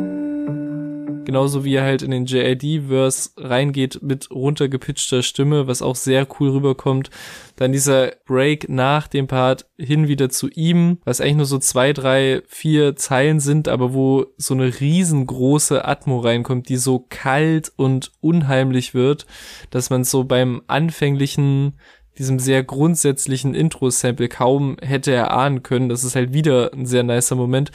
Genauso 1.29 1.63
wie 1.63 1.75
er 1.75 1.83
halt 1.83 2.01
in 2.01 2.09
den 2.09 2.25
JID-Verse 2.25 3.29
reingeht 3.37 4.01
mit 4.01 4.31
runtergepitchter 4.31 5.21
Stimme, 5.21 5.67
was 5.67 5.83
auch 5.83 5.95
sehr 5.95 6.25
cool 6.39 6.49
rüberkommt. 6.49 7.11
Dann 7.55 7.71
dieser 7.71 8.13
Break 8.25 8.67
nach 8.67 9.07
dem 9.07 9.27
Part 9.27 9.67
hin 9.77 10.07
wieder 10.07 10.31
zu 10.31 10.49
ihm, 10.49 10.97
was 11.05 11.21
eigentlich 11.21 11.35
nur 11.35 11.45
so 11.45 11.59
zwei, 11.59 11.93
drei, 11.93 12.41
vier 12.47 12.95
Zeilen 12.95 13.39
sind, 13.39 13.67
aber 13.67 13.93
wo 13.93 14.25
so 14.37 14.55
eine 14.55 14.79
riesengroße 14.79 15.85
Atmo 15.85 16.17
reinkommt, 16.17 16.67
die 16.67 16.77
so 16.77 17.05
kalt 17.09 17.71
und 17.75 18.11
unheimlich 18.21 18.95
wird, 18.95 19.27
dass 19.69 19.91
man 19.91 20.05
so 20.05 20.23
beim 20.23 20.63
anfänglichen 20.65 21.73
diesem 22.19 22.37
sehr 22.37 22.63
grundsätzlichen 22.63 23.55
Intro-Sample 23.55 24.29
kaum 24.29 24.77
hätte 24.81 25.11
erahnen 25.11 25.63
können. 25.63 25.89
Das 25.89 26.03
ist 26.03 26.15
halt 26.15 26.33
wieder 26.33 26.71
ein 26.73 26.85
sehr 26.85 27.03
nicer 27.03 27.35
Moment. 27.35 27.71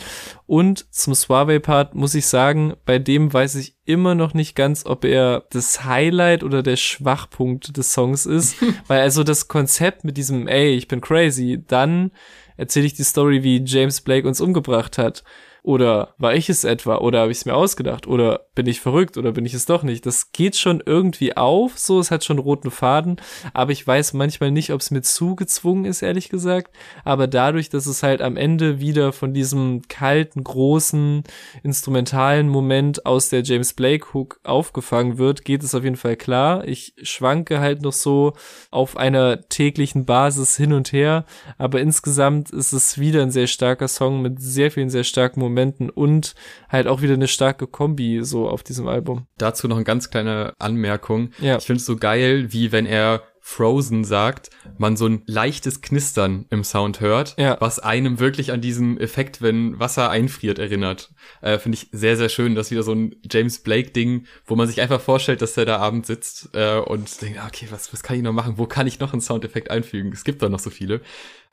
Und 0.46 0.86
zum 0.94 1.14
Suave-Part 1.14 1.94
muss 1.94 2.14
ich 2.14 2.26
sagen, 2.26 2.74
bei 2.84 2.98
dem 2.98 3.32
weiß 3.32 3.56
ich 3.56 3.74
immer 3.84 4.14
noch 4.14 4.34
nicht 4.34 4.54
ganz, 4.54 4.86
ob 4.86 5.04
er 5.04 5.44
das 5.50 5.84
Highlight 5.84 6.44
oder 6.44 6.62
der 6.62 6.76
Schwachpunkt 6.76 7.76
des 7.76 7.92
Songs 7.92 8.26
ist. 8.26 8.56
Weil 8.86 9.00
also 9.00 9.24
das 9.24 9.48
Konzept 9.48 10.04
mit 10.04 10.16
diesem, 10.16 10.46
ey, 10.46 10.74
ich 10.74 10.86
bin 10.86 11.00
crazy, 11.00 11.64
dann 11.66 12.12
erzähle 12.56 12.86
ich 12.86 12.94
die 12.94 13.02
Story, 13.02 13.42
wie 13.42 13.64
James 13.64 14.02
Blake 14.02 14.28
uns 14.28 14.40
umgebracht 14.40 14.98
hat 14.98 15.24
oder 15.64 16.14
war 16.18 16.34
ich 16.34 16.50
es 16.50 16.64
etwa? 16.64 16.98
Oder 16.98 17.20
habe 17.20 17.32
ich 17.32 17.38
es 17.38 17.46
mir 17.46 17.54
ausgedacht? 17.54 18.06
Oder 18.06 18.48
bin 18.54 18.66
ich 18.66 18.80
verrückt? 18.80 19.16
Oder 19.16 19.32
bin 19.32 19.44
ich 19.44 19.54
es 19.54 19.66
doch 19.66 19.82
nicht? 19.82 20.06
Das 20.06 20.32
geht 20.32 20.56
schon 20.56 20.82
irgendwie 20.84 21.36
auf. 21.36 21.78
So, 21.78 21.98
es 21.98 22.10
hat 22.10 22.24
schon 22.24 22.38
roten 22.38 22.70
Faden. 22.70 23.16
Aber 23.52 23.72
ich 23.72 23.86
weiß 23.86 24.12
manchmal 24.12 24.50
nicht, 24.50 24.72
ob 24.72 24.80
es 24.80 24.90
mir 24.90 25.02
zugezwungen 25.02 25.84
ist, 25.84 26.02
ehrlich 26.02 26.28
gesagt. 26.28 26.74
Aber 27.04 27.26
dadurch, 27.26 27.68
dass 27.68 27.86
es 27.86 28.02
halt 28.02 28.22
am 28.22 28.36
Ende 28.36 28.80
wieder 28.80 29.12
von 29.12 29.34
diesem 29.34 29.82
kalten, 29.88 30.44
großen, 30.44 31.24
instrumentalen 31.62 32.48
Moment 32.48 33.06
aus 33.06 33.28
der 33.28 33.42
James 33.42 33.72
Blake 33.72 34.14
Hook 34.14 34.38
aufgefangen 34.44 35.18
wird, 35.18 35.44
geht 35.44 35.62
es 35.62 35.74
auf 35.74 35.84
jeden 35.84 35.96
Fall 35.96 36.16
klar. 36.16 36.66
Ich 36.66 36.94
schwanke 37.02 37.60
halt 37.60 37.82
noch 37.82 37.92
so 37.92 38.34
auf 38.70 38.96
einer 38.96 39.48
täglichen 39.48 40.04
Basis 40.04 40.56
hin 40.56 40.72
und 40.72 40.92
her. 40.92 41.24
Aber 41.58 41.80
insgesamt 41.80 42.50
ist 42.50 42.72
es 42.72 42.98
wieder 42.98 43.22
ein 43.22 43.30
sehr 43.30 43.46
starker 43.46 43.88
Song 43.88 44.22
mit 44.22 44.40
sehr 44.40 44.70
vielen 44.70 44.90
sehr 44.90 45.04
starken 45.04 45.40
Momenten 45.40 45.90
und 45.90 46.34
halt 46.68 46.86
auch 46.86 47.02
wieder 47.02 47.14
eine 47.14 47.28
starke 47.28 47.66
Kombi 47.66 48.20
so 48.22 48.43
auf 48.50 48.62
diesem 48.62 48.88
Album. 48.88 49.26
Dazu 49.38 49.68
noch 49.68 49.76
eine 49.76 49.84
ganz 49.84 50.10
kleine 50.10 50.54
Anmerkung. 50.58 51.30
Ja. 51.40 51.56
Ich 51.58 51.64
finde 51.64 51.80
es 51.80 51.86
so 51.86 51.96
geil, 51.96 52.52
wie 52.52 52.72
wenn 52.72 52.86
er 52.86 53.22
Frozen 53.46 54.04
sagt, 54.04 54.48
man 54.78 54.96
so 54.96 55.06
ein 55.06 55.22
leichtes 55.26 55.82
Knistern 55.82 56.46
im 56.48 56.64
Sound 56.64 57.02
hört, 57.02 57.34
ja. 57.38 57.58
was 57.60 57.78
einem 57.78 58.18
wirklich 58.18 58.52
an 58.52 58.62
diesen 58.62 58.98
Effekt, 58.98 59.42
wenn 59.42 59.78
Wasser 59.78 60.08
einfriert, 60.08 60.58
erinnert. 60.58 61.12
Äh, 61.42 61.58
Finde 61.58 61.76
ich 61.76 61.88
sehr, 61.92 62.16
sehr 62.16 62.30
schön, 62.30 62.54
dass 62.54 62.70
wieder 62.70 62.82
so 62.82 62.94
ein 62.94 63.16
James 63.30 63.58
Blake-Ding, 63.58 64.24
wo 64.46 64.56
man 64.56 64.66
sich 64.66 64.80
einfach 64.80 64.98
vorstellt, 64.98 65.42
dass 65.42 65.52
der 65.52 65.66
da 65.66 65.76
abends 65.76 66.08
sitzt 66.08 66.48
äh, 66.54 66.78
und 66.78 67.20
denkt, 67.20 67.38
okay, 67.46 67.68
was, 67.68 67.92
was 67.92 68.02
kann 68.02 68.16
ich 68.16 68.22
noch 68.22 68.32
machen? 68.32 68.54
Wo 68.56 68.64
kann 68.64 68.86
ich 68.86 68.98
noch 68.98 69.12
einen 69.12 69.20
Soundeffekt 69.20 69.70
einfügen? 69.70 70.10
Es 70.14 70.24
gibt 70.24 70.40
da 70.40 70.48
noch 70.48 70.58
so 70.58 70.70
viele. 70.70 71.02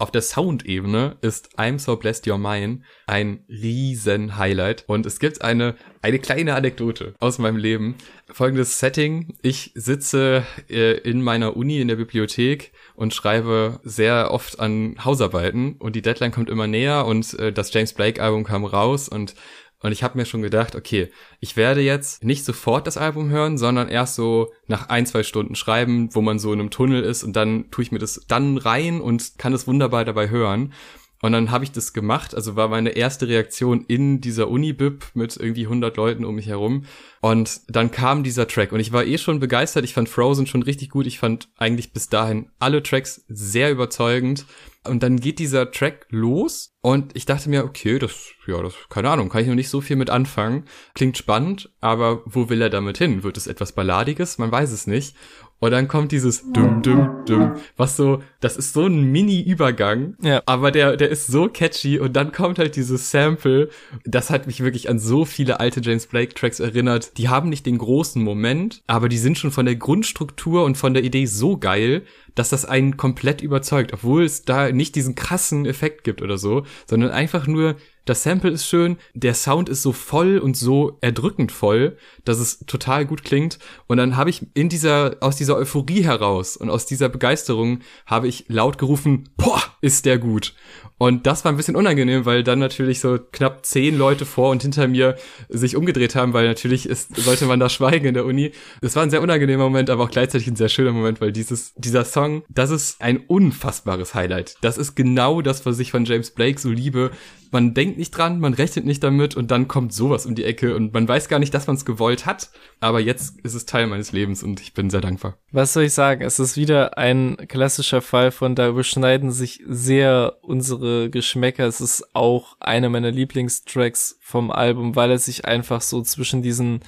Auf 0.02 0.10
der 0.10 0.24
Soundebene 0.24 1.18
ist 1.22 1.60
I'm 1.60 1.78
So 1.78 1.96
Blessed 1.96 2.26
You're 2.26 2.40
Mine 2.40 2.82
ein 3.06 3.46
riesen 3.48 4.36
Highlight 4.36 4.84
und 4.88 5.06
es 5.06 5.20
gibt 5.20 5.44
eine, 5.44 5.76
eine 6.02 6.18
kleine 6.18 6.56
Anekdote 6.56 7.14
aus 7.20 7.38
meinem 7.38 7.58
Leben. 7.58 7.94
Folgendes 8.28 8.80
Setting. 8.80 9.36
Ich 9.44 9.74
sitze 9.76 10.44
äh, 10.72 10.98
in 11.02 11.22
meiner 11.22 11.56
Uni 11.56 11.80
in 11.80 11.88
der 11.88 11.98
Bibliothek 11.98 12.72
und 12.96 13.14
schreibe 13.14 13.80
sehr 13.84 14.32
oft 14.32 14.60
an 14.60 14.96
Hausarbeiten 15.06 15.74
und 15.74 15.96
die 15.96 16.02
Deadline 16.02 16.32
kommt 16.32 16.50
immer 16.50 16.66
näher 16.66 17.06
und 17.06 17.38
äh, 17.38 17.54
das 17.54 17.72
James 17.72 17.94
Blake 17.94 18.24
Album 18.24 18.44
kam 18.44 18.66
raus 18.66 19.08
und 19.08 19.36
und 19.82 19.92
ich 19.92 20.04
habe 20.04 20.18
mir 20.18 20.26
schon 20.26 20.42
gedacht, 20.42 20.76
okay, 20.76 21.10
ich 21.40 21.58
werde 21.58 21.82
jetzt 21.82 22.24
nicht 22.24 22.46
sofort 22.46 22.88
das 22.88 22.98
Album 22.98 23.30
hören, 23.30 23.58
sondern 23.58 23.90
erst 23.90 24.16
so 24.16 24.52
nach 24.68 24.90
ein, 24.90 25.06
zwei 25.06 25.24
Stunden 25.24 25.56
schreiben, 25.56 26.14
wo 26.14 26.22
man 26.22 26.40
so 26.40 26.54
in 26.54 26.60
einem 26.60 26.70
Tunnel 26.70 27.04
ist 27.04 27.24
und 27.24 27.36
dann 27.36 27.70
tue 27.72 27.84
ich 27.84 27.92
mir 27.92 28.00
das 28.00 28.26
dann 28.28 28.58
rein 28.58 29.02
und 29.02 29.38
kann 29.38 29.54
es 29.54 29.68
wunderbar 29.68 30.06
dabei 30.06 30.30
hören. 30.30 30.74
Und 31.22 31.34
dann 31.34 31.52
habe 31.52 31.64
ich 31.64 31.72
das 31.72 31.94
gemacht, 31.94 32.34
also 32.34 32.56
war 32.56 32.68
meine 32.68 32.92
erste 32.92 33.28
Reaktion 33.28 33.86
in 33.88 34.22
dieser 34.22 34.50
Uni-Bib 34.50 35.06
mit 35.14 35.38
irgendwie 35.38 35.66
100 35.66 35.96
Leuten 35.96 36.26
um 36.26 36.36
mich 36.36 36.48
herum. 36.48 36.86
Und 37.22 37.62
dann 37.68 37.92
kam 37.92 38.24
dieser 38.24 38.48
Track 38.48 38.72
und 38.72 38.80
ich 38.80 38.92
war 38.92 39.06
eh 39.06 39.20
schon 39.20 39.40
begeistert. 39.40 39.84
Ich 39.84 39.94
fand 39.94 40.10
Frozen 40.10 40.48
schon 40.48 40.64
richtig 40.64 40.90
gut. 40.90 41.06
Ich 41.06 41.20
fand 41.20 41.50
eigentlich 41.58 41.94
bis 41.94 42.10
dahin 42.10 42.50
alle 42.58 42.82
Tracks 42.82 43.24
sehr 43.28 43.70
überzeugend. 43.70 44.46
Und 44.88 45.04
dann 45.04 45.20
geht 45.20 45.38
dieser 45.38 45.70
Track 45.72 46.08
los 46.10 46.74
und 46.82 47.16
ich 47.16 47.26
dachte 47.26 47.50
mir, 47.50 47.64
okay, 47.64 48.00
das, 48.00 48.32
ja, 48.48 48.62
das, 48.64 48.74
keine 48.90 49.12
Ahnung, 49.12 49.30
kann 49.30 49.44
ich 49.44 49.48
noch 49.48 49.56
nicht 49.56 49.70
so 49.70 49.80
viel 49.80 49.96
mit 49.96 50.10
anfangen. 50.10 50.66
Klingt 50.96 51.18
spannend, 51.18 51.70
aber 51.80 52.24
wo 52.26 52.50
will 52.50 52.62
er 52.62 52.72
damit 52.72 52.98
hin? 52.98 53.22
Wird 53.22 53.38
es 53.38 53.46
etwas 53.46 53.74
Balladiges? 53.74 54.40
Man 54.40 54.52
weiß 54.52 54.72
es 54.72 54.88
nicht. 54.88 55.16
Und 55.60 55.70
dann 55.70 55.88
kommt 55.88 56.12
dieses 56.12 56.52
dum 56.52 56.82
dum 56.82 57.24
dum, 57.28 57.52
was 57.78 57.96
so, 57.96 58.24
das 58.40 58.58
ist 58.58 58.74
so 58.74 58.88
ein 58.88 59.12
Mini-Übergang, 59.12 60.16
ja. 60.20 60.42
aber 60.48 60.72
der, 60.72 60.98
der 60.98 61.10
ist 61.10 61.28
so 61.28 61.48
catchy 61.48 62.00
und 62.00 62.16
dann 62.16 62.32
kommt 62.32 62.58
halt 62.58 62.76
dieses 62.76 63.12
Sample, 63.12 63.70
das 64.04 64.32
hat 64.32 64.48
mich 64.48 64.64
wirklich 64.64 64.90
an 64.90 64.98
so 64.98 65.24
viele 65.24 65.60
alte 65.60 65.80
James 65.80 66.08
Blake 66.08 66.34
Tracks 66.34 66.60
erinnert. 66.60 67.16
Die 67.20 67.30
haben 67.30 67.50
nicht 67.50 67.68
den 67.68 67.78
großen 67.78 68.24
Moment, 68.24 68.82
aber 68.88 69.08
die 69.08 69.20
sind 69.20 69.38
schon 69.38 69.52
von 69.52 69.68
der 69.68 69.76
Grundstruktur 69.76 70.64
und 70.64 70.80
von 70.80 70.96
der 70.96 71.04
Idee 71.04 71.28
so 71.28 71.58
geil, 71.58 72.06
dass 72.36 72.50
das 72.50 72.66
einen 72.66 72.98
komplett 72.98 73.42
überzeugt, 73.42 73.94
obwohl 73.94 74.24
es 74.24 74.44
da 74.44 74.72
nicht 74.72 74.96
diesen 74.96 75.16
krassen 75.16 75.66
Effekt 75.66 76.04
gibt 76.04 76.22
oder 76.22 76.38
so, 76.38 76.66
sondern 76.86 77.12
einfach 77.12 77.48
nur 77.48 77.76
das 78.06 78.24
Sample 78.24 78.52
ist 78.52 78.66
schön, 78.66 78.98
der 79.14 79.34
Sound 79.34 79.70
ist 79.70 79.84
so 79.84 79.92
voll 79.92 80.40
und 80.40 80.58
so 80.58 80.98
erdrückend 81.02 81.52
voll, 81.52 81.98
dass 82.26 82.40
es 82.40 82.60
total 82.60 83.06
gut 83.06 83.24
klingt. 83.24 83.60
Und 83.88 83.98
dann 83.98 84.18
habe 84.18 84.30
ich 84.30 84.46
in 84.54 84.70
dieser, 84.70 85.18
aus 85.20 85.36
dieser 85.36 85.56
Euphorie 85.56 86.04
heraus 86.04 86.58
und 86.58 86.70
aus 86.70 86.86
dieser 86.86 87.10
Begeisterung 87.10 87.80
habe 88.06 88.28
ich 88.28 88.46
laut 88.48 88.78
gerufen, 88.78 89.30
boah, 89.38 89.62
ist 89.82 90.06
der 90.06 90.18
gut. 90.18 90.54
Und 90.98 91.26
das 91.26 91.44
war 91.44 91.52
ein 91.52 91.58
bisschen 91.58 91.76
unangenehm, 91.76 92.26
weil 92.26 92.44
dann 92.44 92.60
natürlich 92.60 93.00
so 93.00 93.18
knapp 93.32 93.66
zehn 93.66 93.98
Leute 93.98 94.26
vor 94.26 94.52
und 94.52 94.62
hinter 94.62 94.88
mir 94.88 95.16
sich 95.50 95.76
umgedreht 95.76 96.16
haben, 96.16 96.34
weil 96.34 96.48
natürlich 96.48 96.88
ist, 96.88 97.16
sollte 97.16 97.46
man 97.46 97.60
da 97.60 97.70
schweigen 97.70 98.06
in 98.06 98.14
der 98.14 98.26
Uni. 98.26 98.52
Das 98.82 98.96
war 98.96 99.02
ein 99.02 99.10
sehr 99.10 99.24
unangenehmer 99.24 99.64
Moment, 99.64 99.90
aber 99.90 100.04
auch 100.04 100.12
gleichzeitig 100.12 100.48
ein 100.48 100.56
sehr 100.56 100.70
schöner 100.70 100.92
Moment, 100.92 101.20
weil 101.20 101.32
dieses, 101.32 101.74
dieser 101.76 102.06
Song, 102.06 102.44
das 102.50 102.70
ist 102.70 103.02
ein 103.02 103.18
unfassbares 103.26 104.14
Highlight. 104.14 104.58
Das 104.62 104.78
ist 104.78 104.96
genau 104.96 105.42
das, 105.42 105.66
was 105.66 105.80
ich 105.80 105.90
von 105.90 106.06
James 106.06 106.32
Blake 106.32 106.60
so 106.60 106.70
liebe. 106.70 107.10
Man 107.52 107.74
denkt 107.74 107.98
nicht 107.98 108.12
dran, 108.12 108.40
man 108.40 108.54
rechnet 108.54 108.86
nicht 108.86 109.04
damit 109.04 109.36
und 109.36 109.52
dann 109.52 109.68
kommt 109.68 109.94
sowas 109.94 110.26
um 110.26 110.36
die 110.36 110.46
Ecke 110.46 110.76
und 110.76 110.94
man 110.94 111.08
weiß 111.08 111.28
gar 111.28 111.38
nicht, 111.38 111.54
dass 111.54 111.68
man 111.68 111.76
es 111.76 111.84
gewollt 111.84 112.26
hat. 112.26 112.50
Aber 112.80 113.02
jetzt 113.02 113.40
ist 113.42 113.54
es 113.54 113.66
Teil 113.66 113.88
meines 113.88 114.14
Lebens 114.14 114.42
und 114.42 114.62
ich 114.62 114.74
bin 114.74 114.90
sehr 114.90 115.02
dankbar. 115.02 115.38
Was 115.52 115.74
soll 115.74 115.84
ich 115.84 115.94
sagen? 115.94 116.22
Es 116.24 116.40
ist 116.40 116.56
wieder 116.56 116.98
ein 116.98 117.36
klassischer 117.50 118.02
Fall 118.02 118.32
von, 118.32 118.56
da 118.56 118.70
überschneiden 118.70 119.32
sich 119.32 119.62
sehr 119.68 120.38
unsere 120.42 121.10
Geschmäcker. 121.10 121.66
Es 121.66 121.82
ist 121.82 122.16
auch 122.16 122.56
einer 122.62 122.90
meiner 122.90 123.12
Lieblingstracks 123.12 124.18
vom 124.22 124.50
Album, 124.50 124.96
weil 124.96 125.12
er 125.12 125.20
sich 125.20 125.44
einfach 125.46 125.82
so 125.82 126.02
zwischen 126.02 126.42
diesen 126.42 126.80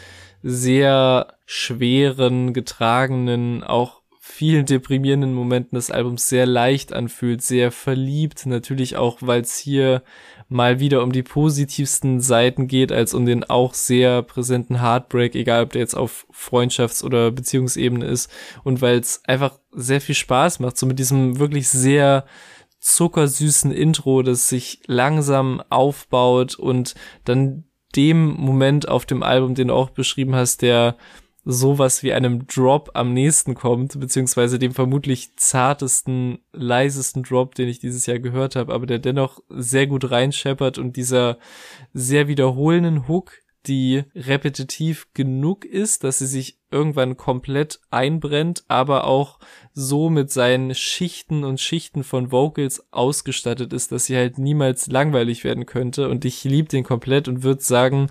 sehr 0.44 1.34
schweren, 1.46 2.54
getragenen, 2.54 3.64
auch 3.64 4.02
vielen 4.26 4.66
deprimierenden 4.66 5.34
Momenten 5.34 5.76
des 5.76 5.92
Albums 5.92 6.28
sehr 6.28 6.46
leicht 6.46 6.94
anfühlt, 6.94 7.42
sehr 7.42 7.72
verliebt, 7.72 8.46
natürlich 8.46 8.96
auch, 8.96 9.18
weil 9.22 9.42
es 9.42 9.58
hier 9.58 10.02
mal 10.54 10.80
wieder 10.80 11.04
um 11.04 11.12
die 11.12 11.24
positivsten 11.24 12.22
Seiten 12.22 12.68
geht, 12.68 12.92
als 12.92 13.14
um 13.14 13.26
den 13.26 13.44
auch 13.44 13.74
sehr 13.74 14.22
präsenten 14.22 14.82
Heartbreak, 14.82 15.36
egal 15.36 15.64
ob 15.64 15.72
der 15.72 15.82
jetzt 15.82 15.96
auf 15.96 16.26
Freundschafts- 16.32 17.04
oder 17.04 17.32
Beziehungsebene 17.32 18.06
ist, 18.06 18.32
und 18.64 18.82
weil 18.82 19.00
es 19.00 19.22
einfach 19.26 19.60
sehr 19.72 20.00
viel 20.00 20.16
Spaß 20.16 20.60
macht, 20.60 20.78
so 20.78 20.86
mit 20.86 21.00
diesem 21.00 21.40
wirklich 21.40 21.68
sehr 21.70 22.26
zuckersüßen 22.80 23.72
Intro, 23.72 24.24
das 24.24 24.50
sich 24.50 24.82
langsam 24.88 25.62
aufbaut 25.70 26.56
und 26.56 26.96
dann 27.24 27.66
dem 27.96 28.26
Moment 28.26 28.88
auf 28.88 29.06
dem 29.06 29.24
Album, 29.24 29.56
den 29.56 29.70
du 29.70 29.74
auch 29.74 29.90
beschrieben 29.90 30.36
hast, 30.36 30.62
der 30.62 30.98
sowas 31.46 32.04
wie 32.04 32.14
einem 32.14 32.48
Drop 32.48 32.92
am 32.94 33.14
nächsten 33.14 33.54
kommt, 33.54 34.00
beziehungsweise 34.00 34.60
dem 34.60 34.74
vermutlich 34.74 35.36
zartesten, 35.36 36.40
leisesten 36.54 37.24
Drop, 37.24 37.56
den 37.56 37.68
ich 37.68 37.80
dieses 37.80 38.06
Jahr 38.06 38.20
gehört 38.20 38.56
habe, 38.56 38.74
aber 38.74 38.86
der 38.86 39.00
dennoch 39.00 39.42
sehr 39.50 39.88
gut 39.88 40.10
reinscheppert 40.10 40.78
und 40.78 40.96
dieser 40.96 41.38
sehr 41.94 42.28
wiederholenden 42.28 43.08
Hook, 43.08 43.34
die 43.68 44.04
repetitiv 44.16 45.08
genug 45.14 45.66
ist, 45.66 46.04
dass 46.04 46.20
sie 46.20 46.28
sich 46.28 46.60
irgendwann 46.74 47.16
komplett 47.16 47.80
einbrennt, 47.92 48.66
aber 48.68 49.06
auch 49.06 49.40
so 49.74 50.10
mit 50.10 50.32
seinen 50.32 50.76
Schichten 50.76 51.44
und 51.44 51.60
Schichten 51.60 52.04
von 52.04 52.32
Vocals 52.32 52.86
ausgestattet 52.92 53.74
ist, 53.74 53.92
dass 53.92 54.06
sie 54.06 54.16
halt 54.16 54.38
niemals 54.38 54.88
langweilig 54.88 55.44
werden 55.44 55.66
könnte. 55.66 56.10
Und 56.10 56.26
ich 56.26 56.44
liebe 56.44 56.68
den 56.68 56.84
komplett 56.84 57.28
und 57.28 57.44
würde 57.44 57.62
sagen, 57.62 58.08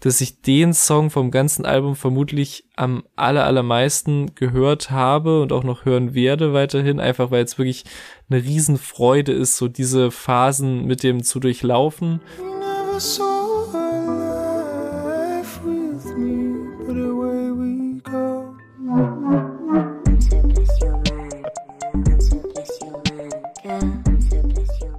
dass 0.00 0.20
ich 0.20 0.42
den 0.42 0.74
Song 0.74 1.10
vom 1.10 1.30
ganzen 1.30 1.64
Album 1.64 1.96
vermutlich 1.96 2.64
am 2.76 3.04
aller, 3.16 3.44
allermeisten 3.44 4.34
gehört 4.34 4.90
habe 4.90 5.42
und 5.42 5.52
auch 5.52 5.64
noch 5.64 5.84
hören 5.84 6.14
werde 6.14 6.52
weiterhin, 6.52 7.00
einfach 7.00 7.30
weil 7.30 7.44
es 7.44 7.58
wirklich 7.58 7.84
eine 8.30 8.42
Riesenfreude 8.42 9.32
ist, 9.32 9.56
so 9.56 9.68
diese 9.68 10.10
Phasen 10.10 10.84
mit 10.84 11.02
dem 11.02 11.22
zu 11.22 11.40
durchlaufen. 11.40 12.20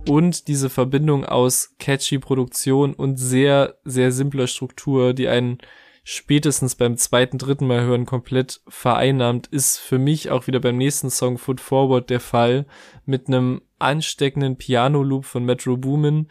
Und 0.09 0.47
diese 0.47 0.71
Verbindung 0.71 1.23
aus 1.23 1.75
catchy 1.77 2.17
Produktion 2.17 2.95
und 2.95 3.17
sehr, 3.17 3.75
sehr 3.83 4.11
simpler 4.11 4.47
Struktur, 4.47 5.13
die 5.13 5.27
einen 5.27 5.59
spätestens 6.03 6.73
beim 6.73 6.97
zweiten, 6.97 7.37
dritten 7.37 7.67
Mal 7.67 7.81
hören 7.81 8.07
komplett 8.07 8.61
vereinnahmt, 8.67 9.45
ist 9.45 9.77
für 9.77 9.99
mich 9.99 10.31
auch 10.31 10.47
wieder 10.47 10.59
beim 10.59 10.77
nächsten 10.77 11.11
Song 11.11 11.37
Foot 11.37 11.61
Forward 11.61 12.09
der 12.09 12.19
Fall 12.19 12.65
mit 13.05 13.27
einem 13.27 13.61
ansteckenden 13.79 14.57
Piano-Loop 14.57 15.25
von 15.25 15.43
Metro 15.45 15.77
Boomin, 15.77 16.27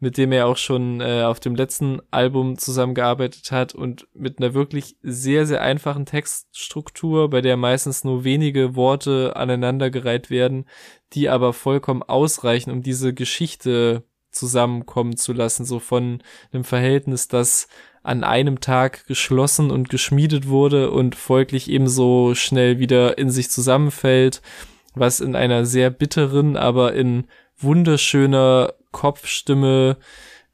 mit 0.00 0.16
dem 0.16 0.32
er 0.32 0.46
auch 0.46 0.56
schon 0.56 1.00
äh, 1.00 1.22
auf 1.22 1.40
dem 1.40 1.54
letzten 1.54 2.00
Album 2.10 2.58
zusammengearbeitet 2.58 3.52
hat 3.52 3.74
und 3.74 4.08
mit 4.14 4.38
einer 4.38 4.54
wirklich 4.54 4.96
sehr, 5.02 5.46
sehr 5.46 5.62
einfachen 5.62 6.06
Textstruktur, 6.06 7.30
bei 7.30 7.40
der 7.40 7.56
meistens 7.56 8.04
nur 8.04 8.24
wenige 8.24 8.74
Worte 8.74 9.36
aneinandergereiht 9.36 10.30
werden, 10.30 10.66
die 11.12 11.28
aber 11.28 11.52
vollkommen 11.52 12.02
ausreichen, 12.02 12.70
um 12.70 12.82
diese 12.82 13.12
Geschichte 13.14 14.04
zusammenkommen 14.30 15.16
zu 15.16 15.32
lassen, 15.32 15.64
so 15.64 15.78
von 15.78 16.22
einem 16.52 16.64
Verhältnis, 16.64 17.28
das 17.28 17.68
an 18.02 18.24
einem 18.24 18.60
Tag 18.60 19.06
geschlossen 19.06 19.70
und 19.70 19.88
geschmiedet 19.88 20.48
wurde 20.48 20.90
und 20.90 21.14
folglich 21.14 21.70
ebenso 21.70 22.34
schnell 22.34 22.78
wieder 22.78 23.18
in 23.18 23.30
sich 23.30 23.50
zusammenfällt, 23.50 24.42
was 24.94 25.20
in 25.20 25.36
einer 25.36 25.64
sehr 25.64 25.90
bitteren, 25.90 26.56
aber 26.56 26.92
in 26.94 27.24
wunderschöner 27.58 28.74
Kopfstimme 28.90 29.96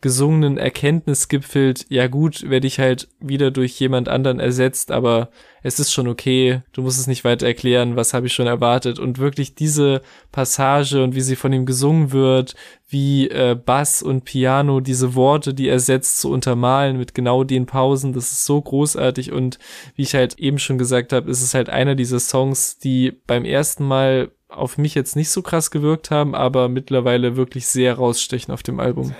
gesungenen 0.00 0.58
Erkenntnis 0.58 1.28
gipfelt, 1.28 1.86
ja 1.88 2.06
gut, 2.06 2.48
werde 2.48 2.68
ich 2.68 2.78
halt 2.78 3.08
wieder 3.18 3.50
durch 3.50 3.78
jemand 3.80 4.08
anderen 4.08 4.38
ersetzt, 4.38 4.92
aber 4.92 5.30
es 5.62 5.80
ist 5.80 5.92
schon 5.92 6.06
okay, 6.06 6.62
du 6.72 6.82
musst 6.82 7.00
es 7.00 7.08
nicht 7.08 7.24
weiter 7.24 7.46
erklären, 7.46 7.96
was 7.96 8.14
habe 8.14 8.28
ich 8.28 8.32
schon 8.32 8.46
erwartet. 8.46 9.00
Und 9.00 9.18
wirklich 9.18 9.56
diese 9.56 10.02
Passage 10.30 11.02
und 11.02 11.16
wie 11.16 11.20
sie 11.20 11.34
von 11.34 11.52
ihm 11.52 11.66
gesungen 11.66 12.12
wird, 12.12 12.54
wie 12.88 13.28
äh, 13.28 13.56
Bass 13.56 14.00
und 14.00 14.24
Piano 14.24 14.78
diese 14.78 15.16
Worte, 15.16 15.52
die 15.52 15.68
er 15.68 15.80
setzt, 15.80 16.18
zu 16.20 16.30
untermalen 16.30 16.96
mit 16.96 17.12
genau 17.12 17.42
den 17.42 17.66
Pausen, 17.66 18.12
das 18.12 18.30
ist 18.30 18.44
so 18.44 18.62
großartig. 18.62 19.32
Und 19.32 19.58
wie 19.96 20.02
ich 20.02 20.14
halt 20.14 20.38
eben 20.38 20.60
schon 20.60 20.78
gesagt 20.78 21.12
habe, 21.12 21.28
ist 21.28 21.42
es 21.42 21.54
halt 21.54 21.70
einer 21.70 21.96
dieser 21.96 22.20
Songs, 22.20 22.78
die 22.78 23.12
beim 23.26 23.44
ersten 23.44 23.84
Mal 23.84 24.30
auf 24.48 24.78
mich 24.78 24.94
jetzt 24.94 25.14
nicht 25.14 25.30
so 25.30 25.42
krass 25.42 25.70
gewirkt 25.70 26.10
haben, 26.10 26.34
aber 26.34 26.68
mittlerweile 26.68 27.36
wirklich 27.36 27.66
sehr 27.66 27.94
rausstechen 27.94 28.52
auf 28.52 28.62
dem 28.62 28.80
Album. 28.80 29.14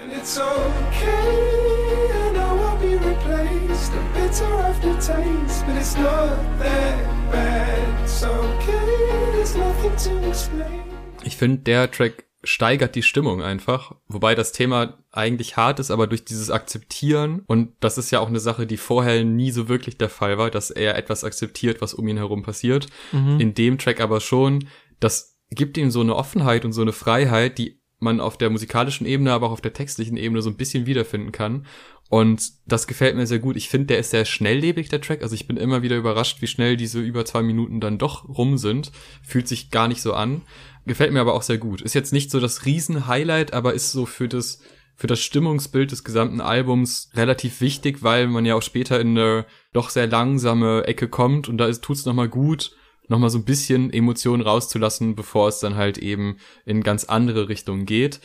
Ich 11.24 11.36
finde, 11.36 11.58
der 11.58 11.90
Track 11.90 12.24
steigert 12.44 12.94
die 12.94 13.02
Stimmung 13.02 13.42
einfach, 13.42 13.94
wobei 14.06 14.34
das 14.34 14.52
Thema 14.52 14.98
eigentlich 15.10 15.56
hart 15.56 15.80
ist, 15.80 15.90
aber 15.90 16.06
durch 16.06 16.24
dieses 16.24 16.50
Akzeptieren 16.50 17.42
und 17.46 17.72
das 17.80 17.98
ist 17.98 18.10
ja 18.12 18.20
auch 18.20 18.28
eine 18.28 18.38
Sache, 18.38 18.66
die 18.66 18.76
vorher 18.76 19.24
nie 19.24 19.50
so 19.50 19.68
wirklich 19.68 19.98
der 19.98 20.08
Fall 20.08 20.38
war, 20.38 20.50
dass 20.50 20.70
er 20.70 20.96
etwas 20.96 21.24
akzeptiert, 21.24 21.80
was 21.80 21.94
um 21.94 22.06
ihn 22.06 22.16
herum 22.16 22.42
passiert. 22.44 22.86
Mhm. 23.10 23.40
In 23.40 23.54
dem 23.54 23.78
Track 23.78 24.00
aber 24.00 24.20
schon, 24.20 24.68
das 25.00 25.38
gibt 25.50 25.76
ihm 25.78 25.90
so 25.90 26.00
eine 26.00 26.16
Offenheit 26.16 26.64
und 26.64 26.72
so 26.72 26.82
eine 26.82 26.92
Freiheit, 26.92 27.58
die 27.58 27.80
man 28.00 28.20
auf 28.20 28.38
der 28.38 28.50
musikalischen 28.50 29.06
Ebene, 29.06 29.32
aber 29.32 29.48
auch 29.48 29.52
auf 29.52 29.60
der 29.60 29.72
textlichen 29.72 30.16
Ebene 30.16 30.42
so 30.42 30.50
ein 30.50 30.56
bisschen 30.56 30.86
wiederfinden 30.86 31.32
kann. 31.32 31.66
Und 32.08 32.52
das 32.66 32.86
gefällt 32.86 33.16
mir 33.16 33.26
sehr 33.26 33.38
gut. 33.38 33.56
Ich 33.56 33.68
finde, 33.68 33.88
der 33.88 33.98
ist 33.98 34.10
sehr 34.10 34.24
schnelllebig, 34.24 34.88
der 34.88 35.00
Track. 35.00 35.22
Also 35.22 35.34
ich 35.34 35.46
bin 35.46 35.56
immer 35.56 35.82
wieder 35.82 35.96
überrascht, 35.96 36.40
wie 36.40 36.46
schnell 36.46 36.76
diese 36.76 37.00
über 37.00 37.24
zwei 37.24 37.42
Minuten 37.42 37.80
dann 37.80 37.98
doch 37.98 38.26
rum 38.28 38.56
sind. 38.56 38.92
Fühlt 39.22 39.46
sich 39.46 39.70
gar 39.70 39.88
nicht 39.88 40.00
so 40.00 40.14
an. 40.14 40.42
Gefällt 40.86 41.12
mir 41.12 41.20
aber 41.20 41.34
auch 41.34 41.42
sehr 41.42 41.58
gut. 41.58 41.82
Ist 41.82 41.94
jetzt 41.94 42.14
nicht 42.14 42.30
so 42.30 42.40
das 42.40 42.64
Riesen-Highlight, 42.64 43.52
aber 43.52 43.74
ist 43.74 43.92
so 43.92 44.06
für 44.06 44.26
das, 44.26 44.60
für 44.94 45.06
das 45.06 45.20
Stimmungsbild 45.20 45.92
des 45.92 46.02
gesamten 46.02 46.40
Albums 46.40 47.10
relativ 47.14 47.60
wichtig, 47.60 48.02
weil 48.02 48.26
man 48.26 48.46
ja 48.46 48.54
auch 48.54 48.62
später 48.62 48.98
in 48.98 49.18
eine 49.18 49.44
doch 49.74 49.90
sehr 49.90 50.06
langsame 50.06 50.84
Ecke 50.84 51.08
kommt 51.08 51.46
und 51.48 51.58
da 51.58 51.66
ist, 51.66 51.82
tut's 51.84 52.06
nochmal 52.06 52.28
gut, 52.28 52.74
nochmal 53.08 53.30
so 53.30 53.38
ein 53.38 53.44
bisschen 53.44 53.92
Emotionen 53.92 54.42
rauszulassen, 54.42 55.16
bevor 55.16 55.48
es 55.48 55.60
dann 55.60 55.76
halt 55.76 55.98
eben 55.98 56.36
in 56.64 56.82
ganz 56.82 57.04
andere 57.04 57.48
Richtungen 57.48 57.86
geht. 57.86 58.20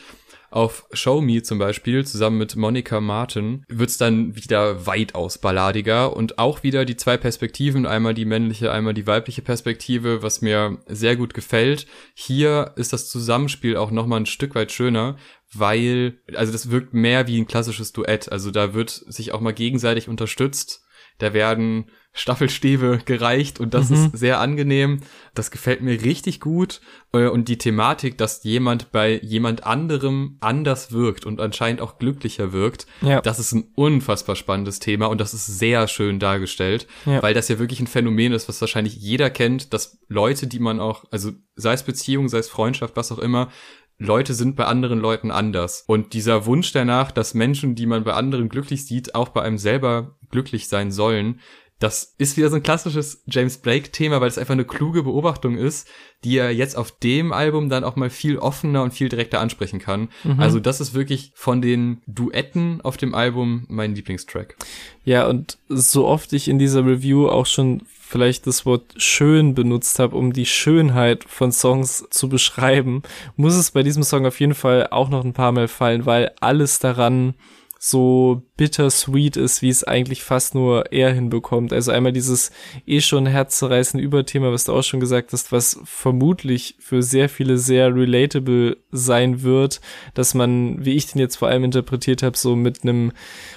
Auf 0.54 0.86
Show 0.92 1.20
Me 1.20 1.42
zum 1.42 1.58
Beispiel, 1.58 2.06
zusammen 2.06 2.38
mit 2.38 2.54
Monica 2.54 3.00
Martin, 3.00 3.64
wird's 3.66 3.98
dann 3.98 4.36
wieder 4.36 4.86
weitaus 4.86 5.38
balladiger 5.38 6.16
und 6.16 6.38
auch 6.38 6.62
wieder 6.62 6.84
die 6.84 6.96
zwei 6.96 7.16
Perspektiven, 7.16 7.86
einmal 7.86 8.14
die 8.14 8.24
männliche, 8.24 8.70
einmal 8.70 8.94
die 8.94 9.08
weibliche 9.08 9.42
Perspektive, 9.42 10.22
was 10.22 10.42
mir 10.42 10.78
sehr 10.86 11.16
gut 11.16 11.34
gefällt. 11.34 11.88
Hier 12.14 12.70
ist 12.76 12.92
das 12.92 13.08
Zusammenspiel 13.08 13.76
auch 13.76 13.90
nochmal 13.90 14.20
ein 14.20 14.26
Stück 14.26 14.54
weit 14.54 14.70
schöner, 14.70 15.16
weil, 15.52 16.20
also 16.36 16.52
das 16.52 16.70
wirkt 16.70 16.94
mehr 16.94 17.26
wie 17.26 17.40
ein 17.40 17.48
klassisches 17.48 17.92
Duett. 17.92 18.30
Also 18.30 18.52
da 18.52 18.74
wird 18.74 18.90
sich 18.90 19.32
auch 19.32 19.40
mal 19.40 19.54
gegenseitig 19.54 20.08
unterstützt. 20.08 20.84
Da 21.18 21.34
werden 21.34 21.86
Staffelstäbe 22.16 23.00
gereicht 23.04 23.58
und 23.58 23.74
das 23.74 23.90
mhm. 23.90 23.96
ist 23.96 24.18
sehr 24.18 24.38
angenehm. 24.38 25.00
Das 25.34 25.50
gefällt 25.50 25.82
mir 25.82 26.00
richtig 26.00 26.38
gut. 26.38 26.80
Äh, 27.12 27.26
und 27.26 27.48
die 27.48 27.58
Thematik, 27.58 28.16
dass 28.16 28.44
jemand 28.44 28.92
bei 28.92 29.18
jemand 29.20 29.66
anderem 29.66 30.36
anders 30.38 30.92
wirkt 30.92 31.26
und 31.26 31.40
anscheinend 31.40 31.80
auch 31.80 31.98
glücklicher 31.98 32.52
wirkt, 32.52 32.86
ja. 33.02 33.20
das 33.20 33.40
ist 33.40 33.52
ein 33.52 33.64
unfassbar 33.74 34.36
spannendes 34.36 34.78
Thema 34.78 35.06
und 35.06 35.20
das 35.20 35.34
ist 35.34 35.46
sehr 35.46 35.88
schön 35.88 36.20
dargestellt, 36.20 36.86
ja. 37.04 37.20
weil 37.20 37.34
das 37.34 37.48
ja 37.48 37.58
wirklich 37.58 37.80
ein 37.80 37.88
Phänomen 37.88 38.32
ist, 38.32 38.48
was 38.48 38.60
wahrscheinlich 38.60 38.94
jeder 38.94 39.28
kennt, 39.28 39.74
dass 39.74 39.98
Leute, 40.06 40.46
die 40.46 40.60
man 40.60 40.78
auch, 40.78 41.04
also 41.10 41.32
sei 41.56 41.72
es 41.72 41.82
Beziehung, 41.82 42.28
sei 42.28 42.38
es 42.38 42.48
Freundschaft, 42.48 42.96
was 42.96 43.10
auch 43.10 43.18
immer, 43.18 43.50
Leute 43.98 44.34
sind 44.34 44.56
bei 44.56 44.64
anderen 44.64 44.98
Leuten 44.98 45.30
anders. 45.30 45.84
Und 45.86 46.14
dieser 46.14 46.46
Wunsch 46.46 46.72
danach, 46.72 47.12
dass 47.12 47.34
Menschen, 47.34 47.74
die 47.74 47.86
man 47.86 48.04
bei 48.04 48.12
anderen 48.12 48.48
glücklich 48.48 48.86
sieht, 48.86 49.14
auch 49.14 49.28
bei 49.28 49.42
einem 49.42 49.58
selber 49.58 50.16
glücklich 50.30 50.68
sein 50.68 50.90
sollen, 50.90 51.40
das 51.80 52.14
ist 52.18 52.36
wieder 52.36 52.50
so 52.50 52.56
ein 52.56 52.62
klassisches 52.62 53.22
James 53.26 53.58
Blake-Thema, 53.58 54.20
weil 54.20 54.28
es 54.28 54.38
einfach 54.38 54.52
eine 54.52 54.64
kluge 54.64 55.02
Beobachtung 55.02 55.58
ist, 55.58 55.88
die 56.22 56.38
er 56.38 56.50
jetzt 56.50 56.76
auf 56.76 56.92
dem 56.92 57.32
Album 57.32 57.68
dann 57.68 57.84
auch 57.84 57.96
mal 57.96 58.10
viel 58.10 58.38
offener 58.38 58.82
und 58.82 58.94
viel 58.94 59.08
direkter 59.08 59.40
ansprechen 59.40 59.80
kann. 59.80 60.08
Mhm. 60.22 60.40
Also 60.40 60.60
das 60.60 60.80
ist 60.80 60.94
wirklich 60.94 61.32
von 61.34 61.60
den 61.60 62.00
Duetten 62.06 62.80
auf 62.80 62.96
dem 62.96 63.14
Album 63.14 63.66
mein 63.68 63.94
Lieblingstrack. 63.94 64.56
Ja, 65.04 65.26
und 65.26 65.58
so 65.68 66.06
oft 66.06 66.32
ich 66.32 66.48
in 66.48 66.58
dieser 66.58 66.86
Review 66.86 67.28
auch 67.28 67.46
schon 67.46 67.82
vielleicht 68.06 68.46
das 68.46 68.64
Wort 68.64 68.94
schön 68.96 69.54
benutzt 69.54 69.98
habe, 69.98 70.16
um 70.16 70.32
die 70.32 70.46
Schönheit 70.46 71.24
von 71.24 71.50
Songs 71.50 72.06
zu 72.10 72.28
beschreiben, 72.28 73.02
muss 73.36 73.54
es 73.54 73.72
bei 73.72 73.82
diesem 73.82 74.04
Song 74.04 74.24
auf 74.24 74.38
jeden 74.38 74.54
Fall 74.54 74.88
auch 74.90 75.08
noch 75.08 75.24
ein 75.24 75.32
paar 75.32 75.52
Mal 75.52 75.68
fallen, 75.68 76.06
weil 76.06 76.30
alles 76.40 76.78
daran 76.78 77.34
so 77.86 78.40
bittersweet 78.56 79.36
ist, 79.36 79.60
wie 79.60 79.68
es 79.68 79.84
eigentlich 79.84 80.22
fast 80.22 80.54
nur 80.54 80.90
er 80.90 81.12
hinbekommt. 81.12 81.70
Also 81.70 81.92
einmal 81.92 82.12
dieses 82.12 82.50
eh 82.86 83.02
schon 83.02 83.26
herzzerreißende 83.26 84.02
Überthema, 84.02 84.50
was 84.50 84.64
du 84.64 84.72
auch 84.72 84.82
schon 84.82 85.00
gesagt 85.00 85.34
hast, 85.34 85.52
was 85.52 85.78
vermutlich 85.84 86.76
für 86.78 87.02
sehr 87.02 87.28
viele 87.28 87.58
sehr 87.58 87.94
relatable 87.94 88.78
sein 88.90 89.42
wird, 89.42 89.82
dass 90.14 90.32
man, 90.32 90.82
wie 90.82 90.94
ich 90.94 91.08
den 91.08 91.20
jetzt 91.20 91.36
vor 91.36 91.48
allem 91.48 91.64
interpretiert 91.64 92.22
habe, 92.22 92.38
so 92.38 92.56
mit 92.56 92.84
einem 92.84 93.12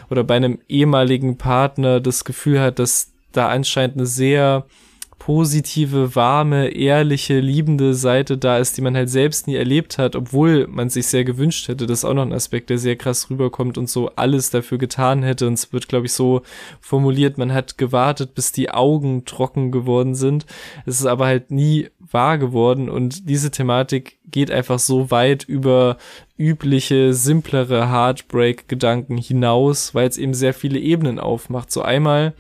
oder 0.10 0.26
bei 0.26 0.36
einem 0.36 0.60
ehemaligen 0.68 1.38
Partner 1.38 2.02
das 2.02 2.26
Gefühl 2.26 2.60
hat, 2.60 2.80
dass 2.80 3.14
da 3.32 3.48
anscheinend 3.48 3.96
eine 3.96 4.08
sehr 4.08 4.66
positive, 5.28 6.16
warme, 6.16 6.70
ehrliche, 6.70 7.42
liebende 7.42 7.94
Seite 7.94 8.38
da 8.38 8.60
ist, 8.60 8.78
die 8.78 8.82
man 8.82 8.96
halt 8.96 9.10
selbst 9.10 9.46
nie 9.46 9.56
erlebt 9.56 9.98
hat, 9.98 10.16
obwohl 10.16 10.68
man 10.68 10.90
sich 10.90 11.08
sehr 11.08 11.26
gewünscht 11.26 11.68
hätte. 11.68 11.86
Das 11.86 12.00
ist 12.00 12.06
auch 12.06 12.14
noch 12.14 12.22
ein 12.22 12.32
Aspekt, 12.32 12.70
der 12.70 12.78
sehr 12.78 12.96
krass 12.96 13.30
rüberkommt 13.30 13.78
und 13.78 13.90
so 13.90 14.08
alles 14.16 14.52
dafür 14.52 14.78
getan 14.78 15.24
hätte. 15.24 15.46
Und 15.46 15.56
es 15.56 15.74
wird, 15.74 15.90
glaube 15.90 16.06
ich, 16.06 16.14
so 16.14 16.44
formuliert, 16.80 17.38
man 17.38 17.52
hat 17.52 17.78
gewartet, 17.78 18.36
bis 18.36 18.54
die 18.54 18.70
Augen 18.72 19.26
trocken 19.26 19.74
geworden 19.74 20.16
sind. 20.16 20.46
Es 20.86 21.02
ist 21.02 21.06
aber 21.06 21.26
halt 21.26 21.52
nie 21.52 21.90
wahr 22.00 22.38
geworden 22.38 22.88
und 22.90 23.28
diese 23.28 23.52
Thematik 23.52 24.20
geht 24.32 24.50
einfach 24.50 24.80
so 24.80 25.12
weit 25.12 25.44
über 25.44 25.98
übliche, 26.38 27.14
simplere 27.14 27.92
Heartbreak-Gedanken 27.92 29.18
hinaus, 29.18 29.94
weil 29.94 30.08
es 30.08 30.18
eben 30.18 30.34
sehr 30.34 30.54
viele 30.54 30.80
Ebenen 30.80 31.20
aufmacht. 31.20 31.70
So 31.70 31.82
einmal 31.82 32.34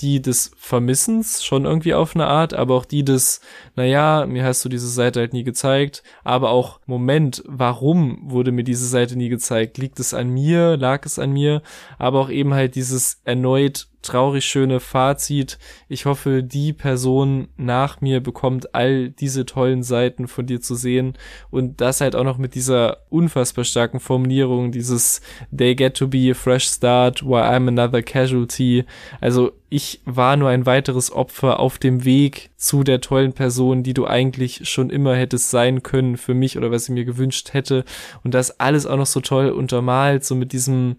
die 0.00 0.20
des 0.20 0.50
Vermissens 0.56 1.44
schon 1.44 1.64
irgendwie 1.64 1.94
auf 1.94 2.14
eine 2.14 2.26
Art, 2.26 2.54
aber 2.54 2.74
auch 2.74 2.84
die 2.84 3.04
des, 3.04 3.40
naja, 3.76 4.26
mir 4.26 4.44
hast 4.44 4.64
du 4.64 4.68
diese 4.68 4.88
Seite 4.88 5.20
halt 5.20 5.32
nie 5.32 5.44
gezeigt, 5.44 6.02
aber 6.24 6.50
auch, 6.50 6.80
Moment, 6.86 7.42
warum 7.46 8.18
wurde 8.22 8.52
mir 8.52 8.64
diese 8.64 8.86
Seite 8.86 9.16
nie 9.16 9.28
gezeigt? 9.28 9.78
Liegt 9.78 10.00
es 10.00 10.14
an 10.14 10.30
mir? 10.30 10.76
Lag 10.76 11.06
es 11.06 11.18
an 11.18 11.32
mir? 11.32 11.62
Aber 11.98 12.20
auch 12.20 12.30
eben 12.30 12.54
halt 12.54 12.74
dieses 12.74 13.20
erneut 13.24 13.88
traurig 14.04 14.44
schöne 14.44 14.80
Fazit. 14.80 15.58
Ich 15.88 16.06
hoffe, 16.06 16.42
die 16.42 16.72
Person 16.72 17.48
nach 17.56 18.00
mir 18.00 18.20
bekommt 18.20 18.74
all 18.74 19.10
diese 19.10 19.46
tollen 19.46 19.82
Seiten 19.82 20.28
von 20.28 20.46
dir 20.46 20.60
zu 20.60 20.74
sehen 20.74 21.14
und 21.50 21.80
das 21.80 22.00
halt 22.00 22.14
auch 22.14 22.24
noch 22.24 22.38
mit 22.38 22.54
dieser 22.54 22.98
unfassbar 23.10 23.64
starken 23.64 24.00
Formulierung, 24.00 24.72
dieses 24.72 25.20
They 25.56 25.74
get 25.74 25.96
to 25.96 26.08
be 26.08 26.30
a 26.30 26.34
fresh 26.34 26.66
start 26.66 27.24
while 27.24 27.44
I'm 27.44 27.68
another 27.68 28.02
casualty. 28.02 28.84
Also 29.20 29.52
ich 29.76 30.02
war 30.04 30.36
nur 30.36 30.50
ein 30.50 30.66
weiteres 30.66 31.10
Opfer 31.10 31.58
auf 31.58 31.78
dem 31.78 32.04
Weg 32.04 32.50
zu 32.56 32.84
der 32.84 33.00
tollen 33.00 33.32
Person, 33.32 33.82
die 33.82 33.92
du 33.92 34.06
eigentlich 34.06 34.68
schon 34.68 34.88
immer 34.88 35.16
hättest 35.16 35.50
sein 35.50 35.82
können 35.82 36.16
für 36.16 36.32
mich 36.32 36.56
oder 36.56 36.70
was 36.70 36.84
ich 36.84 36.94
mir 36.94 37.04
gewünscht 37.04 37.54
hätte. 37.54 37.84
Und 38.22 38.34
das 38.34 38.60
alles 38.60 38.86
auch 38.86 38.96
noch 38.96 39.06
so 39.06 39.20
toll 39.20 39.48
untermalt, 39.50 40.24
so 40.24 40.36
mit 40.36 40.52
diesem 40.52 40.94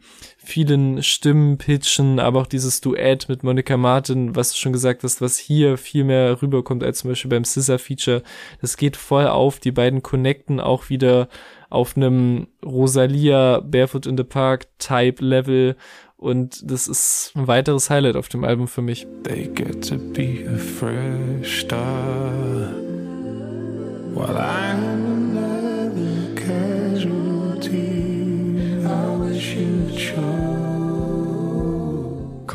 vielen 0.46 1.04
Stimmen, 1.04 1.58
Pitchen, 1.58 2.20
aber 2.20 2.42
auch 2.42 2.48
dieses 2.48 2.82
Duett 2.82 3.28
mit 3.30 3.44
Monica 3.44 3.78
Martin, 3.78 4.36
was 4.36 4.52
du 4.52 4.58
schon 4.58 4.74
gesagt 4.74 5.04
hast, 5.04 5.22
was 5.22 5.38
hier 5.38 5.78
viel 5.78 6.04
mehr 6.04 6.42
rüberkommt 6.42 6.84
als 6.84 7.00
zum 7.00 7.12
Beispiel 7.12 7.30
beim 7.30 7.44
Scissor-Feature. 7.44 8.24
Das 8.62 8.78
geht 8.78 8.96
voll 8.96 9.28
auf. 9.28 9.60
Die 9.60 9.72
beiden 9.72 10.04
connecten 10.04 10.60
auch 10.60 10.90
wieder 10.90 11.28
auf 11.70 11.98
einem 11.98 12.48
Rosalia 12.64 13.60
Barefoot 13.60 14.06
in 14.06 14.18
the 14.18 14.24
Park 14.24 14.68
Type 14.80 15.24
Level 15.24 15.76
und 16.18 16.60
das 16.72 16.88
ist 16.88 17.34
ein 17.36 17.48
weiteres 17.48 17.90
Highlight 17.90 18.16
auf 18.16 18.30
dem 18.30 18.44
Album 18.44 18.68
für 18.68 18.82
mich. 18.82 19.06
They 19.24 19.48
get 19.54 19.88
to 19.90 19.98
be 19.98 20.46
a 20.48 20.58
fresh 20.58 21.62
star 21.62 22.72
while 24.14 24.38
I'm 24.38 25.05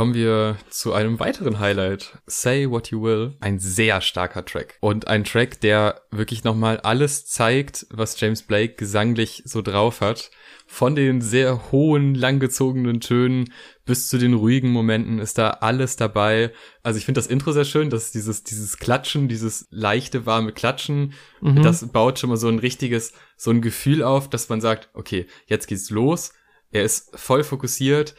Kommen 0.01 0.15
wir 0.15 0.57
zu 0.71 0.95
einem 0.95 1.21
weiteren 1.21 1.59
Highlight. 1.59 2.17
Say 2.25 2.71
What 2.71 2.91
You 2.91 3.03
Will. 3.03 3.37
Ein 3.41 3.59
sehr 3.59 4.01
starker 4.01 4.47
Track. 4.47 4.79
Und 4.81 5.09
ein 5.09 5.25
Track, 5.25 5.61
der 5.61 6.01
wirklich 6.11 6.43
nochmal 6.43 6.79
alles 6.79 7.27
zeigt, 7.27 7.87
was 7.91 8.19
James 8.19 8.43
Blake 8.43 8.77
gesanglich 8.77 9.43
so 9.45 9.61
drauf 9.61 10.01
hat. 10.01 10.31
Von 10.67 10.95
den 10.95 11.21
sehr 11.21 11.71
hohen, 11.71 12.15
langgezogenen 12.15 13.01
Tönen 13.03 13.53
bis 13.85 14.09
zu 14.09 14.17
den 14.17 14.33
ruhigen 14.33 14.71
Momenten 14.71 15.19
ist 15.19 15.37
da 15.37 15.51
alles 15.51 15.97
dabei. 15.97 16.51
Also 16.83 16.97
ich 16.97 17.05
finde 17.05 17.19
das 17.19 17.27
Intro 17.27 17.53
sehr 17.53 17.67
schön, 17.67 17.91
dass 17.91 18.11
dieses, 18.11 18.43
dieses 18.43 18.79
Klatschen, 18.79 19.29
dieses 19.29 19.67
leichte, 19.69 20.25
warme 20.25 20.53
Klatschen, 20.53 21.13
mhm. 21.43 21.63
das 21.63 21.87
baut 21.89 22.19
schon 22.19 22.31
mal 22.31 22.39
so 22.39 22.49
ein 22.49 22.59
richtiges, 22.59 23.13
so 23.37 23.51
ein 23.51 23.61
Gefühl 23.61 24.03
auf, 24.03 24.31
dass 24.31 24.49
man 24.49 24.63
sagt, 24.63 24.89
okay, 24.95 25.27
jetzt 25.47 25.67
geht's 25.67 25.91
los 25.91 26.33
er 26.73 26.85
ist 26.85 27.19
voll 27.19 27.43
fokussiert, 27.43 28.15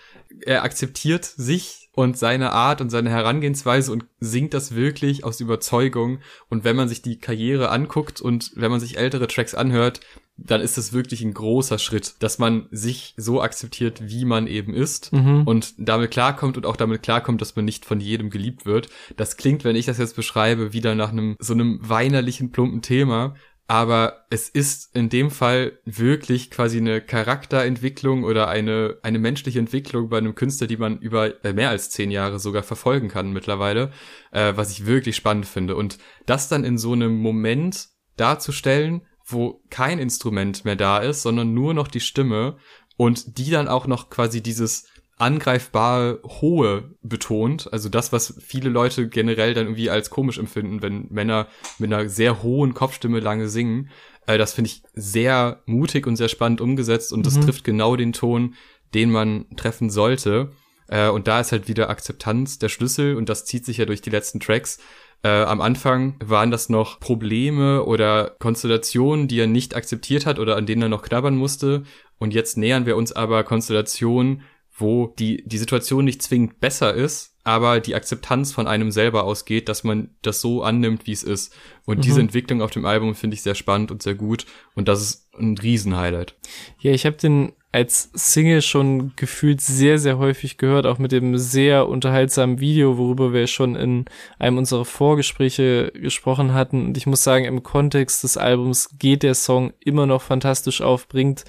er 0.46 0.64
akzeptiert 0.64 1.26
sich 1.26 1.90
und 1.94 2.18
seine 2.18 2.54
Art 2.54 2.82
und 2.82 2.90
seine 2.90 3.10
Herangehensweise 3.10 3.92
und 3.92 4.06
singt 4.20 4.54
das 4.54 4.76
wirklich 4.76 5.24
aus 5.24 5.42
Überzeugung. 5.42 6.20
Und 6.50 6.64
wenn 6.64 6.76
man 6.76 6.88
sich 6.88 7.02
die 7.02 7.20
Karriere 7.20 7.70
anguckt 7.70 8.22
und 8.22 8.52
wenn 8.56 8.72
man 8.72 8.80
sich 8.80 8.98
ältere 8.98 9.28
Tracks 9.28 9.54
anhört, 9.54 10.00
dann 10.38 10.62
ist 10.62 10.78
es 10.78 10.94
wirklich 10.94 11.22
ein 11.22 11.34
großer 11.34 11.78
Schritt, 11.78 12.16
dass 12.20 12.40
man 12.40 12.68
sich 12.72 13.14
so 13.18 13.42
akzeptiert, 13.42 14.10
wie 14.10 14.26
man 14.26 14.48
eben 14.48 14.74
ist 14.74 15.14
mhm. 15.14 15.44
und 15.46 15.74
damit 15.78 16.12
klarkommt 16.12 16.58
und 16.58 16.66
auch 16.66 16.78
damit 16.78 17.04
klarkommt, 17.04 17.42
dass 17.42 17.56
man 17.56 17.66
nicht 17.66 17.86
von 17.86 18.00
jedem 18.00 18.30
geliebt 18.30 18.66
wird. 18.66 18.90
Das 19.18 19.38
klingt, 19.38 19.64
wenn 19.64 19.76
ich 19.76 19.86
das 19.86 19.98
jetzt 19.98 20.16
beschreibe, 20.16 20.74
wieder 20.74 20.96
nach 20.96 21.12
einem 21.12 21.36
so 21.40 21.54
einem 21.54 21.78
weinerlichen, 21.82 22.52
plumpen 22.52 22.82
Thema, 22.82 23.36
aber 23.72 24.26
es 24.30 24.50
ist 24.50 24.94
in 24.94 25.08
dem 25.08 25.32
Fall 25.32 25.80
wirklich 25.86 26.52
quasi 26.52 26.76
eine 26.76 27.00
Charakterentwicklung 27.00 28.26
oder 28.26 28.50
eine, 28.50 28.98
eine 29.02 29.18
menschliche 29.18 29.60
Entwicklung 29.60 30.10
bei 30.10 30.18
einem 30.18 30.36
Künstler, 30.36 30.68
die 30.68 30.76
man 30.76 31.00
über 31.00 31.42
äh, 31.46 31.54
mehr 31.54 31.70
als 31.70 31.90
zehn 31.90 32.12
Jahre 32.12 32.38
sogar 32.38 32.64
verfolgen 32.64 33.08
kann 33.08 33.32
mittlerweile, 33.32 33.92
äh, 34.34 34.52
was 34.58 34.72
ich 34.72 34.88
wirklich 34.88 35.16
spannend 35.16 35.46
finde. 35.46 35.78
Und 35.78 36.00
das 36.26 36.50
dann 36.50 36.66
in 36.66 36.78
so 36.78 36.92
einem 36.92 37.16
Moment 37.16 37.88
darzustellen, 38.18 39.08
wo 39.26 39.64
kein 39.70 40.00
Instrument 40.00 40.66
mehr 40.66 40.76
da 40.76 40.98
ist, 40.98 41.22
sondern 41.22 41.54
nur 41.54 41.74
noch 41.74 41.88
die 41.88 42.02
Stimme 42.02 42.58
und 42.98 43.38
die 43.38 43.52
dann 43.52 43.70
auch 43.70 43.88
noch 43.88 44.10
quasi 44.10 44.44
dieses 44.44 44.91
angreifbare 45.22 46.20
Hohe 46.24 46.96
betont. 47.04 47.72
Also 47.72 47.90
das, 47.90 48.12
was 48.12 48.34
viele 48.42 48.70
Leute 48.70 49.08
generell 49.08 49.54
dann 49.54 49.68
irgendwie 49.68 49.90
als 49.90 50.10
komisch 50.10 50.38
empfinden, 50.38 50.82
wenn 50.82 51.08
Männer 51.10 51.48
mit 51.78 51.94
einer 51.94 52.10
sehr 52.10 52.44
hohen 52.44 52.74
Kopfstimme 52.74 53.20
lange 53.20 53.48
singen. 53.48 53.90
Äh, 54.26 54.38
das 54.38 54.54
finde 54.54 54.70
ich 54.70 54.84
sehr 54.94 55.62
mutig 55.66 56.08
und 56.08 56.16
sehr 56.16 56.30
spannend 56.30 56.60
umgesetzt 56.60 57.14
und 57.14 57.26
das 57.26 57.38
mhm. 57.38 57.42
trifft 57.42 57.64
genau 57.64 57.96
den 57.96 58.14
Ton, 58.14 58.56
den 58.94 59.12
man 59.12 59.46
treffen 59.56 59.90
sollte. 59.90 60.52
Äh, 60.88 61.10
und 61.10 61.28
da 61.28 61.40
ist 61.40 61.52
halt 61.52 61.68
wieder 61.68 61.90
Akzeptanz 61.90 62.58
der 62.60 62.70
Schlüssel 62.70 63.16
und 63.16 63.30
das 63.30 63.46
zieht 63.46 63.66
sich 63.66 63.78
ja 63.78 63.86
durch 63.86 64.02
die 64.02 64.10
letzten 64.10 64.40
Tracks. 64.40 64.80
Äh, 65.24 65.30
am 65.30 65.62
Anfang 65.62 66.16
waren 66.24 66.50
das 66.50 66.70
noch 66.70 67.00
Probleme 67.00 67.86
oder 67.86 68.36
Konstellationen, 68.40 69.28
die 69.28 69.40
er 69.40 69.48
nicht 69.48 69.76
akzeptiert 69.76 70.26
hat 70.26 70.40
oder 70.40 70.56
an 70.56 70.66
denen 70.66 70.82
er 70.82 70.90
noch 70.90 71.04
knabbern 71.04 71.36
musste. 71.36 71.84
Und 72.18 72.34
jetzt 72.34 72.58
nähern 72.58 72.86
wir 72.86 72.98
uns 72.98 73.12
aber 73.12 73.44
Konstellationen, 73.44 74.42
wo 74.82 75.14
die, 75.18 75.44
die 75.46 75.58
Situation 75.58 76.06
nicht 76.06 76.22
zwingend 76.22 76.60
besser 76.60 76.94
ist, 76.94 77.36
aber 77.44 77.80
die 77.80 77.96
Akzeptanz 77.96 78.52
von 78.52 78.68
einem 78.68 78.92
selber 78.92 79.24
ausgeht, 79.24 79.68
dass 79.70 79.84
man 79.84 80.10
das 80.22 80.42
so 80.42 80.62
annimmt, 80.64 81.08
wie 81.08 81.12
es 81.12 81.24
ist. 81.24 81.54
Und 81.86 81.98
mhm. 81.98 82.02
diese 82.02 82.20
Entwicklung 82.20 82.62
auf 82.62 82.72
dem 82.72 82.86
Album 82.86 83.16
finde 83.16 83.36
ich 83.36 83.42
sehr 83.42 83.56
spannend 83.56 83.92
und 83.92 84.04
sehr 84.04 84.16
gut. 84.16 84.46
Und 84.76 84.88
das 84.88 85.02
ist 85.02 85.30
ein 85.40 85.58
Riesenhighlight. 85.58 86.36
Ja, 86.80 86.92
ich 86.92 87.06
habe 87.06 87.18
den 87.18 87.54
als 87.74 88.10
Single 88.14 88.62
schon 88.62 89.14
gefühlt 89.16 89.62
sehr, 89.62 89.98
sehr 89.98 90.18
häufig 90.18 90.58
gehört, 90.58 90.86
auch 90.86 90.98
mit 90.98 91.14
dem 91.14 91.38
sehr 91.38 91.88
unterhaltsamen 91.88 92.60
Video, 92.60 92.98
worüber 92.98 93.32
wir 93.32 93.48
schon 93.48 93.76
in 93.76 94.06
einem 94.40 94.58
unserer 94.58 94.84
Vorgespräche 94.84 95.92
gesprochen 95.96 96.54
hatten. 96.54 96.86
Und 96.88 96.98
ich 96.98 97.08
muss 97.08 97.24
sagen, 97.24 97.46
im 97.46 97.64
Kontext 97.64 98.24
des 98.24 98.36
Albums 98.36 98.90
geht 99.00 99.24
der 99.24 99.36
Song 99.36 99.72
immer 99.80 100.06
noch 100.06 100.22
fantastisch 100.22 100.82
auf, 100.82 101.08
bringt 101.08 101.46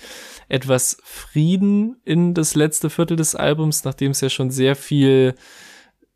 etwas 0.53 0.99
Frieden 1.03 1.97
in 2.05 2.35
das 2.35 2.55
letzte 2.55 2.91
Viertel 2.91 3.17
des 3.17 3.35
Albums, 3.35 3.85
nachdem 3.85 4.11
es 4.11 4.21
ja 4.21 4.29
schon 4.29 4.51
sehr 4.51 4.77
viel 4.77 5.35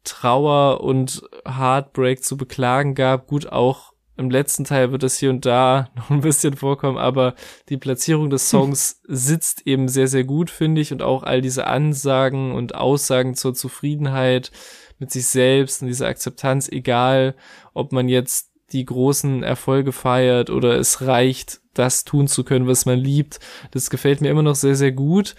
Trauer 0.05 0.83
und 0.83 1.23
Heartbreak 1.47 2.23
zu 2.23 2.37
beklagen 2.37 2.95
gab. 2.95 3.29
Gut, 3.29 3.47
auch 3.47 3.95
im 4.19 4.29
letzten 4.29 4.65
Teil 4.65 4.93
wird 4.93 5.05
es 5.05 5.17
hier 5.17 5.31
und 5.31 5.47
da 5.47 5.89
noch 5.97 6.11
ein 6.11 6.21
bisschen 6.21 6.55
vorkommen, 6.55 6.99
aber 6.99 7.35
die 7.71 7.79
Platzierung 7.79 8.29
des 8.29 8.51
Songs 8.51 9.01
sitzt 9.09 9.67
eben 9.67 9.89
sehr, 9.89 10.07
sehr 10.07 10.25
gut, 10.25 10.51
finde 10.51 10.83
ich. 10.83 10.93
Und 10.93 11.01
auch 11.01 11.23
all 11.23 11.41
diese 11.41 11.67
Ansagen 11.67 12.53
und 12.53 12.75
Aussagen 12.75 13.37
zur 13.37 13.55
Zufriedenheit 13.55 14.53
mit 14.99 15.11
sich 15.11 15.29
selbst 15.29 15.81
und 15.81 15.89
diese 15.89 16.07
Akzeptanz, 16.07 16.69
egal 16.69 17.37
ob 17.73 17.93
man 17.93 18.11
jetzt 18.11 18.51
die 18.73 18.85
großen 18.85 19.43
Erfolge 19.43 19.93
feiert 19.93 20.51
oder 20.51 20.77
es 20.77 21.01
reicht, 21.01 21.63
das 21.79 22.05
tun 22.05 22.29
zu 22.29 22.45
können, 22.45 22.67
was 22.67 22.87
man 22.87 22.99
liebt. 22.99 23.41
Das 23.71 23.91
gefällt 23.91 24.21
mir 24.21 24.31
immer 24.31 24.43
noch 24.43 24.55
sehr, 24.55 24.77
sehr 24.77 24.93
gut. 24.93 25.35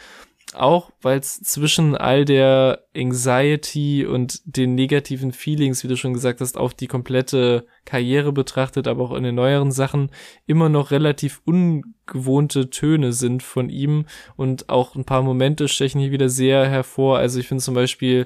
Auch 0.53 0.91
weil 1.01 1.19
es 1.19 1.41
zwischen 1.41 1.95
all 1.97 2.23
der 2.23 2.85
Anxiety 2.95 4.05
und 4.05 4.41
den 4.45 4.75
negativen 4.75 5.33
Feelings, 5.33 5.83
wie 5.83 5.89
du 5.89 5.97
schon 5.97 6.13
gesagt 6.13 6.39
hast, 6.39 6.57
auf 6.57 6.73
die 6.73 6.87
komplette 6.87 7.65
Karriere 7.83 8.31
betrachtet, 8.31 8.87
aber 8.87 9.03
auch 9.03 9.13
in 9.13 9.23
den 9.23 9.35
neueren 9.35 9.73
Sachen 9.73 10.09
immer 10.45 10.69
noch 10.69 10.91
relativ 10.91 11.41
ungewohnte 11.43 12.69
Töne 12.69 13.11
sind 13.11 13.43
von 13.43 13.69
ihm 13.69 14.05
und 14.37 14.69
auch 14.69 14.95
ein 14.95 15.03
paar 15.03 15.21
Momente 15.21 15.67
stechen 15.67 15.99
hier 15.99 16.11
wieder 16.11 16.29
sehr 16.29 16.69
hervor. 16.69 17.17
Also 17.17 17.41
ich 17.41 17.47
finde 17.49 17.63
zum 17.63 17.75
Beispiel 17.75 18.25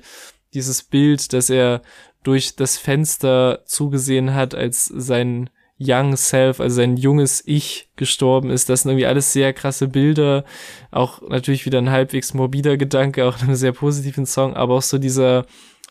dieses 0.54 0.84
Bild, 0.84 1.34
dass 1.34 1.50
er 1.50 1.82
durch 2.24 2.56
das 2.56 2.78
Fenster 2.78 3.63
zugesehen 3.65 4.36
hat, 4.36 4.54
als 4.54 4.86
sein 4.86 5.50
Young 5.82 6.15
Self, 6.15 6.60
also 6.60 6.76
sein 6.76 6.98
junges 6.98 7.41
Ich 7.46 7.89
gestorben 7.96 8.50
ist. 8.50 8.70
Das 8.70 8.82
sind 8.82 8.91
irgendwie 8.91 9.08
alles 9.08 9.34
sehr 9.34 9.54
krasse 9.54 9.88
Bilder. 9.88 10.44
Auch 10.91 11.22
natürlich 11.22 11.65
wieder 11.65 11.80
ein 11.80 11.91
halbwegs 11.91 12.34
morbider 12.34 12.78
Gedanke, 12.78 13.26
auch 13.26 13.38
in 13.38 13.48
einem 13.48 13.56
sehr 13.56 13.72
positiven 13.72 14.26
Song, 14.26 14.56
aber 14.56 14.76
auch 14.76 14.82
so 14.82 14.98
dieser 14.98 15.46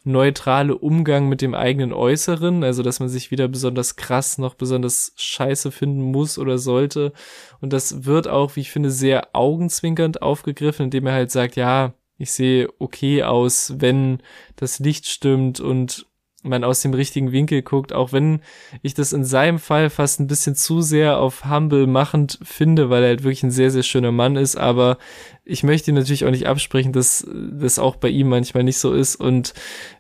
neutrale 0.05 0.77
Umgang 0.77 1.29
mit 1.29 1.43
dem 1.43 1.55
eigenen 1.55 1.93
Äußeren, 1.93 2.65
also 2.65 2.83
dass 2.83 3.01
man 3.01 3.09
sich 3.09 3.31
wieder 3.31 3.49
besonders 3.49 3.97
krass 3.97 4.39
noch 4.39 4.55
besonders 4.55 5.13
scheiße 5.17 5.71
finden 5.71 6.01
muss 6.01 6.39
oder 6.39 6.59
sollte. 6.59 7.13
Und 7.61 7.73
das 7.73 8.05
wird 8.05 8.27
auch, 8.27 8.57
wie 8.57 8.61
ich 8.61 8.71
finde, 8.71 8.91
sehr 8.91 9.35
augenzwinkernd 9.35 10.23
aufgegriffen, 10.23 10.85
indem 10.85 11.07
er 11.07 11.13
halt 11.13 11.31
sagt, 11.31 11.57
ja, 11.57 11.93
ich 12.17 12.33
sehe 12.33 12.69
okay 12.79 13.23
aus, 13.23 13.75
wenn 13.79 14.19
das 14.57 14.79
Licht 14.79 15.07
stimmt 15.07 15.61
und 15.61 16.07
man 16.43 16.65
aus 16.65 16.81
dem 16.81 16.95
richtigen 16.95 17.33
Winkel 17.33 17.63
guckt, 17.63 17.93
auch 17.93 18.13
wenn 18.13 18.41
ich 18.83 18.95
das 18.95 19.13
in 19.13 19.25
seinem 19.25 19.59
Fall 19.59 19.91
fast 19.91 20.21
ein 20.21 20.27
bisschen 20.27 20.55
zu 20.55 20.81
sehr 20.81 21.19
auf 21.19 21.45
Humble 21.45 21.87
machend 21.87 22.39
finde, 22.43 22.89
weil 22.89 23.03
er 23.03 23.09
halt 23.11 23.23
wirklich 23.23 23.43
ein 23.43 23.51
sehr, 23.51 23.71
sehr 23.71 23.83
schöner 23.83 24.13
Mann 24.13 24.37
ist, 24.37 24.57
aber 24.57 24.99
ich 25.45 25.63
möchte 25.63 25.93
natürlich 25.93 26.25
auch 26.25 26.31
nicht 26.31 26.47
absprechen, 26.47 26.93
dass 26.93 27.27
das 27.29 27.79
auch 27.79 27.97
bei 27.97 28.09
ihm 28.09 28.29
manchmal 28.29 28.63
nicht 28.63 28.79
so 28.79 28.93
ist. 28.93 29.17
Und 29.17 29.53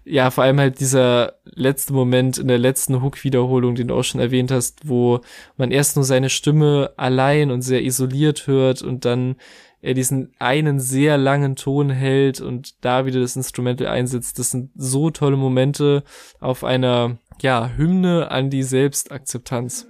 ja, 0.04 0.30
vor 0.30 0.44
allem 0.44 0.60
halt 0.60 0.80
dieser 0.80 1.34
letzte 1.44 1.92
Moment 1.92 2.38
in 2.38 2.48
der 2.48 2.58
letzten 2.58 3.02
Hook-Wiederholung, 3.02 3.74
den 3.74 3.88
du 3.88 3.94
auch 3.94 4.04
schon 4.04 4.20
erwähnt 4.20 4.50
hast, 4.50 4.88
wo 4.88 5.20
man 5.56 5.72
erst 5.72 5.96
nur 5.96 6.04
seine 6.04 6.30
Stimme 6.30 6.92
allein 6.96 7.50
und 7.50 7.62
sehr 7.62 7.82
isoliert 7.82 8.46
hört 8.46 8.82
und 8.82 9.04
dann 9.04 9.36
er 9.82 9.94
diesen 9.94 10.32
einen 10.38 10.80
sehr 10.80 11.16
langen 11.16 11.56
Ton 11.56 11.90
hält 11.90 12.40
und 12.40 12.84
da 12.84 13.06
wieder 13.06 13.20
das 13.20 13.36
Instrumental 13.36 13.86
einsetzt. 13.86 14.38
Das 14.38 14.50
sind 14.50 14.70
so 14.74 15.10
tolle 15.10 15.36
Momente 15.36 16.02
auf 16.38 16.64
einer, 16.64 17.18
ja, 17.40 17.70
Hymne 17.76 18.30
an 18.30 18.50
die 18.50 18.62
Selbstakzeptanz. 18.62 19.86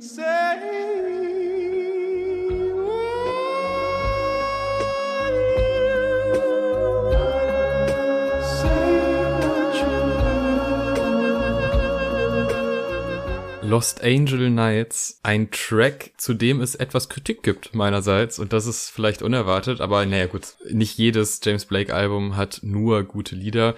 Lost 13.71 14.03
Angel 14.03 14.51
Nights 14.51 15.21
ein 15.23 15.49
Track, 15.53 16.11
zu 16.17 16.35
dem 16.35 16.61
es 16.61 16.75
etwas 16.75 17.09
Kritik 17.09 17.45
gibt 17.45 17.73
meinerseits 17.73 18.41
und 18.41 18.53
das 18.53 18.67
ist 18.67 18.91
vielleicht 18.91 19.23
unerwartet, 19.23 19.81
aber 19.81 20.05
naja 20.07 20.27
gut, 20.27 20.57
nicht 20.73 20.99
jedes 20.99 21.41
James 21.45 21.67
Blake 21.67 21.95
Album 21.95 22.37
hat 22.37 22.63
nur 22.65 23.05
gute 23.05 23.37
Lieder. 23.37 23.77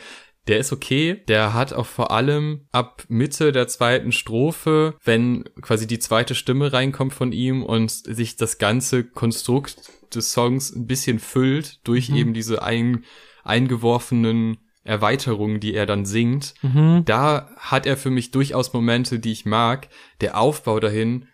Der 0.48 0.58
ist 0.58 0.72
okay, 0.72 1.22
der 1.28 1.52
hat 1.52 1.74
auch 1.74 1.84
vor 1.84 2.10
allem 2.10 2.66
ab 2.72 3.04
Mitte 3.08 3.52
der 3.52 3.68
zweiten 3.68 4.12
Strophe, 4.12 4.94
wenn 5.04 5.44
quasi 5.60 5.86
die 5.86 5.98
zweite 5.98 6.34
Stimme 6.34 6.72
reinkommt 6.72 7.12
von 7.12 7.30
ihm 7.30 7.62
und 7.62 7.90
sich 7.90 8.36
das 8.36 8.56
ganze 8.56 9.04
Konstrukt 9.04 9.90
des 10.14 10.32
Songs 10.32 10.74
ein 10.74 10.86
bisschen 10.86 11.18
füllt 11.18 11.86
durch 11.86 12.08
mhm. 12.08 12.16
eben 12.16 12.32
diese 12.32 12.62
ein, 12.62 13.04
eingeworfenen 13.44 14.56
Erweiterungen, 14.84 15.60
die 15.60 15.74
er 15.74 15.86
dann 15.86 16.04
singt, 16.04 16.54
mhm. 16.62 17.02
da 17.04 17.50
hat 17.56 17.86
er 17.86 17.96
für 17.96 18.10
mich 18.10 18.30
durchaus 18.30 18.72
Momente, 18.72 19.18
die 19.18 19.32
ich 19.32 19.44
mag. 19.44 19.88
Der 20.20 20.38
Aufbau 20.38 20.80
dahin 20.80 21.26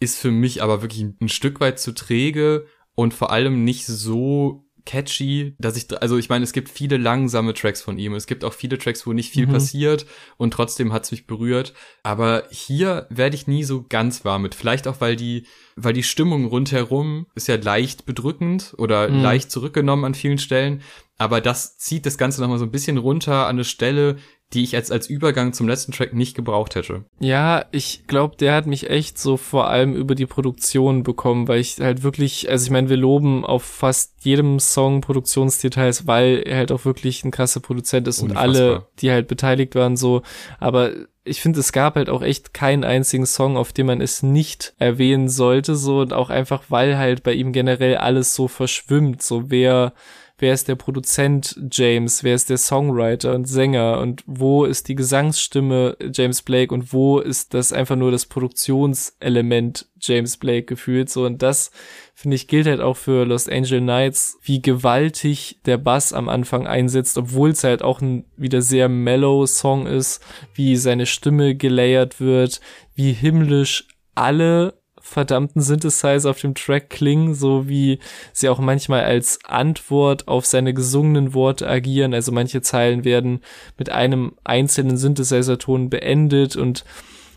ist 0.00 0.18
für 0.18 0.30
mich 0.30 0.62
aber 0.62 0.82
wirklich 0.82 1.06
ein 1.20 1.28
Stück 1.28 1.60
weit 1.60 1.78
zu 1.78 1.92
träge 1.92 2.66
und 2.94 3.14
vor 3.14 3.30
allem 3.30 3.64
nicht 3.64 3.86
so 3.86 4.66
catchy, 4.86 5.54
dass 5.58 5.76
ich, 5.76 6.00
also 6.00 6.16
ich 6.16 6.30
meine, 6.30 6.44
es 6.44 6.52
gibt 6.52 6.70
viele 6.70 6.96
langsame 6.96 7.52
Tracks 7.52 7.82
von 7.82 7.98
ihm. 7.98 8.14
Es 8.14 8.26
gibt 8.26 8.44
auch 8.44 8.54
viele 8.54 8.78
Tracks, 8.78 9.06
wo 9.06 9.12
nicht 9.12 9.32
viel 9.32 9.46
mhm. 9.46 9.52
passiert 9.52 10.06
und 10.38 10.52
trotzdem 10.52 10.92
hat's 10.92 11.10
mich 11.10 11.26
berührt. 11.26 11.74
Aber 12.02 12.44
hier 12.50 13.06
werde 13.10 13.36
ich 13.36 13.46
nie 13.46 13.64
so 13.64 13.84
ganz 13.86 14.24
warm 14.24 14.42
mit. 14.42 14.54
Vielleicht 14.54 14.88
auch, 14.88 15.00
weil 15.00 15.16
die, 15.16 15.46
weil 15.74 15.92
die 15.92 16.04
Stimmung 16.04 16.46
rundherum 16.46 17.26
ist 17.34 17.48
ja 17.48 17.56
leicht 17.56 18.06
bedrückend 18.06 18.74
oder 18.78 19.08
mhm. 19.08 19.20
leicht 19.20 19.50
zurückgenommen 19.50 20.04
an 20.04 20.14
vielen 20.14 20.38
Stellen. 20.38 20.80
Aber 21.18 21.40
das 21.40 21.78
zieht 21.78 22.06
das 22.06 22.18
Ganze 22.18 22.40
nochmal 22.40 22.58
so 22.58 22.64
ein 22.64 22.70
bisschen 22.70 22.98
runter 22.98 23.46
an 23.46 23.56
eine 23.56 23.64
Stelle, 23.64 24.16
die 24.52 24.62
ich 24.62 24.72
jetzt 24.72 24.92
als 24.92 25.08
Übergang 25.08 25.52
zum 25.52 25.66
letzten 25.66 25.90
Track 25.90 26.14
nicht 26.14 26.36
gebraucht 26.36 26.76
hätte. 26.76 27.04
Ja, 27.18 27.64
ich 27.72 28.06
glaube, 28.06 28.36
der 28.36 28.54
hat 28.54 28.66
mich 28.66 28.88
echt 28.88 29.18
so 29.18 29.36
vor 29.36 29.68
allem 29.68 29.94
über 29.94 30.14
die 30.14 30.26
Produktion 30.26 31.02
bekommen, 31.02 31.48
weil 31.48 31.58
ich 31.58 31.80
halt 31.80 32.04
wirklich, 32.04 32.48
also 32.48 32.64
ich 32.64 32.70
meine, 32.70 32.88
wir 32.88 32.96
loben 32.96 33.44
auf 33.44 33.64
fast 33.64 34.12
jedem 34.24 34.60
Song 34.60 35.00
Produktionsdetails, 35.00 36.06
weil 36.06 36.44
er 36.46 36.58
halt 36.58 36.70
auch 36.70 36.84
wirklich 36.84 37.24
ein 37.24 37.32
krasser 37.32 37.60
Produzent 37.60 38.06
ist 38.06 38.20
Unfassbar. 38.20 38.44
und 38.44 38.56
alle, 38.56 38.86
die 39.00 39.10
halt 39.10 39.26
beteiligt 39.26 39.74
waren, 39.74 39.96
so, 39.96 40.22
aber 40.60 40.92
ich 41.24 41.40
finde, 41.40 41.58
es 41.58 41.72
gab 41.72 41.96
halt 41.96 42.08
auch 42.08 42.22
echt 42.22 42.54
keinen 42.54 42.84
einzigen 42.84 43.26
Song, 43.26 43.56
auf 43.56 43.72
dem 43.72 43.86
man 43.86 44.00
es 44.00 44.22
nicht 44.22 44.74
erwähnen 44.78 45.28
sollte, 45.28 45.74
so 45.74 45.98
und 45.98 46.12
auch 46.12 46.30
einfach, 46.30 46.64
weil 46.68 46.96
halt 46.96 47.24
bei 47.24 47.32
ihm 47.32 47.52
generell 47.52 47.96
alles 47.96 48.36
so 48.36 48.46
verschwimmt, 48.46 49.22
so 49.22 49.50
wer 49.50 49.92
wer 50.38 50.52
ist 50.52 50.68
der 50.68 50.74
Produzent 50.74 51.58
James, 51.70 52.22
wer 52.22 52.34
ist 52.34 52.50
der 52.50 52.58
Songwriter 52.58 53.34
und 53.34 53.46
Sänger 53.46 54.00
und 54.00 54.22
wo 54.26 54.64
ist 54.64 54.88
die 54.88 54.94
Gesangsstimme 54.94 55.96
James 56.12 56.42
Blake 56.42 56.72
und 56.74 56.92
wo 56.92 57.20
ist 57.20 57.54
das 57.54 57.72
einfach 57.72 57.96
nur 57.96 58.10
das 58.10 58.26
Produktionselement 58.26 59.88
James 60.00 60.36
Blake 60.36 60.64
gefühlt? 60.64 61.08
So 61.08 61.24
und 61.24 61.42
das 61.42 61.70
finde 62.14 62.34
ich 62.34 62.48
gilt 62.48 62.66
halt 62.66 62.80
auch 62.80 62.96
für 62.96 63.24
Los 63.24 63.48
Angel 63.48 63.80
Nights, 63.80 64.38
wie 64.42 64.60
gewaltig 64.60 65.60
der 65.64 65.78
Bass 65.78 66.12
am 66.12 66.28
Anfang 66.28 66.66
einsetzt, 66.66 67.16
obwohl 67.16 67.50
es 67.50 67.64
halt 67.64 67.82
auch 67.82 68.00
ein 68.00 68.26
wieder 68.36 68.60
sehr 68.60 68.88
mellow 68.88 69.46
Song 69.46 69.86
ist, 69.86 70.20
wie 70.54 70.76
seine 70.76 71.06
Stimme 71.06 71.54
gelayert 71.54 72.20
wird, 72.20 72.60
wie 72.94 73.12
himmlisch 73.12 73.88
alle 74.14 74.74
verdammten 75.06 75.62
Synthesizer 75.62 76.30
auf 76.30 76.40
dem 76.40 76.54
Track 76.54 76.90
klingen, 76.90 77.34
so 77.34 77.68
wie 77.68 78.00
sie 78.32 78.48
auch 78.48 78.58
manchmal 78.58 79.04
als 79.04 79.38
Antwort 79.44 80.26
auf 80.26 80.44
seine 80.44 80.74
gesungenen 80.74 81.32
Worte 81.32 81.68
agieren. 81.68 82.12
Also 82.12 82.32
manche 82.32 82.60
Zeilen 82.60 83.04
werden 83.04 83.40
mit 83.78 83.88
einem 83.88 84.32
einzelnen 84.42 84.96
Synthesizer-Ton 84.96 85.90
beendet 85.90 86.56
und 86.56 86.84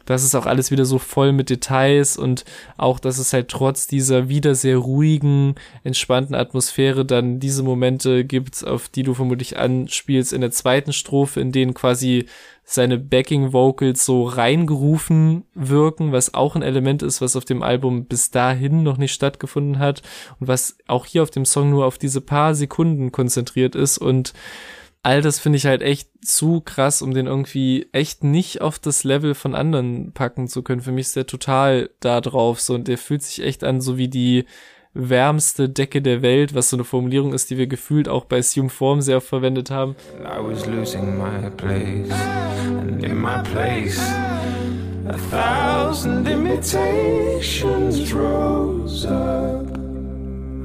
das 0.05 0.23
ist 0.23 0.33
auch 0.33 0.47
alles 0.47 0.71
wieder 0.71 0.85
so 0.85 0.97
voll 0.97 1.31
mit 1.31 1.51
Details 1.51 2.17
und 2.17 2.43
auch, 2.77 2.99
dass 2.99 3.19
es 3.19 3.31
halt 3.31 3.47
trotz 3.49 3.85
dieser 3.85 4.27
wieder 4.27 4.55
sehr 4.55 4.77
ruhigen, 4.77 5.53
entspannten 5.83 6.33
Atmosphäre 6.33 7.05
dann 7.05 7.39
diese 7.39 7.61
Momente 7.61 8.25
gibt, 8.25 8.65
auf 8.65 8.89
die 8.89 9.03
du 9.03 9.13
vermutlich 9.13 9.59
anspielst 9.59 10.33
in 10.33 10.41
der 10.41 10.49
zweiten 10.49 10.93
Strophe, 10.93 11.39
in 11.39 11.51
denen 11.51 11.75
quasi 11.75 12.25
seine 12.71 12.99
Backing 12.99 13.51
Vocals 13.51 14.05
so 14.05 14.25
reingerufen 14.25 15.43
wirken, 15.55 16.11
was 16.11 16.35
auch 16.35 16.55
ein 16.55 16.61
Element 16.61 17.01
ist, 17.01 17.19
was 17.19 17.35
auf 17.35 17.43
dem 17.43 17.63
Album 17.63 18.05
bis 18.05 18.29
dahin 18.29 18.83
noch 18.83 18.97
nicht 18.97 19.11
stattgefunden 19.11 19.79
hat 19.79 20.03
und 20.39 20.47
was 20.47 20.77
auch 20.85 21.07
hier 21.07 21.23
auf 21.23 21.31
dem 21.31 21.45
Song 21.45 21.71
nur 21.71 21.87
auf 21.87 21.97
diese 21.97 22.21
paar 22.21 22.53
Sekunden 22.53 23.11
konzentriert 23.11 23.73
ist 23.73 23.97
und 23.97 24.33
all 25.01 25.23
das 25.23 25.39
finde 25.39 25.57
ich 25.57 25.65
halt 25.65 25.81
echt 25.81 26.09
zu 26.23 26.61
krass, 26.61 27.01
um 27.01 27.11
den 27.11 27.25
irgendwie 27.25 27.87
echt 27.91 28.23
nicht 28.23 28.61
auf 28.61 28.77
das 28.77 29.03
Level 29.03 29.33
von 29.33 29.55
anderen 29.55 30.11
packen 30.11 30.47
zu 30.47 30.61
können. 30.61 30.81
Für 30.81 30.91
mich 30.91 31.07
ist 31.07 31.15
der 31.15 31.25
total 31.25 31.89
da 32.01 32.21
drauf 32.21 32.61
so 32.61 32.75
und 32.75 32.87
der 32.87 32.99
fühlt 32.99 33.23
sich 33.23 33.41
echt 33.43 33.63
an, 33.63 33.81
so 33.81 33.97
wie 33.97 34.09
die 34.09 34.45
wärmste 34.93 35.69
Decke 35.69 36.01
der 36.01 36.21
Welt, 36.21 36.55
was 36.55 36.69
so 36.69 36.77
eine 36.77 36.83
Formulierung 36.83 37.33
ist, 37.33 37.49
die 37.49 37.57
wir 37.57 37.67
gefühlt 37.67 38.09
auch 38.09 38.25
bei 38.25 38.39
Assume 38.39 38.69
Form 38.69 39.01
sehr 39.01 39.17
oft 39.17 39.27
verwendet 39.27 39.69
haben. 39.69 39.95
I 40.19 40.41
was 40.41 40.65
losing 40.65 41.17
my 41.17 41.49
place 41.57 42.11
and 42.11 43.03
in 43.03 43.21
my 43.21 43.41
place 43.53 43.99
a 45.07 45.17
thousand 45.31 46.27
imitations 46.27 48.13
rose 48.13 49.07
up 49.07 49.77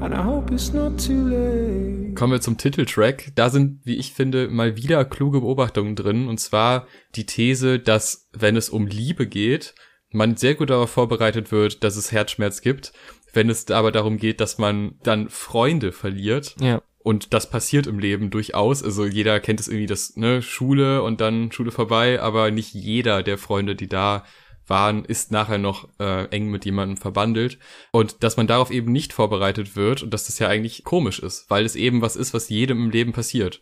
and 0.01 0.13
I 0.13 0.23
hope 0.23 0.53
it's 0.53 0.73
not 0.73 1.03
too 1.03 1.27
late. 1.27 2.13
Kommen 2.15 2.33
wir 2.33 2.41
zum 2.41 2.57
Titeltrack. 2.57 3.31
Da 3.35 3.49
sind, 3.49 3.81
wie 3.85 3.95
ich 3.95 4.13
finde, 4.13 4.47
mal 4.47 4.77
wieder 4.77 5.03
kluge 5.03 5.41
Beobachtungen 5.41 5.95
drin. 5.95 6.27
Und 6.27 6.39
zwar 6.39 6.87
die 7.15 7.25
These, 7.25 7.79
dass 7.79 8.29
wenn 8.31 8.55
es 8.55 8.69
um 8.69 8.87
Liebe 8.87 9.27
geht, 9.27 9.75
man 10.11 10.37
sehr 10.37 10.55
gut 10.55 10.69
darauf 10.69 10.91
vorbereitet 10.91 11.51
wird, 11.51 11.83
dass 11.83 11.97
es 11.97 12.11
Herzschmerz 12.11 12.61
gibt. 12.61 12.93
Wenn 13.35 13.49
es 13.49 13.69
aber 13.69 13.91
darum 13.91 14.17
geht, 14.17 14.39
dass 14.41 14.57
man 14.57 14.95
dann 15.03 15.29
Freunde 15.29 15.91
verliert. 15.91 16.55
Ja. 16.59 16.81
Und 16.99 17.33
das 17.33 17.49
passiert 17.49 17.85
im 17.85 17.99
Leben 17.99 18.31
durchaus. 18.31 18.81
Also 18.81 19.05
jeder 19.05 19.39
kennt 19.39 19.59
es 19.59 19.67
irgendwie, 19.67 19.85
das, 19.85 20.15
ne, 20.15 20.41
Schule 20.41 21.03
und 21.03 21.21
dann 21.21 21.51
Schule 21.51 21.71
vorbei, 21.71 22.19
aber 22.19 22.49
nicht 22.49 22.73
jeder 22.73 23.21
der 23.21 23.37
Freunde, 23.37 23.75
die 23.75 23.87
da 23.87 24.23
waren, 24.67 25.05
ist 25.05 25.31
nachher 25.31 25.57
noch 25.57 25.87
äh, 25.99 26.25
eng 26.29 26.49
mit 26.49 26.65
jemandem 26.65 26.97
verbandelt. 26.97 27.59
Und 27.91 28.23
dass 28.23 28.37
man 28.37 28.47
darauf 28.47 28.71
eben 28.71 28.91
nicht 28.91 29.13
vorbereitet 29.13 29.75
wird 29.75 30.01
und 30.01 30.13
dass 30.13 30.25
das 30.25 30.39
ja 30.39 30.47
eigentlich 30.47 30.83
komisch 30.83 31.19
ist, 31.19 31.49
weil 31.49 31.65
es 31.65 31.75
eben 31.75 32.01
was 32.01 32.15
ist, 32.15 32.33
was 32.33 32.49
jedem 32.49 32.85
im 32.85 32.89
Leben 32.89 33.13
passiert. 33.13 33.61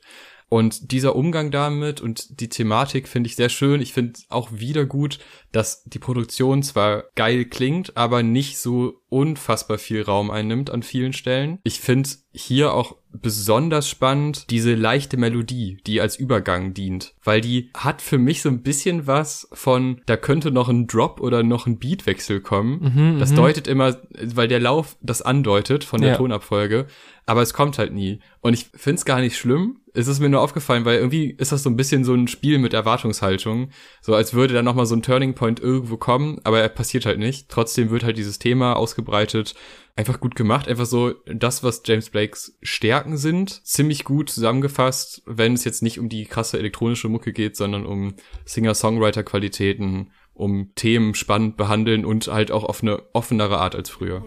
Und 0.53 0.91
dieser 0.91 1.15
Umgang 1.15 1.49
damit 1.49 1.99
und 1.99 2.39
die 2.39 2.47
Thematik 2.47 3.07
finde 3.07 3.27
ich 3.27 3.35
sehr 3.35 3.49
schön. 3.49 3.81
Ich 3.81 3.91
finde 3.91 4.19
auch 4.29 4.51
wieder 4.51 4.85
gut, 4.85 5.17
dass 5.51 5.83
die 5.85 5.97
Produktion 5.97 6.61
zwar 6.61 7.05
geil 7.15 7.45
klingt, 7.45 7.97
aber 7.97 8.21
nicht 8.21 8.59
so 8.59 9.01
unfassbar 9.09 9.79
viel 9.79 10.03
Raum 10.03 10.29
einnimmt 10.29 10.69
an 10.69 10.83
vielen 10.83 11.13
Stellen. 11.13 11.57
Ich 11.63 11.79
finde 11.79 12.07
hier 12.33 12.75
auch 12.75 12.97
besonders 13.11 13.89
spannend 13.89 14.51
diese 14.51 14.75
leichte 14.75 15.17
Melodie, 15.17 15.79
die 15.87 15.99
als 16.01 16.17
Übergang 16.17 16.75
dient, 16.75 17.15
weil 17.23 17.41
die 17.41 17.71
hat 17.75 18.03
für 18.03 18.19
mich 18.19 18.43
so 18.43 18.49
ein 18.49 18.61
bisschen 18.61 19.07
was 19.07 19.47
von, 19.53 20.01
da 20.05 20.17
könnte 20.17 20.51
noch 20.51 20.69
ein 20.69 20.85
Drop 20.85 21.19
oder 21.19 21.41
noch 21.41 21.65
ein 21.65 21.79
Beatwechsel 21.79 22.41
kommen. 22.41 22.93
Mhm, 22.95 23.19
das 23.19 23.31
mhm. 23.31 23.37
deutet 23.37 23.67
immer, 23.67 23.97
weil 24.23 24.47
der 24.47 24.59
Lauf 24.59 24.97
das 25.01 25.23
andeutet 25.23 25.83
von 25.83 26.01
der 26.01 26.11
ja. 26.11 26.17
Tonabfolge, 26.17 26.85
aber 27.25 27.41
es 27.41 27.55
kommt 27.55 27.79
halt 27.79 27.93
nie. 27.93 28.19
Und 28.41 28.53
ich 28.53 28.67
find's 28.75 29.05
gar 29.05 29.19
nicht 29.19 29.37
schlimm. 29.37 29.79
Es 29.93 30.07
ist 30.07 30.19
mir 30.19 30.29
nur 30.29 30.41
aufgefallen, 30.41 30.85
weil 30.85 30.97
irgendwie 30.97 31.29
ist 31.29 31.51
das 31.51 31.63
so 31.63 31.69
ein 31.69 31.75
bisschen 31.75 32.03
so 32.03 32.13
ein 32.13 32.27
Spiel 32.27 32.57
mit 32.57 32.73
Erwartungshaltung. 32.73 33.69
So 34.01 34.15
als 34.15 34.33
würde 34.33 34.53
da 34.53 34.63
nochmal 34.63 34.87
so 34.87 34.95
ein 34.95 35.03
Turning 35.03 35.35
Point 35.35 35.59
irgendwo 35.59 35.97
kommen, 35.97 36.39
aber 36.43 36.61
er 36.61 36.69
passiert 36.69 37.05
halt 37.05 37.19
nicht. 37.19 37.49
Trotzdem 37.49 37.91
wird 37.91 38.03
halt 38.03 38.17
dieses 38.17 38.39
Thema 38.39 38.73
ausgebreitet 38.73 39.53
einfach 39.95 40.19
gut 40.19 40.35
gemacht. 40.35 40.67
Einfach 40.67 40.85
so 40.85 41.13
das, 41.25 41.63
was 41.63 41.83
James 41.85 42.09
Blakes 42.09 42.57
Stärken 42.61 43.17
sind, 43.17 43.65
ziemlich 43.65 44.03
gut 44.03 44.29
zusammengefasst, 44.29 45.21
wenn 45.25 45.53
es 45.53 45.63
jetzt 45.63 45.83
nicht 45.83 45.99
um 45.99 46.09
die 46.09 46.25
krasse 46.25 46.57
elektronische 46.57 47.09
Mucke 47.09 47.33
geht, 47.33 47.55
sondern 47.55 47.85
um 47.85 48.15
Singer-Songwriter-Qualitäten, 48.45 50.11
um 50.33 50.71
Themen 50.75 51.13
spannend 51.13 51.57
behandeln 51.57 52.05
und 52.05 52.27
halt 52.27 52.51
auch 52.51 52.63
auf 52.63 52.81
eine 52.81 53.03
offenere 53.13 53.59
Art 53.59 53.75
als 53.75 53.89
früher. 53.89 54.23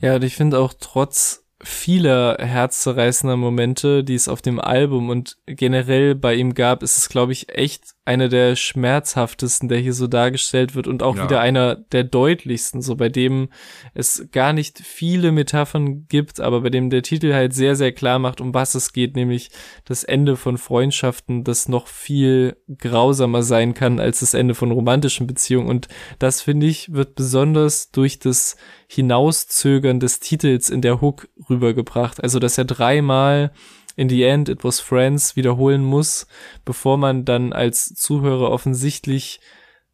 Ja, 0.00 0.16
und 0.16 0.24
ich 0.24 0.36
finde 0.36 0.58
auch 0.58 0.72
trotz 0.78 1.44
vieler 1.62 2.36
herzzerreißender 2.38 3.36
Momente, 3.36 4.04
die 4.04 4.14
es 4.14 4.28
auf 4.28 4.42
dem 4.42 4.60
Album 4.60 5.08
und 5.08 5.36
generell 5.46 6.14
bei 6.14 6.34
ihm 6.34 6.54
gab, 6.54 6.82
ist 6.82 6.98
es, 6.98 7.08
glaube 7.08 7.32
ich, 7.32 7.48
echt 7.48 7.95
einer 8.06 8.28
der 8.28 8.54
schmerzhaftesten, 8.54 9.68
der 9.68 9.78
hier 9.78 9.92
so 9.92 10.06
dargestellt 10.06 10.74
wird 10.74 10.86
und 10.86 11.02
auch 11.02 11.16
ja. 11.16 11.24
wieder 11.24 11.40
einer 11.40 11.74
der 11.74 12.04
deutlichsten, 12.04 12.80
so 12.80 12.94
bei 12.94 13.08
dem 13.08 13.48
es 13.94 14.28
gar 14.30 14.52
nicht 14.52 14.78
viele 14.78 15.32
Metaphern 15.32 16.06
gibt, 16.08 16.40
aber 16.40 16.60
bei 16.60 16.70
dem 16.70 16.88
der 16.88 17.02
Titel 17.02 17.34
halt 17.34 17.52
sehr, 17.52 17.74
sehr 17.74 17.92
klar 17.92 18.18
macht, 18.18 18.40
um 18.40 18.54
was 18.54 18.76
es 18.76 18.92
geht, 18.92 19.16
nämlich 19.16 19.50
das 19.84 20.04
Ende 20.04 20.36
von 20.36 20.56
Freundschaften, 20.56 21.42
das 21.42 21.68
noch 21.68 21.88
viel 21.88 22.56
grausamer 22.78 23.42
sein 23.42 23.74
kann 23.74 23.98
als 23.98 24.20
das 24.20 24.34
Ende 24.34 24.54
von 24.54 24.70
romantischen 24.70 25.26
Beziehungen. 25.26 25.68
Und 25.68 25.88
das, 26.20 26.42
finde 26.42 26.66
ich, 26.66 26.92
wird 26.92 27.16
besonders 27.16 27.90
durch 27.90 28.20
das 28.20 28.56
Hinauszögern 28.86 29.98
des 29.98 30.20
Titels 30.20 30.70
in 30.70 30.80
der 30.80 31.00
Hook 31.00 31.28
rübergebracht. 31.50 32.22
Also, 32.22 32.38
dass 32.38 32.56
er 32.56 32.64
dreimal 32.64 33.50
in 33.96 34.08
the 34.08 34.24
end 34.24 34.48
it 34.48 34.62
was 34.62 34.78
friends 34.80 35.36
wiederholen 35.36 35.82
muss, 35.82 36.26
bevor 36.64 36.98
man 36.98 37.24
dann 37.24 37.52
als 37.52 37.94
Zuhörer 37.94 38.50
offensichtlich 38.50 39.40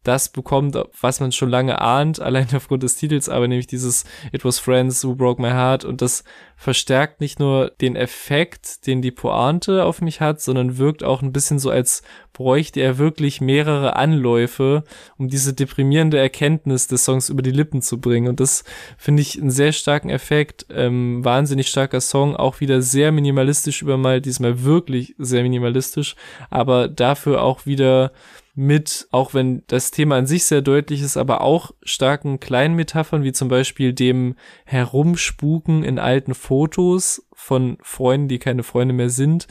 das 0.03 0.29
bekommt, 0.29 0.77
was 0.99 1.19
man 1.19 1.31
schon 1.31 1.49
lange 1.49 1.79
ahnt, 1.81 2.19
allein 2.19 2.47
aufgrund 2.55 2.83
des 2.83 2.95
Titels, 2.95 3.29
aber 3.29 3.47
nämlich 3.47 3.67
dieses 3.67 4.05
It 4.31 4.45
was 4.45 4.59
Friends 4.59 5.03
who 5.03 5.15
broke 5.15 5.41
my 5.41 5.49
heart. 5.49 5.85
Und 5.85 6.01
das 6.01 6.23
verstärkt 6.55 7.19
nicht 7.19 7.39
nur 7.39 7.71
den 7.81 7.95
Effekt, 7.95 8.85
den 8.87 9.01
die 9.01 9.11
Pointe 9.11 9.83
auf 9.83 10.01
mich 10.01 10.21
hat, 10.21 10.41
sondern 10.41 10.77
wirkt 10.77 11.03
auch 11.03 11.21
ein 11.21 11.33
bisschen 11.33 11.59
so, 11.59 11.69
als 11.69 12.03
bräuchte 12.31 12.79
er 12.79 12.97
wirklich 12.97 13.41
mehrere 13.41 13.95
Anläufe, 13.95 14.83
um 15.17 15.27
diese 15.27 15.53
deprimierende 15.53 16.17
Erkenntnis 16.17 16.87
des 16.87 17.05
Songs 17.05 17.29
über 17.29 17.41
die 17.41 17.51
Lippen 17.51 17.81
zu 17.81 17.99
bringen. 17.99 18.27
Und 18.27 18.39
das 18.39 18.63
finde 18.97 19.21
ich 19.21 19.39
einen 19.39 19.51
sehr 19.51 19.71
starken 19.71 20.09
Effekt, 20.09 20.65
ähm, 20.69 21.23
wahnsinnig 21.23 21.67
starker 21.67 22.01
Song, 22.01 22.35
auch 22.35 22.59
wieder 22.59 22.81
sehr 22.81 23.11
minimalistisch 23.11 23.81
übermalt, 23.81 24.25
diesmal 24.25 24.63
wirklich 24.63 25.15
sehr 25.17 25.43
minimalistisch, 25.43 26.15
aber 26.49 26.87
dafür 26.87 27.43
auch 27.43 27.65
wieder 27.65 28.11
mit, 28.55 29.07
auch 29.11 29.33
wenn 29.33 29.63
das 29.67 29.91
Thema 29.91 30.17
an 30.17 30.27
sich 30.27 30.45
sehr 30.45 30.61
deutlich 30.61 31.01
ist, 31.01 31.17
aber 31.17 31.41
auch 31.41 31.71
starken 31.81 32.39
kleinen 32.39 32.75
Metaphern, 32.75 33.23
wie 33.23 33.31
zum 33.31 33.47
Beispiel 33.47 33.93
dem 33.93 34.35
Herumspuken 34.65 35.83
in 35.83 35.97
alten 35.97 36.35
Fotos 36.35 37.25
von 37.43 37.77
Freunden, 37.81 38.29
die 38.29 38.39
keine 38.39 38.63
Freunde 38.63 38.93
mehr 38.93 39.09
sind, 39.09 39.47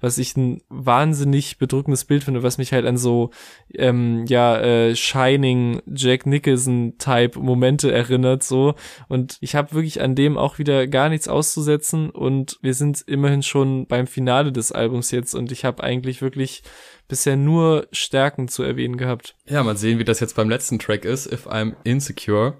was 0.00 0.18
ich 0.18 0.36
ein 0.36 0.62
wahnsinnig 0.68 1.58
bedrückendes 1.58 2.04
Bild 2.04 2.24
finde, 2.24 2.42
was 2.42 2.58
mich 2.58 2.72
halt 2.72 2.84
an 2.84 2.98
so 2.98 3.30
ähm, 3.72 4.24
ja 4.26 4.58
äh, 4.58 4.96
Shining 4.96 5.80
Jack 5.86 6.26
Nicholson 6.26 6.94
Type 6.98 7.38
Momente 7.38 7.92
erinnert 7.92 8.42
so 8.42 8.74
und 9.08 9.38
ich 9.40 9.54
habe 9.54 9.74
wirklich 9.74 10.00
an 10.02 10.16
dem 10.16 10.36
auch 10.36 10.58
wieder 10.58 10.88
gar 10.88 11.08
nichts 11.08 11.28
auszusetzen 11.28 12.10
und 12.10 12.58
wir 12.62 12.74
sind 12.74 13.02
immerhin 13.06 13.44
schon 13.44 13.86
beim 13.86 14.08
Finale 14.08 14.50
des 14.50 14.72
Albums 14.72 15.12
jetzt 15.12 15.34
und 15.34 15.52
ich 15.52 15.64
habe 15.64 15.84
eigentlich 15.84 16.20
wirklich 16.22 16.64
bisher 17.06 17.36
nur 17.36 17.86
Stärken 17.92 18.48
zu 18.48 18.64
erwähnen 18.64 18.96
gehabt. 18.96 19.36
Ja, 19.48 19.62
mal 19.62 19.76
sehen, 19.76 20.00
wie 20.00 20.04
das 20.04 20.18
jetzt 20.18 20.34
beim 20.34 20.50
letzten 20.50 20.80
Track 20.80 21.04
ist, 21.04 21.32
If 21.32 21.46
I'm 21.46 21.76
Insecure. 21.84 22.56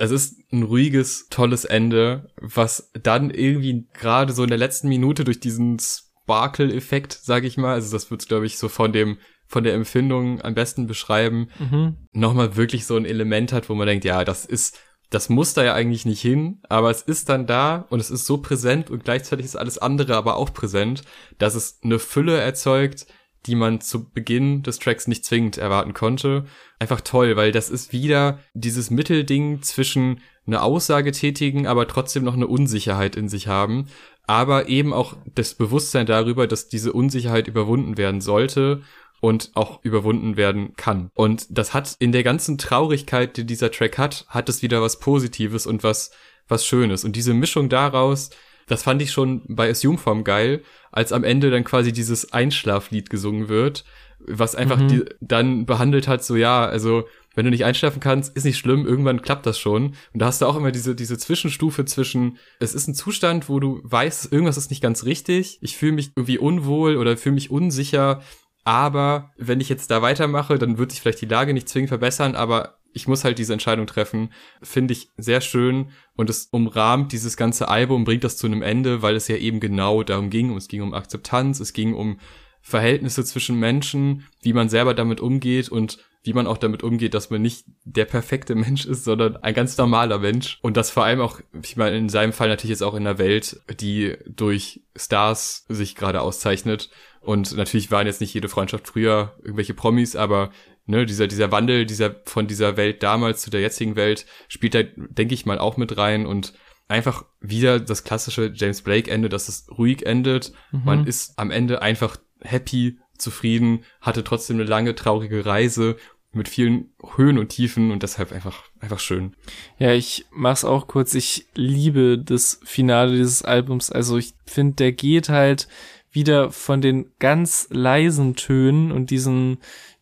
Es 0.00 0.10
ist 0.10 0.50
ein 0.50 0.62
ruhiges, 0.62 1.28
tolles 1.28 1.66
Ende, 1.66 2.32
was 2.40 2.90
dann 2.94 3.28
irgendwie 3.28 3.86
gerade 3.92 4.32
so 4.32 4.42
in 4.42 4.48
der 4.48 4.58
letzten 4.58 4.88
Minute 4.88 5.24
durch 5.24 5.40
diesen 5.40 5.78
Sparkle-Effekt, 5.78 7.12
sag 7.12 7.44
ich 7.44 7.58
mal, 7.58 7.74
also 7.74 7.92
das 7.92 8.10
wird's 8.10 8.26
glaube 8.26 8.46
ich 8.46 8.56
so 8.56 8.68
von 8.68 8.92
dem 8.92 9.18
von 9.46 9.62
der 9.62 9.74
Empfindung 9.74 10.40
am 10.40 10.54
besten 10.54 10.86
beschreiben, 10.86 11.48
mhm. 11.58 11.96
nochmal 12.12 12.56
wirklich 12.56 12.86
so 12.86 12.96
ein 12.96 13.04
Element 13.04 13.52
hat, 13.52 13.68
wo 13.68 13.74
man 13.74 13.86
denkt, 13.86 14.04
ja, 14.06 14.24
das 14.24 14.46
ist 14.46 14.78
das 15.10 15.28
muss 15.28 15.52
da 15.52 15.64
ja 15.64 15.74
eigentlich 15.74 16.06
nicht 16.06 16.22
hin, 16.22 16.62
aber 16.68 16.90
es 16.90 17.02
ist 17.02 17.28
dann 17.28 17.46
da 17.46 17.84
und 17.90 18.00
es 18.00 18.10
ist 18.10 18.24
so 18.24 18.38
präsent 18.38 18.90
und 18.90 19.04
gleichzeitig 19.04 19.44
ist 19.44 19.56
alles 19.56 19.76
andere 19.76 20.16
aber 20.16 20.36
auch 20.36 20.54
präsent, 20.54 21.02
dass 21.36 21.54
es 21.54 21.80
eine 21.82 21.98
Fülle 21.98 22.38
erzeugt, 22.38 23.06
die 23.46 23.54
man 23.54 23.80
zu 23.80 24.10
Beginn 24.10 24.62
des 24.62 24.78
Tracks 24.78 25.08
nicht 25.08 25.24
zwingend 25.24 25.56
erwarten 25.58 25.94
konnte. 25.94 26.44
Einfach 26.78 27.00
toll, 27.00 27.36
weil 27.36 27.52
das 27.52 27.70
ist 27.70 27.92
wieder 27.92 28.38
dieses 28.54 28.90
Mittelding 28.90 29.62
zwischen 29.62 30.20
eine 30.46 30.62
Aussage 30.62 31.12
tätigen, 31.12 31.66
aber 31.66 31.86
trotzdem 31.86 32.24
noch 32.24 32.34
eine 32.34 32.46
Unsicherheit 32.46 33.16
in 33.16 33.28
sich 33.28 33.46
haben, 33.46 33.86
aber 34.26 34.68
eben 34.68 34.92
auch 34.92 35.16
das 35.34 35.54
Bewusstsein 35.54 36.06
darüber, 36.06 36.46
dass 36.46 36.68
diese 36.68 36.92
Unsicherheit 36.92 37.48
überwunden 37.48 37.96
werden 37.96 38.20
sollte 38.20 38.82
und 39.20 39.50
auch 39.54 39.84
überwunden 39.84 40.36
werden 40.36 40.74
kann. 40.76 41.10
Und 41.14 41.46
das 41.50 41.74
hat 41.74 41.96
in 41.98 42.12
der 42.12 42.22
ganzen 42.22 42.58
Traurigkeit, 42.58 43.36
die 43.36 43.44
dieser 43.44 43.70
Track 43.70 43.98
hat, 43.98 44.24
hat 44.28 44.48
es 44.48 44.62
wieder 44.62 44.82
was 44.82 44.98
Positives 44.98 45.66
und 45.66 45.82
was, 45.82 46.10
was 46.48 46.66
Schönes. 46.66 47.04
Und 47.04 47.16
diese 47.16 47.34
Mischung 47.34 47.68
daraus, 47.68 48.30
das 48.70 48.84
fand 48.84 49.02
ich 49.02 49.10
schon 49.10 49.42
bei 49.48 49.68
Assume 49.68 49.98
geil, 50.22 50.62
als 50.92 51.12
am 51.12 51.24
Ende 51.24 51.50
dann 51.50 51.64
quasi 51.64 51.92
dieses 51.92 52.32
Einschlaflied 52.32 53.10
gesungen 53.10 53.48
wird, 53.48 53.84
was 54.20 54.54
einfach 54.54 54.78
mhm. 54.78 54.88
die, 54.88 55.04
dann 55.20 55.66
behandelt 55.66 56.06
hat, 56.06 56.22
so 56.24 56.36
ja, 56.36 56.64
also 56.66 57.04
wenn 57.34 57.44
du 57.44 57.50
nicht 57.50 57.64
einschlafen 57.64 57.98
kannst, 57.98 58.36
ist 58.36 58.44
nicht 58.44 58.58
schlimm, 58.58 58.86
irgendwann 58.86 59.22
klappt 59.22 59.46
das 59.46 59.58
schon. 59.58 59.94
Und 60.12 60.20
da 60.20 60.26
hast 60.26 60.40
du 60.40 60.46
auch 60.46 60.56
immer 60.56 60.70
diese, 60.70 60.94
diese 60.94 61.18
Zwischenstufe 61.18 61.84
zwischen, 61.84 62.38
es 62.60 62.74
ist 62.74 62.86
ein 62.86 62.94
Zustand, 62.94 63.48
wo 63.48 63.58
du 63.58 63.80
weißt, 63.82 64.32
irgendwas 64.32 64.56
ist 64.56 64.70
nicht 64.70 64.82
ganz 64.82 65.04
richtig, 65.04 65.58
ich 65.62 65.76
fühle 65.76 65.92
mich 65.92 66.12
irgendwie 66.14 66.38
unwohl 66.38 66.96
oder 66.96 67.16
fühle 67.16 67.34
mich 67.34 67.50
unsicher, 67.50 68.22
aber 68.62 69.32
wenn 69.36 69.60
ich 69.60 69.68
jetzt 69.68 69.90
da 69.90 70.00
weitermache, 70.00 70.58
dann 70.58 70.78
wird 70.78 70.92
sich 70.92 71.00
vielleicht 71.00 71.22
die 71.22 71.26
Lage 71.26 71.54
nicht 71.54 71.68
zwingend 71.68 71.88
verbessern, 71.88 72.36
aber 72.36 72.79
ich 72.92 73.08
muss 73.08 73.24
halt 73.24 73.38
diese 73.38 73.52
Entscheidung 73.52 73.86
treffen, 73.86 74.32
finde 74.62 74.92
ich 74.92 75.10
sehr 75.16 75.40
schön 75.40 75.90
und 76.16 76.30
es 76.30 76.46
umrahmt 76.50 77.12
dieses 77.12 77.36
ganze 77.36 77.68
Album, 77.68 78.04
bringt 78.04 78.24
das 78.24 78.36
zu 78.36 78.46
einem 78.46 78.62
Ende, 78.62 79.02
weil 79.02 79.16
es 79.16 79.28
ja 79.28 79.36
eben 79.36 79.60
genau 79.60 80.02
darum 80.02 80.30
ging. 80.30 80.54
Es 80.56 80.68
ging 80.68 80.82
um 80.82 80.94
Akzeptanz, 80.94 81.60
es 81.60 81.72
ging 81.72 81.94
um 81.94 82.18
Verhältnisse 82.60 83.24
zwischen 83.24 83.58
Menschen, 83.58 84.26
wie 84.42 84.52
man 84.52 84.68
selber 84.68 84.94
damit 84.94 85.20
umgeht 85.20 85.68
und 85.68 85.98
wie 86.22 86.34
man 86.34 86.46
auch 86.46 86.58
damit 86.58 86.82
umgeht, 86.82 87.14
dass 87.14 87.30
man 87.30 87.40
nicht 87.40 87.64
der 87.84 88.04
perfekte 88.04 88.54
Mensch 88.54 88.84
ist, 88.84 89.04
sondern 89.04 89.36
ein 89.38 89.54
ganz 89.54 89.76
normaler 89.78 90.18
Mensch. 90.18 90.58
Und 90.60 90.76
das 90.76 90.90
vor 90.90 91.04
allem 91.04 91.20
auch, 91.20 91.40
ich 91.62 91.76
meine, 91.76 91.96
in 91.96 92.10
seinem 92.10 92.32
Fall 92.32 92.48
natürlich 92.48 92.70
jetzt 92.70 92.82
auch 92.82 92.94
in 92.94 93.06
einer 93.06 93.18
Welt, 93.18 93.60
die 93.80 94.16
durch 94.26 94.82
Stars 94.94 95.64
sich 95.68 95.96
gerade 95.96 96.20
auszeichnet. 96.20 96.90
Und 97.22 97.56
natürlich 97.56 97.90
waren 97.90 98.06
jetzt 98.06 98.20
nicht 98.20 98.34
jede 98.34 98.48
Freundschaft 98.48 98.88
früher 98.88 99.34
irgendwelche 99.42 99.74
Promis, 99.74 100.14
aber 100.14 100.50
ne, 100.90 101.06
dieser, 101.06 101.26
dieser 101.26 101.50
Wandel 101.52 101.86
dieser, 101.86 102.16
von 102.24 102.46
dieser 102.46 102.76
Welt 102.76 103.02
damals 103.02 103.42
zu 103.42 103.50
der 103.50 103.60
jetzigen 103.60 103.96
Welt 103.96 104.26
spielt 104.48 104.74
da, 104.74 104.82
denke 104.82 105.34
ich 105.34 105.46
mal, 105.46 105.58
auch 105.58 105.76
mit 105.76 105.96
rein 105.96 106.26
und 106.26 106.52
einfach 106.88 107.24
wieder 107.40 107.78
das 107.80 108.04
klassische 108.04 108.52
James 108.54 108.82
Blake 108.82 109.10
Ende, 109.10 109.28
dass 109.28 109.48
es 109.48 109.66
ruhig 109.70 110.04
endet. 110.04 110.52
Mhm. 110.72 110.82
Man 110.84 111.06
ist 111.06 111.38
am 111.38 111.50
Ende 111.50 111.82
einfach 111.82 112.16
happy, 112.40 112.98
zufrieden, 113.16 113.84
hatte 114.00 114.24
trotzdem 114.24 114.56
eine 114.56 114.64
lange, 114.64 114.94
traurige 114.94 115.44
Reise 115.44 115.96
mit 116.32 116.48
vielen 116.48 116.92
Höhen 117.16 117.38
und 117.38 117.48
Tiefen 117.48 117.90
und 117.90 118.02
deshalb 118.02 118.32
einfach, 118.32 118.64
einfach 118.78 119.00
schön. 119.00 119.34
Ja, 119.78 119.92
ich 119.92 120.26
mach's 120.30 120.64
auch 120.64 120.86
kurz. 120.86 121.14
Ich 121.14 121.46
liebe 121.54 122.18
das 122.18 122.60
Finale 122.64 123.16
dieses 123.16 123.42
Albums. 123.42 123.90
Also 123.90 124.16
ich 124.16 124.34
finde, 124.46 124.76
der 124.76 124.92
geht 124.92 125.28
halt 125.28 125.68
wieder 126.12 126.50
von 126.50 126.80
den 126.80 127.10
ganz 127.18 127.68
leisen 127.70 128.36
Tönen 128.36 128.92
und 128.92 129.10
diesen 129.10 129.58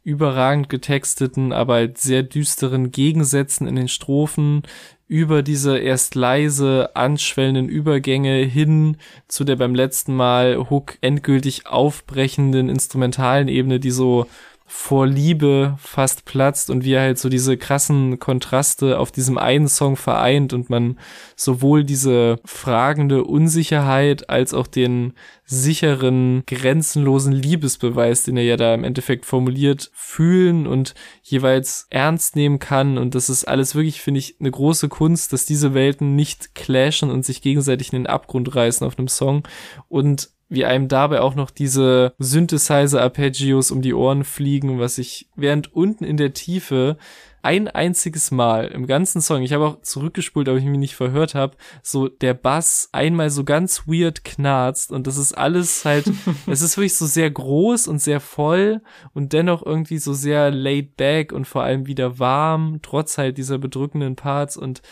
überragend 0.08 0.70
getexteten, 0.70 1.52
aber 1.52 1.74
halt 1.74 1.98
sehr 1.98 2.22
düsteren 2.22 2.90
Gegensätzen 2.90 3.66
in 3.66 3.76
den 3.76 3.88
Strophen 3.88 4.62
über 5.06 5.42
diese 5.42 5.78
erst 5.78 6.14
leise 6.14 6.90
anschwellenden 6.94 7.68
Übergänge 7.68 8.36
hin 8.38 8.96
zu 9.26 9.44
der 9.44 9.56
beim 9.56 9.74
letzten 9.74 10.16
Mal 10.16 10.70
Hook 10.70 10.96
endgültig 11.02 11.66
aufbrechenden 11.66 12.70
instrumentalen 12.70 13.48
Ebene, 13.48 13.80
die 13.80 13.90
so 13.90 14.26
vor 14.70 15.06
Liebe 15.06 15.76
fast 15.78 16.26
platzt 16.26 16.68
und 16.68 16.84
wie 16.84 16.92
er 16.92 17.00
halt 17.00 17.18
so 17.18 17.30
diese 17.30 17.56
krassen 17.56 18.18
Kontraste 18.18 18.98
auf 18.98 19.10
diesem 19.10 19.38
einen 19.38 19.66
Song 19.66 19.96
vereint 19.96 20.52
und 20.52 20.68
man 20.68 20.98
sowohl 21.36 21.84
diese 21.84 22.38
fragende 22.44 23.24
Unsicherheit 23.24 24.28
als 24.28 24.52
auch 24.52 24.66
den 24.66 25.14
sicheren, 25.46 26.42
grenzenlosen 26.46 27.32
Liebesbeweis, 27.32 28.24
den 28.24 28.36
er 28.36 28.44
ja 28.44 28.56
da 28.58 28.74
im 28.74 28.84
Endeffekt 28.84 29.24
formuliert, 29.24 29.90
fühlen 29.94 30.66
und 30.66 30.94
jeweils 31.22 31.86
ernst 31.88 32.36
nehmen 32.36 32.58
kann. 32.58 32.98
Und 32.98 33.14
das 33.14 33.30
ist 33.30 33.48
alles 33.48 33.74
wirklich, 33.74 34.02
finde 34.02 34.18
ich, 34.18 34.36
eine 34.38 34.50
große 34.50 34.90
Kunst, 34.90 35.32
dass 35.32 35.46
diese 35.46 35.72
Welten 35.72 36.14
nicht 36.14 36.54
clashen 36.54 37.10
und 37.10 37.24
sich 37.24 37.40
gegenseitig 37.40 37.94
in 37.94 38.00
den 38.00 38.06
Abgrund 38.06 38.54
reißen 38.54 38.86
auf 38.86 38.98
einem 38.98 39.08
Song. 39.08 39.48
Und 39.88 40.28
wie 40.48 40.64
einem 40.64 40.88
dabei 40.88 41.20
auch 41.20 41.34
noch 41.34 41.50
diese 41.50 42.14
Synthesizer-Arpeggios 42.18 43.70
um 43.70 43.82
die 43.82 43.94
Ohren 43.94 44.24
fliegen, 44.24 44.78
was 44.78 44.98
ich 44.98 45.28
während 45.36 45.72
unten 45.74 46.04
in 46.04 46.16
der 46.16 46.32
Tiefe 46.32 46.96
ein 47.42 47.68
einziges 47.68 48.30
Mal 48.30 48.66
im 48.66 48.86
ganzen 48.86 49.20
Song, 49.20 49.42
ich 49.42 49.52
habe 49.52 49.66
auch 49.66 49.80
zurückgespult, 49.82 50.48
aber 50.48 50.58
ich 50.58 50.64
mich 50.64 50.78
nicht 50.78 50.96
verhört 50.96 51.34
habe, 51.34 51.56
so 51.82 52.08
der 52.08 52.34
Bass 52.34 52.88
einmal 52.92 53.30
so 53.30 53.44
ganz 53.44 53.86
weird 53.86 54.24
knarzt 54.24 54.90
und 54.90 55.06
das 55.06 55.16
ist 55.16 55.32
alles 55.32 55.84
halt, 55.84 56.10
es 56.46 56.62
ist 56.62 56.76
wirklich 56.76 56.96
so 56.96 57.06
sehr 57.06 57.30
groß 57.30 57.86
und 57.88 58.00
sehr 58.00 58.20
voll 58.20 58.82
und 59.14 59.32
dennoch 59.32 59.64
irgendwie 59.64 59.98
so 59.98 60.12
sehr 60.14 60.50
laid 60.50 60.96
back 60.96 61.32
und 61.32 61.46
vor 61.46 61.62
allem 61.62 61.86
wieder 61.86 62.18
warm, 62.18 62.80
trotz 62.82 63.18
halt 63.18 63.38
dieser 63.38 63.58
bedrückenden 63.58 64.16
Parts 64.16 64.56
und 64.56 64.82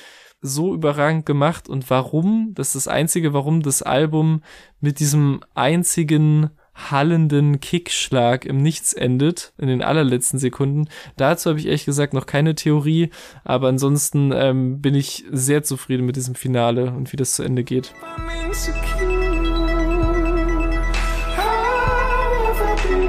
so 0.41 0.75
überragend 0.75 1.27
gemacht 1.27 1.69
und 1.69 1.89
warum, 1.91 2.53
das 2.55 2.69
ist 2.69 2.87
das 2.87 2.89
einzige, 2.89 3.33
warum 3.33 3.63
das 3.63 3.83
Album 3.83 4.43
mit 4.81 5.01
diesem 5.01 5.41
einzigen 5.55 6.51
hallenden 6.77 7.61
Kickschlag 7.61 8.45
im 8.45 8.63
Nichts 8.63 8.93
endet, 8.93 9.55
in 9.59 9.69
den 9.69 9.83
allerletzten 9.83 10.39
Sekunden. 10.39 10.89
Dazu 11.17 11.51
habe 11.51 11.59
ich 11.59 11.67
ehrlich 11.67 11.87
gesagt 11.87 12.13
noch 12.13 12.27
keine 12.27 12.55
Theorie, 12.55 13.11
aber 13.45 13.69
ansonsten 13.69 14.31
ähm, 14.33 14.83
bin 14.83 14.95
ich 14.95 15.25
sehr 15.31 15.63
zufrieden 15.63 16.07
mit 16.07 16.17
diesem 16.17 16.35
Finale 16.35 16.93
und 16.93 17.13
wie 17.13 17.17
das 17.17 17.35
zu 17.35 17.43
Ende 17.43 17.65
geht. 17.65 17.95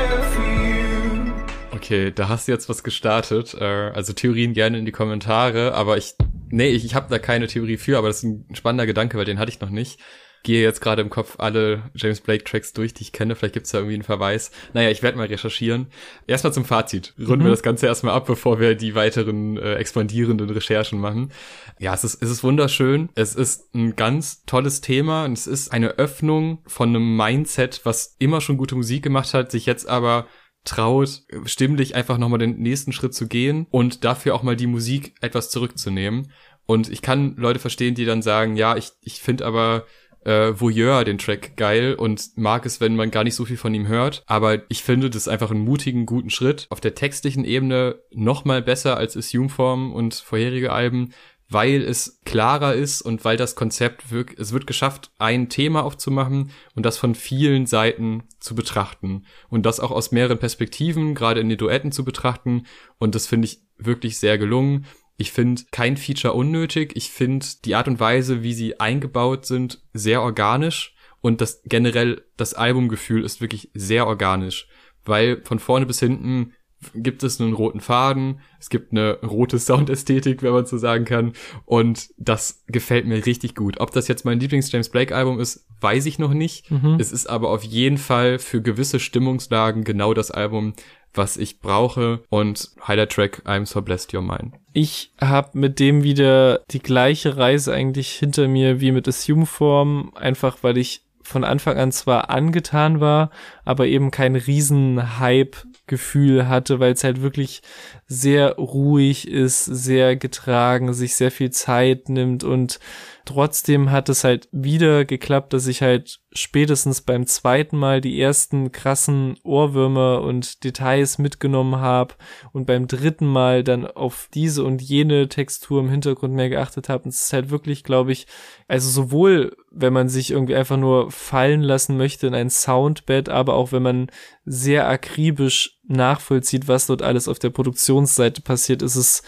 Okay, 1.92 2.10
da 2.10 2.30
hast 2.30 2.48
du 2.48 2.52
jetzt 2.52 2.70
was 2.70 2.84
gestartet. 2.84 3.52
Äh, 3.52 3.64
also 3.64 4.14
Theorien 4.14 4.54
gerne 4.54 4.78
in 4.78 4.86
die 4.86 4.92
Kommentare, 4.92 5.74
aber 5.74 5.98
ich, 5.98 6.14
nee, 6.48 6.68
ich, 6.68 6.86
ich 6.86 6.94
habe 6.94 7.10
da 7.10 7.18
keine 7.18 7.48
Theorie 7.48 7.76
für, 7.76 7.98
aber 7.98 8.08
das 8.08 8.18
ist 8.18 8.22
ein 8.22 8.46
spannender 8.54 8.86
Gedanke, 8.86 9.18
weil 9.18 9.26
den 9.26 9.38
hatte 9.38 9.50
ich 9.50 9.60
noch 9.60 9.68
nicht. 9.68 10.00
Gehe 10.42 10.62
jetzt 10.62 10.80
gerade 10.80 11.02
im 11.02 11.10
Kopf 11.10 11.34
alle 11.38 11.90
James 11.94 12.22
Blake 12.22 12.44
Tracks 12.44 12.72
durch, 12.72 12.94
die 12.94 13.02
ich 13.02 13.12
kenne. 13.12 13.36
Vielleicht 13.36 13.52
gibt's 13.52 13.72
da 13.72 13.78
irgendwie 13.78 13.94
einen 13.94 14.04
Verweis. 14.04 14.52
Naja, 14.72 14.90
ich 14.90 15.02
werde 15.02 15.18
mal 15.18 15.26
recherchieren. 15.26 15.88
Erstmal 16.26 16.54
zum 16.54 16.64
Fazit. 16.64 17.12
Runden 17.18 17.40
mhm. 17.40 17.44
wir 17.44 17.50
das 17.50 17.62
Ganze 17.62 17.86
erstmal 17.86 18.14
ab, 18.14 18.24
bevor 18.24 18.58
wir 18.58 18.74
die 18.74 18.94
weiteren 18.94 19.58
äh, 19.58 19.74
expandierenden 19.74 20.48
Recherchen 20.48 20.98
machen. 20.98 21.30
Ja, 21.78 21.92
es 21.92 22.04
ist, 22.04 22.22
es 22.22 22.30
ist 22.30 22.42
wunderschön. 22.42 23.10
Es 23.14 23.34
ist 23.34 23.72
ein 23.74 23.96
ganz 23.96 24.44
tolles 24.46 24.80
Thema 24.80 25.26
und 25.26 25.34
es 25.34 25.46
ist 25.46 25.70
eine 25.70 25.98
Öffnung 25.98 26.62
von 26.66 26.88
einem 26.88 27.16
Mindset, 27.16 27.82
was 27.84 28.16
immer 28.18 28.40
schon 28.40 28.56
gute 28.56 28.76
Musik 28.76 29.02
gemacht 29.02 29.34
hat, 29.34 29.50
sich 29.50 29.66
jetzt 29.66 29.86
aber 29.86 30.26
traut, 30.64 31.22
stimmlich 31.44 31.94
einfach 31.94 32.18
nochmal 32.18 32.38
den 32.38 32.58
nächsten 32.58 32.92
Schritt 32.92 33.14
zu 33.14 33.26
gehen 33.26 33.66
und 33.70 34.04
dafür 34.04 34.34
auch 34.34 34.42
mal 34.42 34.56
die 34.56 34.66
Musik 34.66 35.14
etwas 35.20 35.50
zurückzunehmen. 35.50 36.30
Und 36.66 36.88
ich 36.88 37.02
kann 37.02 37.34
Leute 37.36 37.58
verstehen, 37.58 37.94
die 37.94 38.04
dann 38.04 38.22
sagen, 38.22 38.56
ja, 38.56 38.76
ich, 38.76 38.90
ich 39.00 39.20
finde 39.20 39.44
aber 39.44 39.84
äh, 40.24 40.52
Voyeur 40.58 41.04
den 41.04 41.18
Track 41.18 41.56
geil 41.56 41.94
und 41.94 42.36
mag 42.36 42.64
es, 42.66 42.80
wenn 42.80 42.96
man 42.96 43.10
gar 43.10 43.24
nicht 43.24 43.34
so 43.34 43.44
viel 43.44 43.56
von 43.56 43.74
ihm 43.74 43.88
hört. 43.88 44.22
Aber 44.26 44.62
ich 44.70 44.82
finde 44.82 45.10
das 45.10 45.28
einfach 45.28 45.50
einen 45.50 45.64
mutigen, 45.64 46.06
guten 46.06 46.30
Schritt. 46.30 46.66
Auf 46.70 46.80
der 46.80 46.94
textlichen 46.94 47.44
Ebene 47.44 48.00
nochmal 48.12 48.62
besser 48.62 48.96
als 48.96 49.16
Assume 49.16 49.48
Form 49.48 49.92
und 49.92 50.14
vorherige 50.14 50.72
Alben, 50.72 51.12
weil 51.52 51.82
es 51.82 52.20
klarer 52.24 52.74
ist 52.74 53.02
und 53.02 53.24
weil 53.24 53.36
das 53.36 53.54
Konzept 53.54 54.10
wirkt, 54.10 54.38
es 54.38 54.52
wird 54.52 54.66
geschafft, 54.66 55.10
ein 55.18 55.48
Thema 55.48 55.84
aufzumachen 55.84 56.50
und 56.74 56.86
das 56.86 56.98
von 56.98 57.14
vielen 57.14 57.66
Seiten 57.66 58.24
zu 58.40 58.54
betrachten 58.54 59.24
und 59.48 59.66
das 59.66 59.80
auch 59.80 59.90
aus 59.90 60.12
mehreren 60.12 60.38
Perspektiven, 60.38 61.14
gerade 61.14 61.40
in 61.40 61.48
den 61.48 61.58
Duetten 61.58 61.92
zu 61.92 62.04
betrachten 62.04 62.64
und 62.98 63.14
das 63.14 63.26
finde 63.26 63.46
ich 63.46 63.60
wirklich 63.76 64.18
sehr 64.18 64.38
gelungen. 64.38 64.86
Ich 65.16 65.32
finde 65.32 65.62
kein 65.70 65.96
Feature 65.96 66.34
unnötig. 66.34 66.92
Ich 66.96 67.10
finde 67.10 67.46
die 67.64 67.74
Art 67.74 67.86
und 67.86 68.00
Weise, 68.00 68.42
wie 68.42 68.54
sie 68.54 68.80
eingebaut 68.80 69.46
sind, 69.46 69.82
sehr 69.92 70.22
organisch 70.22 70.94
und 71.20 71.40
das 71.40 71.62
generell 71.64 72.24
das 72.36 72.54
Albumgefühl 72.54 73.24
ist 73.24 73.40
wirklich 73.40 73.70
sehr 73.74 74.06
organisch, 74.06 74.68
weil 75.04 75.42
von 75.44 75.58
vorne 75.58 75.86
bis 75.86 76.00
hinten 76.00 76.52
gibt 76.94 77.22
es 77.22 77.40
einen 77.40 77.52
roten 77.52 77.80
Faden, 77.80 78.40
es 78.58 78.70
gibt 78.70 78.92
eine 78.92 79.18
rote 79.20 79.58
Soundästhetik, 79.58 80.42
wenn 80.42 80.52
man 80.52 80.66
so 80.66 80.78
sagen 80.78 81.04
kann, 81.04 81.32
und 81.64 82.10
das 82.16 82.62
gefällt 82.66 83.06
mir 83.06 83.24
richtig 83.24 83.54
gut. 83.54 83.80
Ob 83.80 83.92
das 83.92 84.08
jetzt 84.08 84.24
mein 84.24 84.40
Lieblings-James 84.40 84.88
Blake-Album 84.88 85.40
ist, 85.40 85.66
weiß 85.80 86.06
ich 86.06 86.18
noch 86.18 86.34
nicht. 86.34 86.70
Mhm. 86.70 86.96
Es 86.98 87.12
ist 87.12 87.26
aber 87.26 87.50
auf 87.50 87.62
jeden 87.62 87.98
Fall 87.98 88.38
für 88.38 88.62
gewisse 88.62 89.00
Stimmungslagen 89.00 89.84
genau 89.84 90.14
das 90.14 90.30
Album, 90.30 90.74
was 91.14 91.36
ich 91.36 91.60
brauche 91.60 92.22
und 92.30 92.70
Highlight-Track 92.86 93.42
I'm 93.44 93.66
So 93.66 93.82
Blessed 93.82 94.12
You're 94.12 94.22
Mine. 94.22 94.52
Ich 94.72 95.12
habe 95.20 95.58
mit 95.58 95.78
dem 95.78 96.02
wieder 96.02 96.62
die 96.70 96.80
gleiche 96.80 97.36
Reise 97.36 97.72
eigentlich 97.72 98.12
hinter 98.12 98.48
mir 98.48 98.80
wie 98.80 98.92
mit 98.92 99.06
Assume 99.06 99.46
Form, 99.46 100.12
einfach 100.14 100.58
weil 100.62 100.78
ich 100.78 101.04
von 101.22 101.44
Anfang 101.44 101.76
an 101.76 101.92
zwar 101.92 102.30
angetan 102.30 103.00
war, 103.00 103.30
aber 103.64 103.86
eben 103.86 104.10
kein 104.10 104.36
riesen 104.36 105.18
Hype 105.18 105.56
Gefühl 105.92 106.48
hatte, 106.48 106.80
weil 106.80 106.94
es 106.94 107.04
halt 107.04 107.20
wirklich 107.20 107.60
sehr 108.06 108.54
ruhig 108.56 109.28
ist, 109.28 109.66
sehr 109.66 110.16
getragen, 110.16 110.94
sich 110.94 111.16
sehr 111.16 111.30
viel 111.30 111.50
Zeit 111.50 112.08
nimmt 112.08 112.44
und 112.44 112.80
trotzdem 113.26 113.90
hat 113.90 114.08
es 114.08 114.24
halt 114.24 114.48
wieder 114.52 115.04
geklappt, 115.04 115.52
dass 115.52 115.66
ich 115.66 115.82
halt 115.82 116.20
spätestens 116.32 117.02
beim 117.02 117.26
zweiten 117.26 117.76
Mal 117.76 118.00
die 118.00 118.18
ersten 118.18 118.72
krassen 118.72 119.36
Ohrwürmer 119.42 120.22
und 120.22 120.64
Details 120.64 121.18
mitgenommen 121.18 121.76
habe 121.76 122.14
und 122.54 122.66
beim 122.66 122.86
dritten 122.86 123.26
Mal 123.26 123.64
dann 123.64 123.86
auf 123.86 124.30
diese 124.32 124.64
und 124.64 124.80
jene 124.80 125.28
Textur 125.28 125.80
im 125.80 125.90
Hintergrund 125.90 126.32
mehr 126.32 126.48
geachtet 126.48 126.88
habe. 126.88 127.04
Und 127.04 127.10
es 127.10 127.24
ist 127.24 127.32
halt 127.34 127.50
wirklich, 127.50 127.84
glaube 127.84 128.12
ich, 128.12 128.26
also 128.66 128.88
sowohl 128.88 129.54
wenn 129.74 129.92
man 129.92 130.08
sich 130.08 130.30
irgendwie 130.30 130.54
einfach 130.54 130.76
nur 130.76 131.10
fallen 131.10 131.62
lassen 131.62 131.96
möchte 131.96 132.26
in 132.26 132.34
ein 132.34 132.50
Soundbed, 132.50 133.28
aber 133.28 133.54
auch 133.54 133.72
wenn 133.72 133.82
man 133.82 134.10
sehr 134.44 134.88
akribisch 134.88 135.78
nachvollzieht, 135.86 136.68
was 136.68 136.86
dort 136.86 137.02
alles 137.02 137.28
auf 137.28 137.38
der 137.38 137.50
Produktionsseite 137.50 138.40
passiert, 138.40 138.82
ist 138.82 138.96
es 138.96 139.22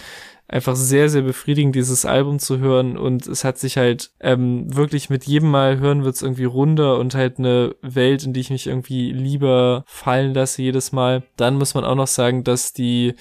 einfach 0.47 0.77
sehr, 0.77 1.09
sehr 1.09 1.23
befriedigend, 1.23 1.75
dieses 1.75 2.05
Album 2.05 2.39
zu 2.39 2.59
hören 2.59 2.99
und 2.99 3.27
es 3.27 3.45
hat 3.45 3.59
sich 3.59 3.79
halt 3.79 4.11
ähm, 4.21 4.75
wirklich 4.75 5.09
mit 5.09 5.25
jedem 5.25 5.51
Mal 5.51 5.79
hören 5.79 6.05
wird 6.05 6.17
es 6.17 6.23
irgendwie 6.23 6.45
runder 6.45 6.99
und 6.99 7.15
halt 7.15 7.39
eine 7.39 7.75
Welt, 7.81 8.25
in 8.25 8.35
die 8.35 8.41
ich 8.41 8.51
mich 8.51 8.67
irgendwie 8.67 9.11
lieber 9.11 9.85
fallen 9.87 10.35
lasse 10.35 10.61
jedes 10.61 10.93
Mal. 10.93 11.23
Dann 11.37 11.57
muss 11.57 11.75
man 11.75 11.85
auch 11.85 11.95
noch 11.95 12.07
sagen, 12.07 12.45
dass 12.45 12.75
die 12.75 13.15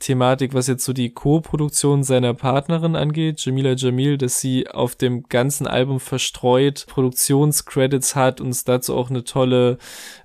Thematik, 0.00 0.54
was 0.54 0.66
jetzt 0.66 0.84
so 0.84 0.94
die 0.94 1.10
Co-Produktion 1.10 2.02
seiner 2.02 2.32
Partnerin 2.32 2.96
angeht, 2.96 3.38
Jamila 3.44 3.74
Jamil, 3.74 4.16
dass 4.16 4.40
sie 4.40 4.66
auf 4.66 4.96
dem 4.96 5.24
ganzen 5.28 5.66
Album 5.66 6.00
verstreut 6.00 6.86
Produktionscredits 6.88 8.16
hat 8.16 8.40
und 8.40 8.48
es 8.48 8.64
dazu 8.64 8.96
auch 8.96 9.10
eine 9.10 9.24
tolle, 9.24 9.76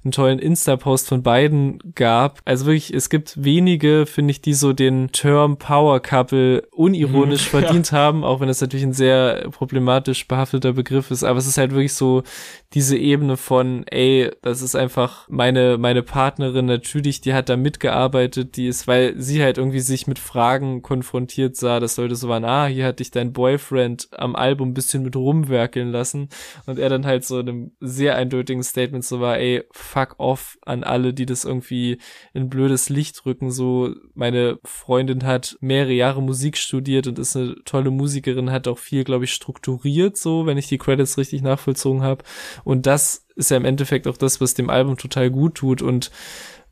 einen 0.03 0.13
tollen 0.13 0.39
Insta-Post 0.39 1.09
von 1.09 1.23
beiden 1.23 1.79
gab. 1.93 2.39
Also 2.45 2.65
wirklich, 2.65 2.93
es 2.93 3.09
gibt 3.09 3.43
wenige, 3.43 4.05
finde 4.05 4.31
ich, 4.31 4.41
die 4.41 4.53
so 4.53 4.71
den 4.71 5.11
Term 5.11 5.57
Power 5.57 5.99
Couple 5.99 6.65
unironisch 6.71 7.45
mhm, 7.47 7.49
verdient 7.59 7.91
ja. 7.91 7.97
haben, 7.97 8.23
auch 8.23 8.39
wenn 8.39 8.47
das 8.47 8.61
natürlich 8.61 8.85
ein 8.85 8.93
sehr 8.93 9.49
problematisch 9.51 10.25
behafteter 10.25 10.71
Begriff 10.71 11.11
ist, 11.11 11.25
aber 11.25 11.37
es 11.37 11.47
ist 11.47 11.57
halt 11.57 11.71
wirklich 11.71 11.93
so 11.93 12.23
diese 12.73 12.97
Ebene 12.97 13.35
von, 13.35 13.85
ey, 13.87 14.31
das 14.41 14.61
ist 14.61 14.75
einfach 14.75 15.27
meine, 15.27 15.77
meine 15.77 16.01
Partnerin, 16.01 16.65
natürlich, 16.65 17.19
die 17.19 17.33
hat 17.33 17.49
da 17.49 17.57
mitgearbeitet, 17.57 18.55
die 18.55 18.67
ist, 18.67 18.87
weil 18.87 19.15
sie 19.17 19.43
halt 19.43 19.57
irgendwie 19.65 19.79
sich 19.79 20.05
mit 20.05 20.19
Fragen 20.19 20.83
konfrontiert 20.83 21.55
sah, 21.55 21.79
dass 21.79 21.97
Leute 21.97 22.15
so 22.15 22.29
waren, 22.29 22.45
ah, 22.45 22.67
hier 22.67 22.85
hat 22.85 22.99
dich 22.99 23.09
dein 23.09 23.33
Boyfriend 23.33 24.07
am 24.11 24.35
Album 24.35 24.69
ein 24.69 24.73
bisschen 24.75 25.01
mit 25.01 25.15
rumwerkeln 25.15 25.91
lassen. 25.91 26.29
Und 26.67 26.77
er 26.77 26.89
dann 26.89 27.05
halt 27.05 27.25
so 27.25 27.39
in 27.39 27.49
einem 27.49 27.71
sehr 27.79 28.15
eindeutigen 28.15 28.61
Statement 28.61 29.03
so 29.03 29.19
war, 29.19 29.39
ey, 29.39 29.63
fuck 29.71 30.15
off 30.19 30.59
an 30.65 30.83
alle, 30.83 31.13
die 31.13 31.25
das 31.25 31.45
irgendwie 31.45 31.97
in 32.33 32.49
blödes 32.49 32.89
Licht 32.89 33.25
rücken, 33.25 33.49
so 33.49 33.95
meine 34.13 34.59
Freundin 34.63 35.25
hat 35.25 35.57
mehrere 35.61 35.93
Jahre 35.93 36.21
Musik 36.21 36.57
studiert 36.57 37.07
und 37.07 37.17
ist 37.17 37.35
eine 37.35 37.55
tolle 37.65 37.89
Musikerin, 37.89 38.51
hat 38.51 38.67
auch 38.67 38.77
viel, 38.77 39.03
glaube 39.03 39.25
ich, 39.25 39.33
strukturiert, 39.33 40.15
so, 40.17 40.45
wenn 40.45 40.59
ich 40.59 40.67
die 40.67 40.77
Credits 40.77 41.17
richtig 41.17 41.41
nachvollzogen 41.41 42.03
habe 42.03 42.23
und 42.63 42.85
das 42.85 43.25
ist 43.35 43.51
ja 43.51 43.57
im 43.57 43.65
Endeffekt 43.65 44.07
auch 44.07 44.17
das, 44.17 44.39
was 44.39 44.53
dem 44.53 44.69
Album 44.69 44.97
total 44.97 45.29
gut 45.29 45.55
tut. 45.55 45.81
Und 45.81 46.11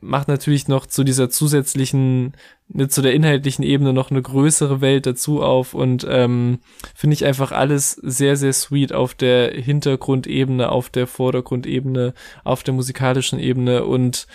macht 0.04 0.28
natürlich 0.28 0.68
noch 0.68 0.86
zu 0.86 1.04
dieser 1.04 1.30
zusätzlichen, 1.30 2.34
ne, 2.68 2.88
zu 2.88 3.02
der 3.02 3.14
inhaltlichen 3.14 3.64
Ebene 3.64 3.94
noch 3.94 4.12
eine 4.12 4.22
größere 4.22 4.82
Welt 4.82 5.06
dazu 5.06 5.42
auf 5.42 5.74
und 5.74 6.06
ähm, 6.10 6.60
finde 6.94 7.16
ich 7.16 7.26
einfach 7.26 7.52
alles 7.52 7.94
sehr, 7.94 8.36
sehr 8.36 8.54
sweet 8.54 8.94
auf 8.94 9.16
der 9.16 9.52
Hintergrundebene, 9.52 10.70
auf 10.70 10.90
der 10.90 11.08
Vordergrundebene, 11.08 12.14
auf 12.44 12.64
der 12.64 12.74
musikalischen 12.74 13.40
Ebene 13.40 13.86
und 13.86 14.28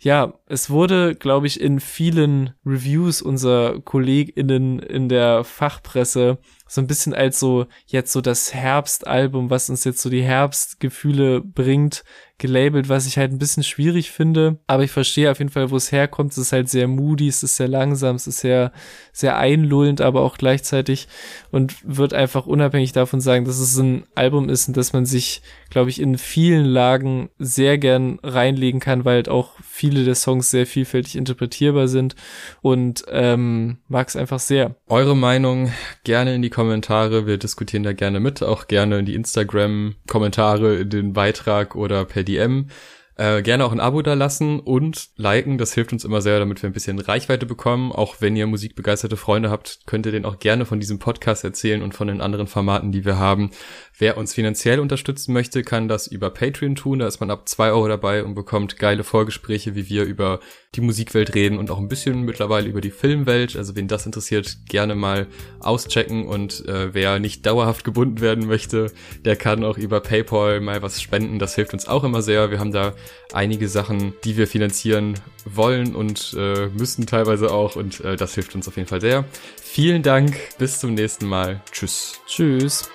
ja, 0.00 0.34
es 0.46 0.68
wurde, 0.68 1.14
glaube 1.14 1.46
ich, 1.46 1.60
in 1.60 1.80
vielen 1.80 2.50
Reviews 2.66 3.22
unserer 3.22 3.80
KollegInnen 3.80 4.78
in 4.78 5.08
der 5.08 5.42
Fachpresse 5.42 6.38
so 6.66 6.80
ein 6.80 6.86
bisschen 6.86 7.14
als 7.14 7.38
so 7.38 7.66
jetzt 7.86 8.12
so 8.12 8.20
das 8.20 8.52
Herbstalbum, 8.52 9.50
was 9.50 9.70
uns 9.70 9.84
jetzt 9.84 10.00
so 10.00 10.10
die 10.10 10.22
Herbstgefühle 10.22 11.40
bringt, 11.40 12.04
gelabelt, 12.38 12.90
was 12.90 13.06
ich 13.06 13.16
halt 13.16 13.32
ein 13.32 13.38
bisschen 13.38 13.62
schwierig 13.62 14.10
finde. 14.10 14.58
Aber 14.66 14.82
ich 14.82 14.90
verstehe 14.90 15.30
auf 15.30 15.38
jeden 15.38 15.50
Fall, 15.50 15.70
wo 15.70 15.76
es 15.76 15.90
herkommt. 15.90 16.32
Es 16.32 16.38
ist 16.38 16.52
halt 16.52 16.68
sehr 16.68 16.86
moody, 16.86 17.28
es 17.28 17.42
ist 17.42 17.56
sehr 17.56 17.68
langsam, 17.68 18.16
es 18.16 18.26
ist 18.26 18.40
sehr, 18.40 18.72
sehr 19.12 19.38
einlullend, 19.38 20.02
aber 20.02 20.20
auch 20.20 20.36
gleichzeitig 20.36 21.08
und 21.50 21.76
wird 21.82 22.12
einfach 22.12 22.46
unabhängig 22.46 22.92
davon 22.92 23.22
sagen, 23.22 23.46
dass 23.46 23.58
es 23.58 23.78
ein 23.78 24.04
Album 24.14 24.50
ist 24.50 24.68
und 24.68 24.76
dass 24.76 24.92
man 24.92 25.06
sich, 25.06 25.40
glaube 25.70 25.88
ich, 25.88 26.00
in 26.00 26.18
vielen 26.18 26.66
Lagen 26.66 27.30
sehr 27.38 27.78
gern 27.78 28.18
reinlegen 28.22 28.80
kann, 28.80 29.06
weil 29.06 29.16
halt 29.16 29.28
auch 29.30 29.52
viele 29.62 30.04
der 30.04 30.14
Songs 30.14 30.50
sehr 30.50 30.66
vielfältig 30.66 31.16
interpretierbar 31.16 31.88
sind 31.88 32.16
und 32.60 33.04
ähm, 33.08 33.78
mag 33.88 34.08
es 34.08 34.16
einfach 34.16 34.40
sehr. 34.40 34.76
Eure 34.88 35.16
Meinung 35.16 35.72
gerne 36.04 36.34
in 36.34 36.42
die 36.42 36.50
Kommentare. 36.56 37.26
Wir 37.26 37.36
diskutieren 37.36 37.82
da 37.82 37.92
gerne 37.92 38.18
mit, 38.18 38.42
auch 38.42 38.66
gerne 38.66 39.00
in 39.00 39.04
die 39.04 39.14
Instagram-Kommentare, 39.14 40.76
in 40.76 40.88
den 40.88 41.12
Beitrag 41.12 41.76
oder 41.76 42.06
per 42.06 42.22
DM. 42.22 42.68
Äh, 43.18 43.40
gerne 43.40 43.64
auch 43.64 43.72
ein 43.72 43.80
Abo 43.80 44.02
da 44.02 44.12
lassen 44.12 44.60
und 44.60 45.08
liken, 45.16 45.56
das 45.56 45.72
hilft 45.72 45.94
uns 45.94 46.04
immer 46.04 46.20
sehr, 46.20 46.38
damit 46.38 46.62
wir 46.62 46.68
ein 46.68 46.74
bisschen 46.74 46.98
Reichweite 46.98 47.46
bekommen. 47.46 47.90
Auch 47.90 48.16
wenn 48.20 48.36
ihr 48.36 48.46
musikbegeisterte 48.46 49.16
Freunde 49.16 49.48
habt, 49.48 49.80
könnt 49.86 50.04
ihr 50.04 50.12
denen 50.12 50.26
auch 50.26 50.38
gerne 50.38 50.66
von 50.66 50.80
diesem 50.80 50.98
Podcast 50.98 51.42
erzählen 51.42 51.82
und 51.82 51.94
von 51.94 52.08
den 52.08 52.20
anderen 52.20 52.46
Formaten, 52.46 52.92
die 52.92 53.06
wir 53.06 53.18
haben. 53.18 53.52
Wer 53.98 54.18
uns 54.18 54.34
finanziell 54.34 54.80
unterstützen 54.80 55.32
möchte, 55.32 55.62
kann 55.62 55.88
das 55.88 56.06
über 56.06 56.28
Patreon 56.28 56.74
tun. 56.74 56.98
Da 56.98 57.06
ist 57.06 57.20
man 57.20 57.30
ab 57.30 57.48
zwei 57.48 57.70
Euro 57.70 57.88
dabei 57.88 58.22
und 58.22 58.34
bekommt 58.34 58.78
geile 58.78 59.02
Vorgespräche, 59.02 59.74
wie 59.74 59.88
wir 59.88 60.04
über 60.04 60.40
die 60.74 60.82
Musikwelt 60.82 61.34
reden 61.34 61.56
und 61.56 61.70
auch 61.70 61.78
ein 61.78 61.88
bisschen 61.88 62.20
mittlerweile 62.20 62.68
über 62.68 62.82
die 62.82 62.90
Filmwelt. 62.90 63.56
Also 63.56 63.74
wen 63.76 63.88
das 63.88 64.04
interessiert, 64.04 64.58
gerne 64.68 64.94
mal 64.94 65.26
auschecken. 65.60 66.26
Und 66.26 66.66
äh, 66.66 66.92
wer 66.92 67.18
nicht 67.18 67.46
dauerhaft 67.46 67.84
gebunden 67.84 68.20
werden 68.20 68.46
möchte, 68.46 68.92
der 69.24 69.36
kann 69.36 69.64
auch 69.64 69.78
über 69.78 70.00
PayPal 70.00 70.60
mal 70.60 70.82
was 70.82 71.00
spenden. 71.00 71.38
Das 71.38 71.54
hilft 71.54 71.72
uns 71.72 71.88
auch 71.88 72.04
immer 72.04 72.20
sehr. 72.20 72.50
Wir 72.50 72.58
haben 72.58 72.72
da 72.72 72.92
einige 73.32 73.68
Sachen, 73.68 74.14
die 74.24 74.36
wir 74.36 74.46
finanzieren 74.46 75.14
wollen 75.44 75.94
und 75.94 76.34
äh, 76.38 76.66
müssen 76.68 77.06
teilweise 77.06 77.50
auch. 77.52 77.76
Und 77.76 78.00
äh, 78.00 78.16
das 78.16 78.34
hilft 78.34 78.54
uns 78.54 78.68
auf 78.68 78.76
jeden 78.76 78.88
Fall 78.88 79.00
sehr. 79.00 79.24
Vielen 79.60 80.02
Dank. 80.02 80.36
Bis 80.58 80.80
zum 80.80 80.94
nächsten 80.94 81.26
Mal. 81.26 81.62
Tschüss. 81.70 82.20
Tschüss. 82.26 82.88